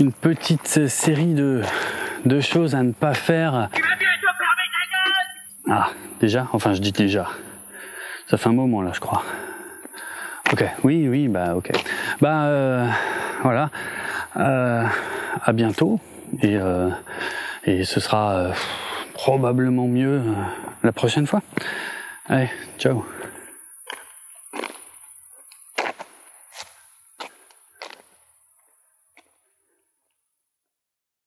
une 0.00 0.12
petite 0.12 0.88
série 0.88 1.34
de 1.34 1.62
de 2.24 2.40
choses 2.40 2.74
à 2.74 2.82
ne 2.82 2.90
pas 2.90 3.14
faire 3.14 3.68
ah, 5.70 5.90
déjà? 6.18 6.48
Enfin, 6.52 6.74
je 6.74 6.80
dis 6.80 6.90
déjà. 6.90 7.28
Ça 8.28 8.38
fait 8.38 8.48
un 8.48 8.54
moment 8.54 8.82
là, 8.82 8.90
je 8.92 8.98
crois. 8.98 9.22
Ok, 10.52 10.64
oui, 10.82 11.06
oui, 11.08 11.28
bah 11.28 11.54
ok. 11.54 11.70
Bah 12.20 12.46
euh, 12.46 12.88
voilà. 13.42 13.70
Euh, 14.36 14.84
à 15.44 15.52
bientôt 15.52 16.00
et 16.42 16.56
euh, 16.56 16.90
et 17.64 17.84
ce 17.84 18.00
sera 18.00 18.32
euh, 18.36 18.52
probablement 19.12 19.88
mieux 19.88 20.20
euh, 20.20 20.32
la 20.82 20.92
prochaine 20.92 21.26
fois. 21.26 21.42
Allez, 22.28 22.50
ciao. 22.78 23.04